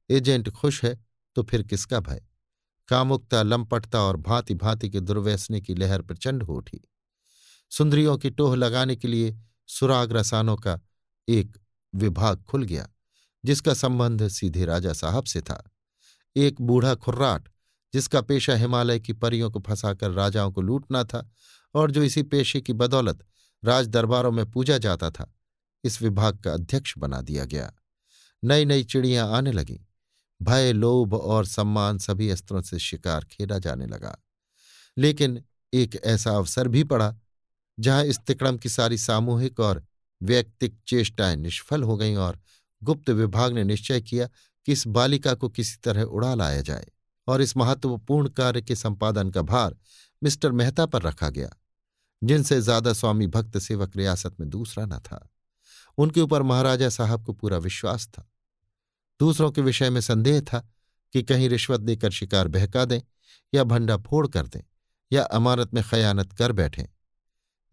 एजेंट 0.09 0.49
खुश 0.49 0.83
है 0.85 1.05
तो 1.35 1.43
फिर 1.43 1.63
किसका 1.63 1.99
भय? 1.99 2.23
कामुकता, 2.87 3.43
लंपटता 3.43 4.01
और 4.01 4.17
भांति 4.17 4.53
भांति 4.53 4.89
के 4.89 4.99
दुर्व्यसने 4.99 5.61
की 5.61 5.75
लहर 5.75 6.01
प्रचंड 6.01 6.43
हो 6.43 6.55
उठी। 6.55 6.81
सुंदरियों 7.69 8.17
की 8.17 8.29
टोह 8.29 8.55
लगाने 8.55 8.95
के 8.95 9.07
लिए 9.07 9.37
सुराग 9.67 10.11
रसानों 10.11 10.55
का 10.55 10.79
एक 11.29 11.57
विभाग 11.95 12.43
खुल 12.43 12.63
गया। 12.63 12.89
जिसका 13.45 13.73
संबंध 13.73 14.27
सीधे 14.27 14.65
राजा 14.65 14.93
साहब 14.93 15.23
से 15.23 15.41
था। 15.41 15.71
एक 16.35 16.61
बूढ़ा 16.61 16.95
खुर्राट, 16.95 17.49
जिसका 17.93 18.21
पेशा 18.21 18.55
हिमालय 18.55 18.99
की 18.99 19.13
परियों 19.13 19.51
को 19.51 19.59
फंसाकर 19.59 20.11
राजाओं 20.11 20.51
को 20.51 20.61
लूटना 20.61 21.03
था 21.03 21.31
और 21.75 21.91
जो 21.91 22.03
इसी 22.03 22.23
पेशे 22.23 22.61
की 22.61 22.73
बदौलत 22.73 23.27
राज 23.65 23.87
दरबारों 23.87 24.31
में 24.31 24.51
पूजा 24.51 24.77
जाता 24.77 25.11
था, 25.11 25.35
इस 25.83 26.01
विभाग 26.01 26.37
का 26.37 26.53
अध्यक्ष 26.53 26.97
बना 26.97 27.21
दिया 27.21 27.45
गया। 27.45 27.73
नई 28.43 28.65
नई 28.65 28.83
चिड़ियाँ 28.83 29.31
आने 29.31 29.51
लगीं। 29.51 29.79
भय, 30.41 30.73
लोभ 30.73 31.13
और 31.13 31.45
सम्मान 31.45 31.97
सभी 31.97 32.29
अस्त्रों 32.29 32.61
से 32.61 32.79
शिकार 32.79 33.25
खेला 33.25 33.59
जाने 33.59 33.85
लगा। 33.85 34.17
लेकिन 34.97 35.43
एक 35.73 36.01
ऐसा 36.03 36.31
अवसर 36.31 36.67
भी 36.67 36.83
पड़ा, 36.83 37.15
जहाँ 37.79 38.05
इस 38.05 38.19
तिकड़म 38.19 38.57
की 38.57 38.69
सारी 38.69 38.97
सामूहिक 38.97 39.59
और 39.59 39.85
व्यक्तिक 40.23 40.79
चेष्टाएँ 40.87 41.35
निष्फल 41.35 41.83
हो 41.83 41.97
गईं 41.97 42.15
और 42.15 42.39
गुप्त 42.81 43.09
विभाग 43.09 43.53
ने 43.53 43.63
निश्चय 43.63 44.01
किया 44.01 44.27
कि 44.67 44.71
इस 44.71 44.85
बालिका 44.87 45.33
को 45.33 45.49
किसी 45.49 45.77
तरह 45.83 46.03
उड़ा 46.03 46.33
लाया 46.35 46.61
जाए 46.61 46.87
और 47.27 47.41
इस 47.41 47.55
महत्वपूर्ण 47.57 48.29
कार्य 48.29 48.61
के 48.61 48.75
संपादन 48.75 49.29
का 49.29 49.41
भार 49.41 49.75
मिस्टर 50.21 50.51
मेहता 50.51 50.85
पर 50.85 51.01
रखा 51.01 51.29
गया, 51.29 51.49
जिनसे 52.21 52.59
ज़्यादा 52.61 52.93
स्वामी 52.93 53.27
भक्त 53.27 53.57
सेवक 53.57 53.95
रियासत 53.97 54.39
में 54.39 54.49
दूसरा 54.49 54.85
न 54.85 54.99
था। 54.99 55.27
उनके 55.97 56.21
ऊपर 56.21 56.43
महाराजा 56.43 56.89
साहब 56.89 57.25
को 57.25 57.33
पूरा 57.33 57.57
विश्वास 57.57 58.07
था। 58.07 58.27
दूसरों 59.19 59.51
के 59.51 59.61
विषय 59.61 59.89
में 59.89 60.01
संदेह 60.01 60.39
था 60.41 60.59
कि 61.13 61.23
कहीं 61.23 61.49
रिश्वत 61.49 61.79
देकर 61.79 62.11
शिकार 62.11 62.47
बहका 62.47 62.85
दें 62.85 63.01
या 63.53 63.63
भंडा 63.63 63.97
फोड़ 63.99 64.27
कर 64.27 64.47
दें 64.47 64.61
या 65.11 65.23
अमानत 65.23 65.73
में 65.73 65.83
खयानत 65.83 66.33
कर 66.33 66.51
बैठें। 66.51 66.85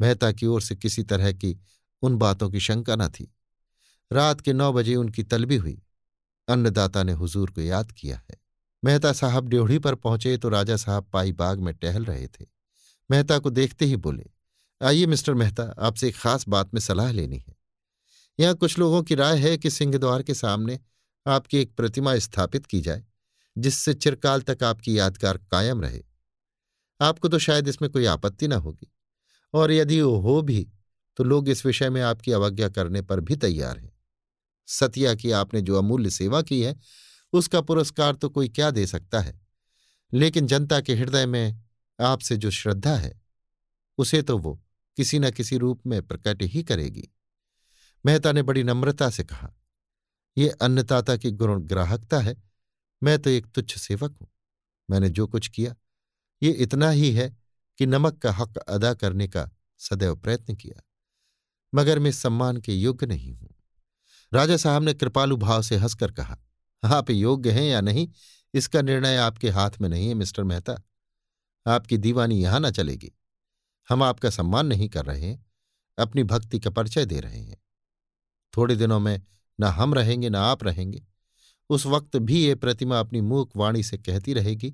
मेहता 0.00 0.30
की 0.32 0.46
ओर 0.46 0.62
से 0.62 0.76
किसी 0.76 1.02
तरह 1.02 1.32
की 1.32 1.58
उन 2.02 2.16
बातों 2.16 2.50
की 2.50 2.60
शंका 2.60 2.96
न 2.96 3.08
थी। 3.08 3.32
रात 4.12 4.40
के 4.40 4.52
नौ 4.52 4.72
बजे 4.72 4.94
उनकी 4.94 5.22
तलबी 5.22 5.56
हुई। 5.56 5.82
अन्नदाता 6.48 7.02
ने 7.02 7.12
हुजूर 7.12 7.50
को 7.50 7.60
याद 7.60 7.92
किया 7.92 8.16
है। 8.30 8.36
मेहता 8.84 9.12
साहब 9.12 9.48
ड्योढ़ी 9.48 9.78
पर 9.78 9.94
पहुँचे 9.94 10.36
तो 10.36 10.48
राजा 10.48 10.76
साहब 10.76 11.10
पाई 11.12 11.32
बाग 11.32 11.60
में 11.60 11.74
टहल 11.74 12.04
रहे 12.04 12.26
थे। 12.26 12.46
मेहता 13.10 13.38
को 13.38 13.50
देखते 13.50 13.84
ही 13.84 13.96
बोले, 13.96 14.30
आइए 14.82 15.06
मिस्टर 15.06 15.34
मेहता, 15.34 15.74
आपसे 15.78 16.08
एक 16.08 16.16
खास 16.16 16.48
बात 16.48 16.74
में 16.74 16.80
सलाह 16.80 17.12
लेनी 17.12 17.38
है। 17.38 17.56
यहाँ 18.40 18.54
कुछ 18.54 18.78
लोगों 18.78 19.02
की 19.02 19.14
राय 19.14 19.38
है 19.38 19.56
कि 19.58 19.70
सिंहद्वार 19.70 20.22
के 20.22 20.34
सामने 20.34 20.78
आपकी 21.26 21.58
एक 21.58 21.74
प्रतिमा 21.76 22.18
स्थापित 22.18 22.66
की 22.66 22.80
जाए, 22.80 23.04
जिससे 23.58 23.94
चिरकाल 23.94 24.40
तक 24.40 24.62
आपकी 24.62 24.98
यादगार 24.98 25.36
कायम 25.36 25.82
रहे। 25.82 26.02
आपको 27.00 27.28
तो 27.28 27.38
शायद 27.38 27.68
इसमें 27.68 27.90
कोई 27.90 28.04
आपत्ति 28.04 28.48
न 28.48 28.52
होगी। 28.52 28.92
और 29.54 29.72
यदि 29.72 30.00
वो 30.00 30.16
हो 30.16 30.42
भी 30.42 30.68
तो 31.16 31.24
लोग 31.24 31.48
इस 31.48 31.66
विषय 31.66 31.90
में 31.90 32.02
आपकी 32.02 32.32
अवज्ञा 32.32 32.68
करने 32.68 33.02
पर 33.02 33.20
भी 33.20 33.36
तैयार 33.36 33.78
हैं। 33.78 33.97
सतिया 34.68 35.14
की 35.14 35.30
आपने 35.30 35.60
जो 35.60 35.78
अमूल्य 35.78 36.10
सेवा 36.10 36.42
की 36.42 36.62
है, 36.62 36.76
उसका 37.32 37.60
पुरस्कार 37.60 38.14
तो 38.14 38.28
कोई 38.28 38.48
क्या 38.48 38.70
दे 38.70 38.86
सकता 38.86 39.20
है। 39.20 39.40
लेकिन 40.12 40.46
जनता 40.46 40.80
के 40.80 40.94
हृदय 40.94 41.26
में 41.26 41.62
आपसे 42.00 42.36
जो 42.36 42.50
श्रद्धा 42.50 42.96
है, 42.96 43.20
उसे 43.98 44.22
तो 44.22 44.38
वो 44.38 44.62
किसी 44.96 45.18
न 45.18 45.30
किसी 45.30 45.56
रूप 45.56 45.86
में 45.86 46.02
प्रकट 46.02 46.42
ही 46.42 46.62
करेगी। 46.62 47.08
मेहता 48.06 48.32
ने 48.32 48.42
बड़ी 48.42 48.62
नम्रता 48.62 49.10
से 49.10 49.24
कहा, 49.24 49.52
ये 50.38 50.48
अन्नदाता 50.48 51.16
की 51.16 51.30
गुण 51.30 51.60
ग्राहकता 51.60 52.18
है। 52.18 52.36
मैं 53.02 53.18
तो 53.18 53.30
एक 53.30 53.46
तुच्छ 53.46 53.78
सेवक 53.78 54.16
हूँ। 54.20 54.28
मैंने 54.90 55.08
जो 55.10 55.26
कुछ 55.26 55.48
किया, 55.48 55.74
ये 56.42 56.50
इतना 56.50 56.90
ही 56.90 57.12
है 57.12 57.36
कि 57.78 57.86
नमक 57.86 58.18
का 58.18 58.32
हक 58.32 58.56
अदा 58.56 58.94
करने 58.94 59.28
का 59.28 59.50
सदैव 59.78 60.16
प्रयत्न 60.16 60.54
किया। 60.54 60.82
मगर 61.74 61.98
मैं 61.98 62.12
सम्मान 62.12 62.56
के 62.56 62.74
योग्य 62.74 63.06
नहीं 63.06 63.34
हूँ। 63.34 63.54
राजा 64.32 64.56
साहब 64.56 64.82
ने 64.82 64.94
कृपालु 64.94 65.36
भाव 65.36 65.62
से 65.62 65.76
हंसकर 65.76 66.12
कहा, 66.12 66.38
आप 66.84 67.10
योग्य 67.10 67.50
हैं 67.50 67.62
या 67.62 67.80
नहीं, 67.80 68.08
इसका 68.54 68.82
निर्णय 68.82 69.16
आपके 69.16 69.50
हाथ 69.50 69.70
में 69.80 69.88
नहीं 69.88 70.08
है, 70.08 70.14
मिस्टर 70.14 70.44
मेहता। 70.44 70.82
आपकी 71.66 71.96
दीवानी 71.96 72.42
यहाँ 72.42 72.60
ना 72.60 72.70
चलेगी। 72.70 73.12
हम 73.88 74.02
आपका 74.02 74.30
सम्मान 74.30 74.66
नहीं 74.66 74.88
कर 74.88 75.04
रहे 75.04 75.20
हैं, 75.20 75.46
अपनी 75.98 76.24
भक्ति 76.24 76.58
का 76.58 76.70
परिचय 76.70 77.04
दे 77.04 77.20
रहे 77.20 77.40
हैं। 77.40 77.56
थोड़े 78.56 78.76
दिनों 78.76 79.00
में 79.00 79.22
न 79.60 79.64
हम 79.64 79.94
रहेंगे, 79.94 80.30
न 80.30 80.36
आप 80.36 80.64
रहेंगे। 80.64 81.06
उस 81.70 81.86
वक्त 81.86 82.16
भी 82.16 82.44
ये 82.46 82.54
प्रतिमा 82.54 83.00
अपनी 83.00 83.20
मूक 83.20 83.50
वाणी 83.56 83.82
से 83.82 83.98
कहती 83.98 84.32
रहेगी 84.32 84.70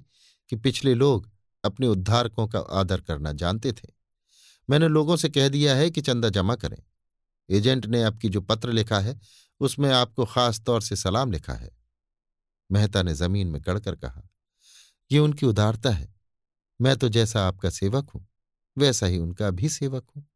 कि 0.49 0.57
पिछले 0.57 0.95
लोग 0.95 1.31
अपने 1.65 1.87
उद्धारकों 1.87 2.49
का 2.49 2.59
आदर 2.59 3.01
करना 3.01 3.33
जानते 3.33 3.73
थे। 3.73 3.89
मैंने 4.71 4.89
लोगों 4.89 5.17
से 5.17 5.29
कह 5.29 5.49
दिया 5.49 5.75
है 5.75 5.91
कि 5.91 6.01
चंदा 6.01 6.29
जमा 6.29 6.55
करें। 6.55 6.83
एजेंट 7.49 7.87
ने 7.87 8.03
आपकी 8.03 8.29
जो 8.29 8.41
पत्र 8.41 8.73
लिखा 8.73 8.99
है, 8.99 9.19
उसमें 9.61 9.91
आपको 9.91 10.25
खास 10.25 10.61
तौर 10.61 10.81
से 10.81 10.97
सलाम 10.97 11.33
लिखा 11.33 11.53
है। 11.53 11.71
मेहता 12.71 13.03
ने 13.03 13.15
ज़मीन 13.15 13.49
में 13.49 13.61
गड़कर 13.63 13.97
कहा, 13.97 14.23
ये 15.11 15.19
उनकी 15.19 15.47
उदारता 15.47 15.91
है। 15.91 16.13
मैं 16.81 16.97
तो 16.97 17.09
जैसा 17.09 17.47
आपका 17.49 17.71
सेवक 17.71 18.11
हूँ, 18.11 18.27
वैसा 18.77 19.07
ही 19.07 19.19
उनका 19.19 19.51
भी 19.51 19.69
सेवक 19.69 20.07
हूँ। 20.17 20.27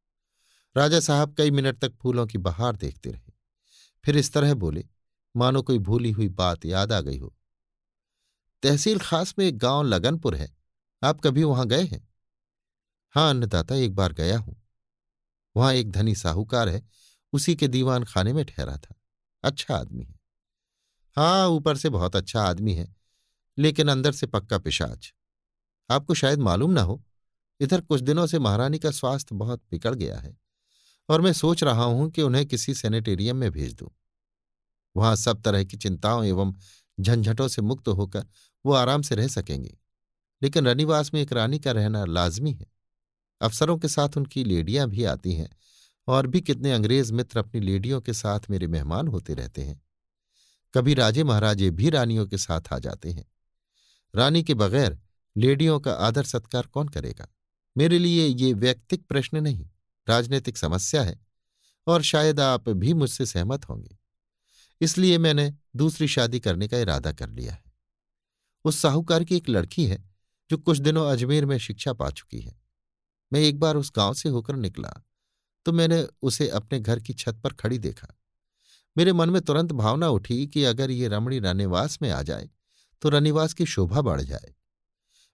राजा 0.76 1.00
साहब 1.00 1.34
कई 1.34 1.50
मिनट 1.50 1.78
तक 1.78 1.94
फूलों 1.94 2.26
की 2.26 2.38
बहार 2.38 2.76
देखते 2.76 3.10
रहे। 3.10 3.32
फिर 4.04 4.16
इस 4.16 4.32
तरह 4.32 4.54
बोले, 4.54 4.84
मानो 5.34 5.62
कोई 5.62 5.78
भूली 5.78 6.10
हुई 6.10 6.28
बात 6.28 6.64
याद 6.64 6.92
आ 6.92 7.00
गई 7.00 7.18
हो। 7.18 7.34
तहसील 8.62 8.98
खास 8.98 9.34
में 9.38 9.44
एक 9.46 9.58
गाँव 9.58 9.82
लगनपुर 9.82 10.34
है। 10.34 10.48
आप 11.02 11.20
कभी 11.20 11.44
वहाँ 11.44 11.66
गए 11.66 11.82
हैं? 11.82 12.06
हाँ 13.14 13.28
अन्नदाता 13.30 13.74
एक 13.74 13.94
बार 13.94 14.12
गया 14.12 14.38
हूँ। 14.38 14.56
वहाँ 15.58 15.72
एक 15.74 15.90
धनी 15.92 16.14
साहूकार 16.14 16.68
है, 16.68 16.82
उसी 17.32 17.54
के 17.56 17.68
दीवान 17.68 18.04
खाने 18.04 18.32
में 18.32 18.44
ठहरा 18.46 18.76
था। 18.76 18.94
अच्छा 19.44 19.76
आदमी 19.76 20.04
है। 20.04 20.14
हाँ 21.16 21.48
ऊपर 21.48 21.76
से 21.76 21.88
बहुत 21.90 22.16
अच्छा 22.16 22.42
आदमी 22.42 22.74
है, 22.74 22.94
लेकिन 23.58 23.88
अंदर 23.88 24.12
से 24.12 24.26
पक्का 24.28 24.58
पिशाच। 24.58 25.12
आपको 25.90 26.14
शायद 26.14 26.38
मालूम 26.40 26.70
ना 26.70 26.82
हो, 26.82 27.02
इधर 27.60 27.80
कुछ 27.80 28.00
दिनों 28.02 28.26
से 28.26 28.38
महारानी 28.38 28.78
का 28.78 28.90
स्वास्थ्य 28.90 29.34
बहुत 29.34 29.62
बिगड़ 29.70 29.94
गया 29.94 30.18
है, 30.18 30.36
और 31.08 31.20
मैं 31.20 31.32
सोच 31.32 31.64
रहा 31.64 31.84
हूँ 31.84 32.10
कि 32.10 32.22
उन्हें 32.22 32.44
किसी 32.46 32.74
सेनेटेरियम 32.74 33.36
में 33.36 33.50
भेज 33.50 33.74
दूँ। 33.74 33.90
वहाँ 34.96 35.14
सब 35.16 35.42
तरह 35.42 35.64
की 35.64 35.76
चिंताओं 35.76 36.24
एवं 36.24 36.54
झंझटों 36.98 37.48
से 37.48 37.62
मुक्त 37.62 37.88
होकर 37.88 38.26
वो 38.64 38.72
आराम 38.74 39.02
से 39.02 39.14
रह 39.14 39.28
सकेंगे, 39.28 39.76
लेकिन 40.42 40.66
रनिवास 40.66 41.14
में 41.14 41.20
एक 41.22 41.32
रानी 41.32 41.58
का 41.58 41.72
रहना 41.72 42.04
लाजमी 42.04 42.52
है। 42.52 42.66
अफसरों 43.40 43.78
के 43.78 43.88
साथ 43.88 44.08
उनकी 44.16 44.44
लेडियाँ 44.44 44.88
भी 44.88 45.04
आती 45.04 45.32
हैं 45.32 45.50
और 46.06 46.26
भी 46.26 46.40
कितने 46.40 46.72
अंग्रेज़ 46.72 47.12
मित्र 47.12 47.38
अपनी 47.38 47.60
लेडियों 47.60 48.00
के 48.00 48.12
साथ 48.12 48.40
मेरे 48.50 48.66
मेहमान 48.66 49.08
होते 49.08 49.34
रहते 49.34 49.62
हैं। 49.62 49.82
कभी 50.74 50.94
राजे 50.94 51.24
महाराजे 51.24 51.70
भी 51.70 51.90
रानियों 51.90 52.26
के 52.26 52.38
साथ 52.38 52.60
आ 52.72 52.78
जाते 52.78 53.10
हैं। 53.10 53.24
रानी 54.14 54.42
के 54.42 54.54
बगैर 54.54 54.98
लेडियों 55.36 55.80
का 55.80 55.92
आदर 55.92 56.24
सत्कार 56.24 56.66
कौन 56.66 56.88
करेगा? 56.88 57.28
मेरे 57.76 57.98
लिए 57.98 58.26
ये 58.26 58.52
व्यक्तिक 58.52 59.06
प्रश्न 59.06 59.42
नहीं, 59.42 59.70
राजनीतिक 60.08 60.56
समस्या 60.56 61.02
है 61.02 61.26
और 61.86 62.02
शायद 62.02 62.40
आप 62.40 62.68
भी 62.68 62.94
मुझसे 62.94 63.26
सहमत 63.26 63.68
होंगे। 63.68 63.98
इसलिए 64.80 65.18
मैंने 65.18 65.54
दूसरी 65.76 66.08
शादी 66.08 66.40
करने 66.40 66.68
का 66.68 66.78
इरादा 66.78 67.12
कर 67.12 67.30
लिया 67.30 67.52
है। 67.52 67.64
उस 68.64 68.78
साहूकार 68.78 69.24
की 69.24 69.36
एक 69.36 69.48
लड़की 69.48 69.86
है 69.86 70.10
जो 70.50 70.56
कुछ 70.56 70.78
दिनों 70.78 71.12
अजमेर 71.12 71.46
में 71.46 71.58
शिक्षा 71.58 71.92
पा 71.92 72.10
चुकी 72.10 72.40
है। 72.40 72.67
मैं 73.32 73.40
एक 73.40 73.58
बार 73.60 73.76
उस 73.76 73.92
गाँव 73.96 74.14
से 74.14 74.28
होकर 74.28 74.56
निकला 74.56 74.92
तो 75.66 75.72
मैंने 75.72 76.06
उसे 76.22 76.48
अपने 76.48 76.78
घर 76.80 77.00
की 77.00 77.14
छत 77.14 77.40
पर 77.44 77.52
खड़ी 77.52 77.78
देखा। 77.78 78.08
मेरे 78.96 79.12
मन 79.12 79.30
में 79.30 79.40
तुरंत 79.42 79.72
भावना 79.72 80.08
उठी 80.08 80.46
कि 80.46 80.64
अगर 80.64 80.90
ये 80.90 81.08
रमणी 81.08 81.38
रनिवास 81.38 81.98
में 82.02 82.10
आ 82.10 82.22
जाए 82.22 82.48
तो 83.02 83.08
रनिवास 83.08 83.52
की 83.54 83.66
शोभा 83.66 84.00
बढ़ 84.00 84.20
जाए। 84.20 84.54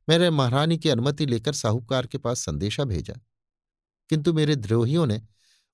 मैंने 0.09 0.30
महारानी 0.30 0.78
की 0.78 0.88
अनुमति 0.88 1.26
लेकर 1.26 1.53
साहूकार 1.53 2.07
के 2.07 2.18
पास 2.18 2.40
संदेशा 2.40 2.84
भेजा। 2.84 3.14
किंतु 4.11 4.32
मेरे 4.32 4.57
द्रोहियों 4.57 5.07
ने 5.07 5.20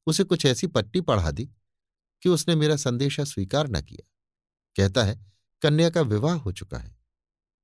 उसे 0.06 0.24
कुछ 0.24 0.46
ऐसी 0.46 0.66
पट्टी 0.66 1.00
पढ़ा 1.00 1.30
दी 1.30 1.44
कि 2.22 2.28
उसने 2.28 2.54
मेरा 2.54 2.76
संदेशा 2.76 3.24
स्वीकार 3.24 3.68
न 3.68 3.80
किया। 3.80 4.06
कहता 4.76 5.04
है, 5.04 5.18
कन्या 5.62 5.90
का 5.90 6.00
विवाह 6.00 6.34
हो 6.34 6.52
चुका 6.52 6.78
है। 6.78 6.96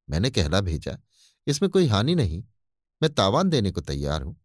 मैंने 0.08 0.30
कहला 0.30 0.60
भेजा, 0.60 0.98
इसमें 1.46 1.70
कोई 1.70 1.86
हानि 1.86 2.14
नहीं, 2.14 2.42
मैं 3.02 3.12
तावान 3.14 3.50
देने 3.50 3.70
को 3.70 3.80
तैयार 3.80 4.22
हूँ। 4.22 4.36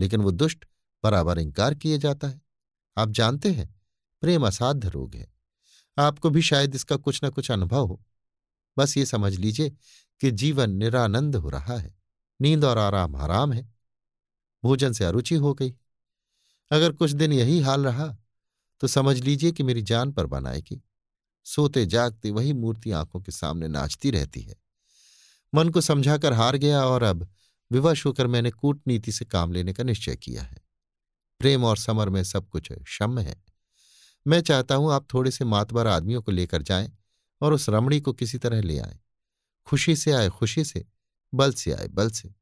लेकिन 0.00 0.20
वो 0.20 0.30
दुष्ट 0.30 0.64
बराबर 1.04 1.38
इंकार 1.38 1.74
किए 1.74 1.98
जाता 1.98 2.28
है। 2.28 2.40
आप 2.96 3.10
जानते 3.10 3.52
हैं, 3.52 3.74
प्रेम 4.20 4.46
असाध्य 4.46 4.88
रोग 4.88 5.14
है। 5.14 5.32
आपको 5.98 6.30
भी 6.30 6.42
शायद 6.42 6.74
इसका 6.74 6.96
कुछ 6.96 7.22
ना 7.22 7.28
कुछ 7.28 7.50
अनुभव 7.50 7.86
हो। 7.86 8.02
बस 8.78 8.96
ये 8.96 9.06
समझ 9.06 9.34
लीजिए 9.34 9.70
कि 10.20 10.30
जीवन 10.30 10.70
निरानंद 10.70 11.36
हो 11.36 11.48
रहा 11.48 11.76
है। 11.76 11.94
नींद 12.40 12.64
और 12.64 12.78
आराम 12.78 13.16
आराम 13.16 13.52
है। 13.52 13.68
भोजन 14.64 14.92
से 14.92 15.04
अरुचि 15.04 15.34
हो 15.34 15.54
गई। 15.54 15.74
अगर 16.70 16.92
कुछ 16.92 17.10
दिन 17.10 17.32
यही 17.32 17.60
हाल 17.60 17.84
रहा 17.84 18.16
तो 18.80 18.86
समझ 18.86 19.18
लीजिए 19.18 19.52
कि 19.52 19.62
मेरी 19.62 19.82
जान 19.82 20.12
पर 20.12 20.26
बनाएगी 20.26 20.82
सोते 21.46 21.84
जागते 21.86 22.30
वही 22.30 22.52
मूर्ति 22.52 22.90
आँखों 22.90 23.20
के 23.20 23.32
सामने 23.32 23.68
नाचती 23.68 24.10
रहती 24.10 24.40
है। 24.40 24.56
मन 25.54 25.68
को 25.68 25.80
समझाकर 25.80 26.32
हार 26.32 26.56
गया 26.56 26.84
और 26.84 27.02
अब 27.02 27.28
विवश 27.72 28.06
होकर 28.06 28.26
मैंने 28.26 28.50
कूटनीति 28.50 29.12
से 29.12 29.24
काम 29.24 29.52
लेने 29.52 29.72
का 29.72 29.84
निश्चय 29.84 30.16
किया 30.16 30.42
है। 30.42 30.56
प्रेम 31.40 31.64
और 31.64 31.76
समर 31.76 32.08
में 32.08 32.24
सब 32.24 32.48
कुछ 32.48 32.72
क्षम 32.72 33.18
है। 33.18 33.44
मैं 34.26 34.40
चाहता 34.40 34.74
हूँ 34.74 34.92
आप 34.92 35.06
थोड़े 35.14 35.30
से 35.30 35.44
मातबर 35.44 35.86
आदमियों 35.86 36.22
को 36.22 36.32
लेकर 36.32 36.62
जाएँ 36.62 36.92
और 37.40 37.52
उस 37.52 37.68
रमणी 37.68 38.00
को 38.00 38.12
किसी 38.12 38.38
तरह 38.38 38.62
ले 38.62 38.78
आए। 38.78 39.00
खुशी 39.66 39.96
से 39.96 40.12
आए, 40.12 40.28
खुशी 40.28 40.64
से, 40.64 40.86
बल 41.34 41.52
से 41.52 41.72
आए, 41.72 41.88
बल 41.88 42.10
से। 42.10 42.34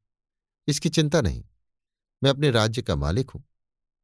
इसकी 0.67 0.89
चिंता 0.89 1.21
नहीं, 1.21 1.45
मैं 2.23 2.29
अपने 2.29 2.51
राज्य 2.51 2.81
का 2.81 2.95
मालिक 2.95 3.29
हूँ। 3.29 3.43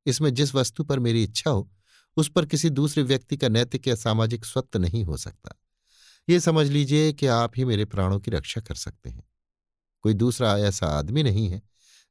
इसमें 0.05 0.33
जिस 0.33 0.55
वस्तु 0.55 0.83
पर 0.83 0.99
मेरी 0.99 1.23
इच्छा 1.23 1.51
हो, 1.51 1.71
उस 2.17 2.29
पर 2.29 2.45
किसी 2.45 2.69
दूसरे 2.69 3.03
व्यक्ति 3.03 3.37
का 3.37 3.49
नैतिक 3.49 3.87
या 3.87 3.95
सामाजिक 3.95 4.45
स्वत्व 4.45 4.79
नहीं 4.79 5.03
हो 5.03 5.17
सकता। 5.17 5.61
ये 6.29 6.39
समझ 6.39 6.67
लीजिए 6.67 7.13
कि 7.13 7.27
आप 7.27 7.51
ही 7.57 7.65
मेरे 7.65 7.85
प्राणों 7.85 8.19
की 8.19 8.31
रक्षा 8.31 8.61
कर 8.61 8.75
सकते 8.75 9.09
हैं। 9.09 9.23
कोई 10.05 10.13
दूसरा 10.13 10.57
ऐसा 10.57 10.87
आदमी 10.87 11.23
नहीं 11.23 11.49
है, 11.49 11.61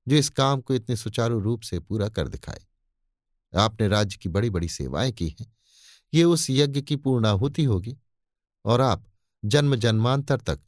जो 0.09 0.17
इस 0.17 0.29
काम 0.29 0.61
को 0.61 0.75
इतने 0.75 0.97
सुचारू 0.97 1.41
रूप 1.41 1.61
से 1.61 1.79
पूरा 1.81 2.09
कर 2.09 2.29
दिखाए। 2.29 2.67
आपने 3.57 3.89
राज्य 3.89 4.17
की 4.17 4.29
बड़ी 4.29 4.51
बड़ी 4.51 4.69
सेवाएँ 4.69 5.13
की 5.13 5.29
हैं, 5.29 5.57
ये 6.15 6.25
उस 6.25 6.47
यज्ञ 6.51 6.81
की 6.81 6.97
पूर्णाहुति 6.97 7.65
होगी, 7.65 7.99
और 8.65 8.81
आप 8.81 9.07
जन्म 9.45 9.77
जन्मांतर 9.77 10.37
तक 10.37 10.61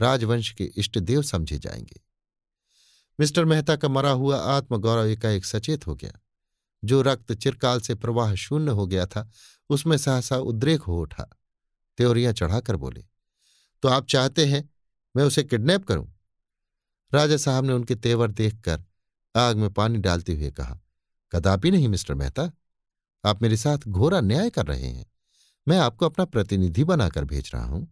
राजवंश 0.00 0.52
के 0.52 0.64
इष्ट 0.64 0.98
देव 0.98 1.22
समझे 1.22 1.58
जाएँगे। 1.58 2.00
मिस्टर 3.20 3.44
मेहता 3.44 3.76
का 3.76 3.88
मरा 3.88 4.10
हुआ 4.10 4.38
आत्मगौरव 4.38 5.06
एकाएक 5.06 5.44
सचेत 5.44 5.86
हो 5.86 5.94
गया। 5.94 6.12
जो 6.84 7.02
रक्त 7.02 7.32
चिरकाल 7.32 7.80
से 7.80 7.94
प्रवाह 7.94 8.34
शून्य 8.34 8.70
हो 8.70 8.86
गया 8.86 9.06
था, 9.06 9.30
उसमें 9.70 9.98
सहसा 9.98 10.36
उद्रेक 10.36 10.82
हो 10.82 11.00
उठा। 11.02 11.28
त्योरियाँ 11.96 12.32
चढ़ाकर 12.32 12.76
बोले 12.76 13.04
तो 13.82 13.88
आप 13.88 14.06
चाहते 14.06 14.46
हैं 14.46 14.70
मैं 15.16 15.24
उसे 15.24 15.42
किडनैप 15.42 15.84
करूँ? 15.84 16.19
राजा 17.12 17.36
साहब 17.36 17.64
ने 17.64 17.72
उनके 17.72 17.94
तेवर 17.94 18.30
देखकर 18.30 18.84
आग 19.36 19.56
में 19.56 19.72
पानी 19.72 19.98
डालते 19.98 20.34
हुए 20.34 20.50
कहा, 20.50 20.78
कदापि 21.32 21.70
नहीं, 21.70 21.88
मिस्टर 21.88 22.14
मेहता। 22.14 22.50
आप 23.24 23.42
मेरे 23.42 23.56
साथ 23.56 23.78
घोर 23.88 24.12
अन्याय 24.12 24.50
कर 24.50 24.66
रहे 24.66 24.86
हैं। 24.86 25.06
मैं 25.66 25.78
आपको 25.78 26.06
अपना 26.06 26.24
प्रतिनिधि 26.24 26.84
बनाकर 26.84 27.24
भेज 27.24 27.50
रहा 27.54 27.64
हूँ। 27.64 27.86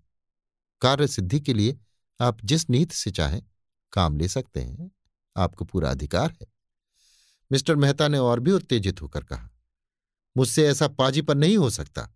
कार्य 0.81 1.09
सिद्धि 1.09 1.41
के 1.41 1.55
लिए 1.55 1.79
आप 2.21 2.45
जिस 2.45 2.69
नीति 2.71 2.95
से 2.95 3.11
चाहें, 3.11 3.43
काम 3.93 4.17
ले 4.17 4.29
सकते 4.29 4.61
हैं। 4.61 4.91
आपको 5.37 5.65
पूरा 5.65 5.91
अधिकार 5.91 6.37
है। 6.43 6.47
मिस्टर 7.51 7.77
मेहता 7.77 8.09
ने 8.09 8.19
और 8.19 8.41
भी 8.41 8.53
उत्तेजित 8.53 9.03
होकर 9.03 9.25
कहा, 9.25 9.49
मुझसे 10.37 10.67
ऐसा 10.69 10.89
पाजीपन 10.89 11.39
नहीं 11.39 11.57
हो 11.57 11.71
सकता। 11.71 12.09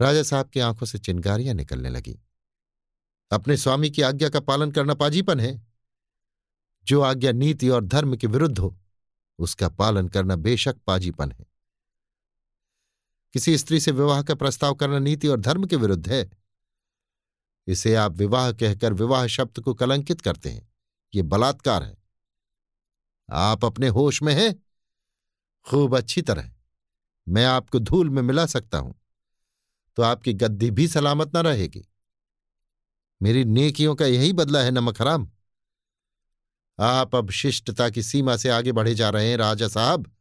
राजा 0.00 0.22
साहब 0.22 0.48
की 0.48 0.60
आँखों 0.60 0.86
से 0.86 0.98
चिंगारियाँ 0.98 1.54
निकलने 1.54 1.90
लगी। 1.90 2.18
अपने 3.30 3.56
स्वामी 3.56 3.90
की 3.90 4.02
आज्ञा 4.02 4.28
का 4.28 4.40
पालन 4.40 4.70
करना 4.70 4.94
पाजीपन 4.94 5.40
है। 5.40 5.73
जो 6.86 7.00
आज्ञा 7.00 7.32
नीति 7.32 7.68
और 7.68 7.84
धर्म 7.84 8.16
के 8.16 8.26
विरुद्ध 8.26 8.58
हो, 8.58 8.78
उसका 9.38 9.68
पालन 9.68 10.08
करना 10.08 10.36
बेशक 10.36 10.76
पाजीपन 10.86 11.32
है। 11.32 11.46
किसी 13.32 13.58
स्त्री 13.58 13.80
से 13.80 13.90
विवाह 13.90 14.22
का 14.22 14.34
प्रस्ताव 14.34 14.74
करना 14.74 14.98
नीति 14.98 15.28
और 15.28 15.40
धर्म 15.40 15.64
के 15.64 15.76
विरुद्ध 15.76 16.08
है। 16.08 16.30
इसे 17.66 17.94
आप 17.94 18.12
विवाह 18.12 18.52
कहकर 18.52 18.92
विवाह 18.92 19.26
शब्द 19.26 19.60
को 19.60 19.74
कलंकित 19.74 20.20
करते 20.20 20.50
हैं। 20.50 20.72
ये 21.14 21.22
बलात्कार 21.22 21.82
है। 21.82 21.98
आप 23.30 23.64
अपने 23.64 23.88
होश 23.88 24.22
में 24.22 24.34
हैं। 24.34 24.62
खूब 25.70 25.96
अच्छी 25.96 26.22
तरह। 26.22 26.52
मैं 27.28 27.44
आपको 27.44 27.78
धूल 27.78 28.10
में 28.10 28.22
मिला 28.22 28.46
सकता 28.46 28.78
हूँ। 28.78 28.94
तो 29.96 30.02
आपकी 30.02 30.32
गद्दी 30.32 30.70
भी 30.70 30.88
सलामत 30.88 31.34
ना 31.34 31.40
रहेगी। 31.40 31.88
मेरी 33.22 33.44
नेकियों 33.44 33.94
का 33.94 34.06
यही 34.06 34.32
बदला 34.32 34.60
है, 34.60 34.70
नमक 34.70 35.02
हराम। 35.02 35.30
आप 36.78 37.16
अब 37.16 37.30
शिष्टता 37.30 37.90
की 37.90 38.02
सीमा 38.02 38.36
से 38.36 38.48
आगे 38.48 38.72
बढ़े 38.72 38.94
जा 38.94 39.10
रहे 39.10 39.30
हैं, 39.30 39.36
राजा 39.36 39.68
साहब। 39.68 40.16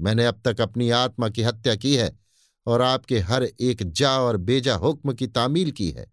मैंने 0.00 0.26
अब 0.26 0.42
तक 0.44 0.60
अपनी 0.60 0.90
आत्मा 0.90 1.28
की 1.28 1.42
हत्या 1.42 1.76
की 1.76 1.96
है 1.96 2.18
और 2.66 2.82
आपके 2.82 3.18
हर 3.18 3.42
एक 3.42 3.82
जा 3.82 4.20
और 4.20 4.36
बेजा 4.36 4.74
हुक्म 4.74 5.12
की 5.12 5.26
तामील 5.26 5.70
की 5.70 5.90
है। 5.90 6.12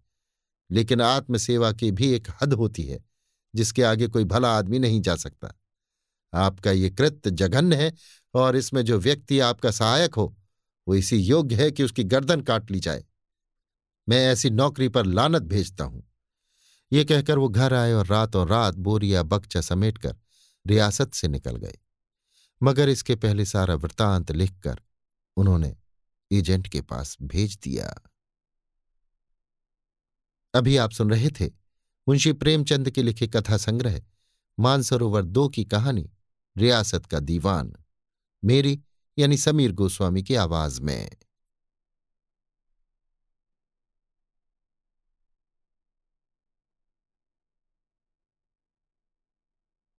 लेकिन 0.70 1.00
आत्मसेवा 1.00 1.72
की 1.72 1.90
भी 1.90 2.12
एक 2.12 2.28
हद 2.42 2.52
होती 2.52 2.82
है, 2.82 3.04
जिसके 3.54 3.82
आगे 3.82 4.08
कोई 4.08 4.24
भला 4.24 4.58
आदमी 4.58 4.78
नहीं 4.78 5.00
जा 5.00 5.16
सकता। 5.16 5.54
आपका 6.34 6.70
ये 6.70 6.90
कृत्य 6.90 7.30
जघन्य 7.30 7.76
है 7.76 7.92
और 8.34 8.56
इसमें 8.56 8.82
जो 8.82 8.98
व्यक्ति 8.98 9.40
आपका 9.40 9.70
सहायक 9.70 10.14
हो, 10.14 10.36
वो 10.88 10.94
इसी 10.94 11.16
योग्य 11.16 11.54
है 11.54 11.70
कि 11.70 11.82
उसकी 11.82 12.04
गर्दन 12.04 12.40
काट 12.40 12.70
ली 12.70 12.80
जाए। 12.80 13.04
मैं 14.08 14.26
ऐसी 14.26 14.50
नौकरी 14.50 14.88
पर 14.88 15.06
लानत 15.06 15.42
भेजता 15.42 15.84
हूँ। 15.84 16.13
ये 16.94 17.04
कहकर 17.04 17.38
वो 17.38 17.48
घर 17.48 17.74
आए 17.74 17.92
और 17.92 18.06
रात 18.06 18.36
रात 18.36 18.74
बोरिया 18.74 19.22
बक्चा 19.22 19.60
समेटकर 19.60 20.16
रियासत 20.66 21.14
से 21.14 21.28
निकल 21.28 21.56
गए। 21.56 21.78
मगर 22.62 22.88
इसके 22.88 23.16
पहले 23.16 23.44
सारा 23.44 23.74
वृतांत 23.74 24.32
लिखकर 24.32 24.80
उन्होंने 25.36 25.76
एजेंट 26.32 26.68
के 26.68 26.80
पास 26.80 27.16
भेज 27.22 27.58
दिया। 27.62 27.94
अभी 30.54 30.76
आप 30.76 30.90
सुन 30.90 31.10
रहे 31.10 31.30
थे 31.30 31.46
मुंशी 32.08 32.32
प्रेमचंद 32.32 32.90
के 32.90 33.02
लिखे 33.02 33.26
कथा 33.26 33.56
संग्रह, 33.56 34.02
मानसरोवर 34.58 35.22
दो 35.22 35.48
की 35.48 35.64
कहानी, 35.64 36.10
रियासत 36.56 37.06
का 37.06 37.20
दीवान, 37.20 37.74
मेरी 38.44 38.80
यानी 39.18 39.36
समीर 39.36 39.72
गोस्वामी 39.72 40.22
की 40.22 40.34
आवाज़ 40.34 40.80
में। 40.80 41.10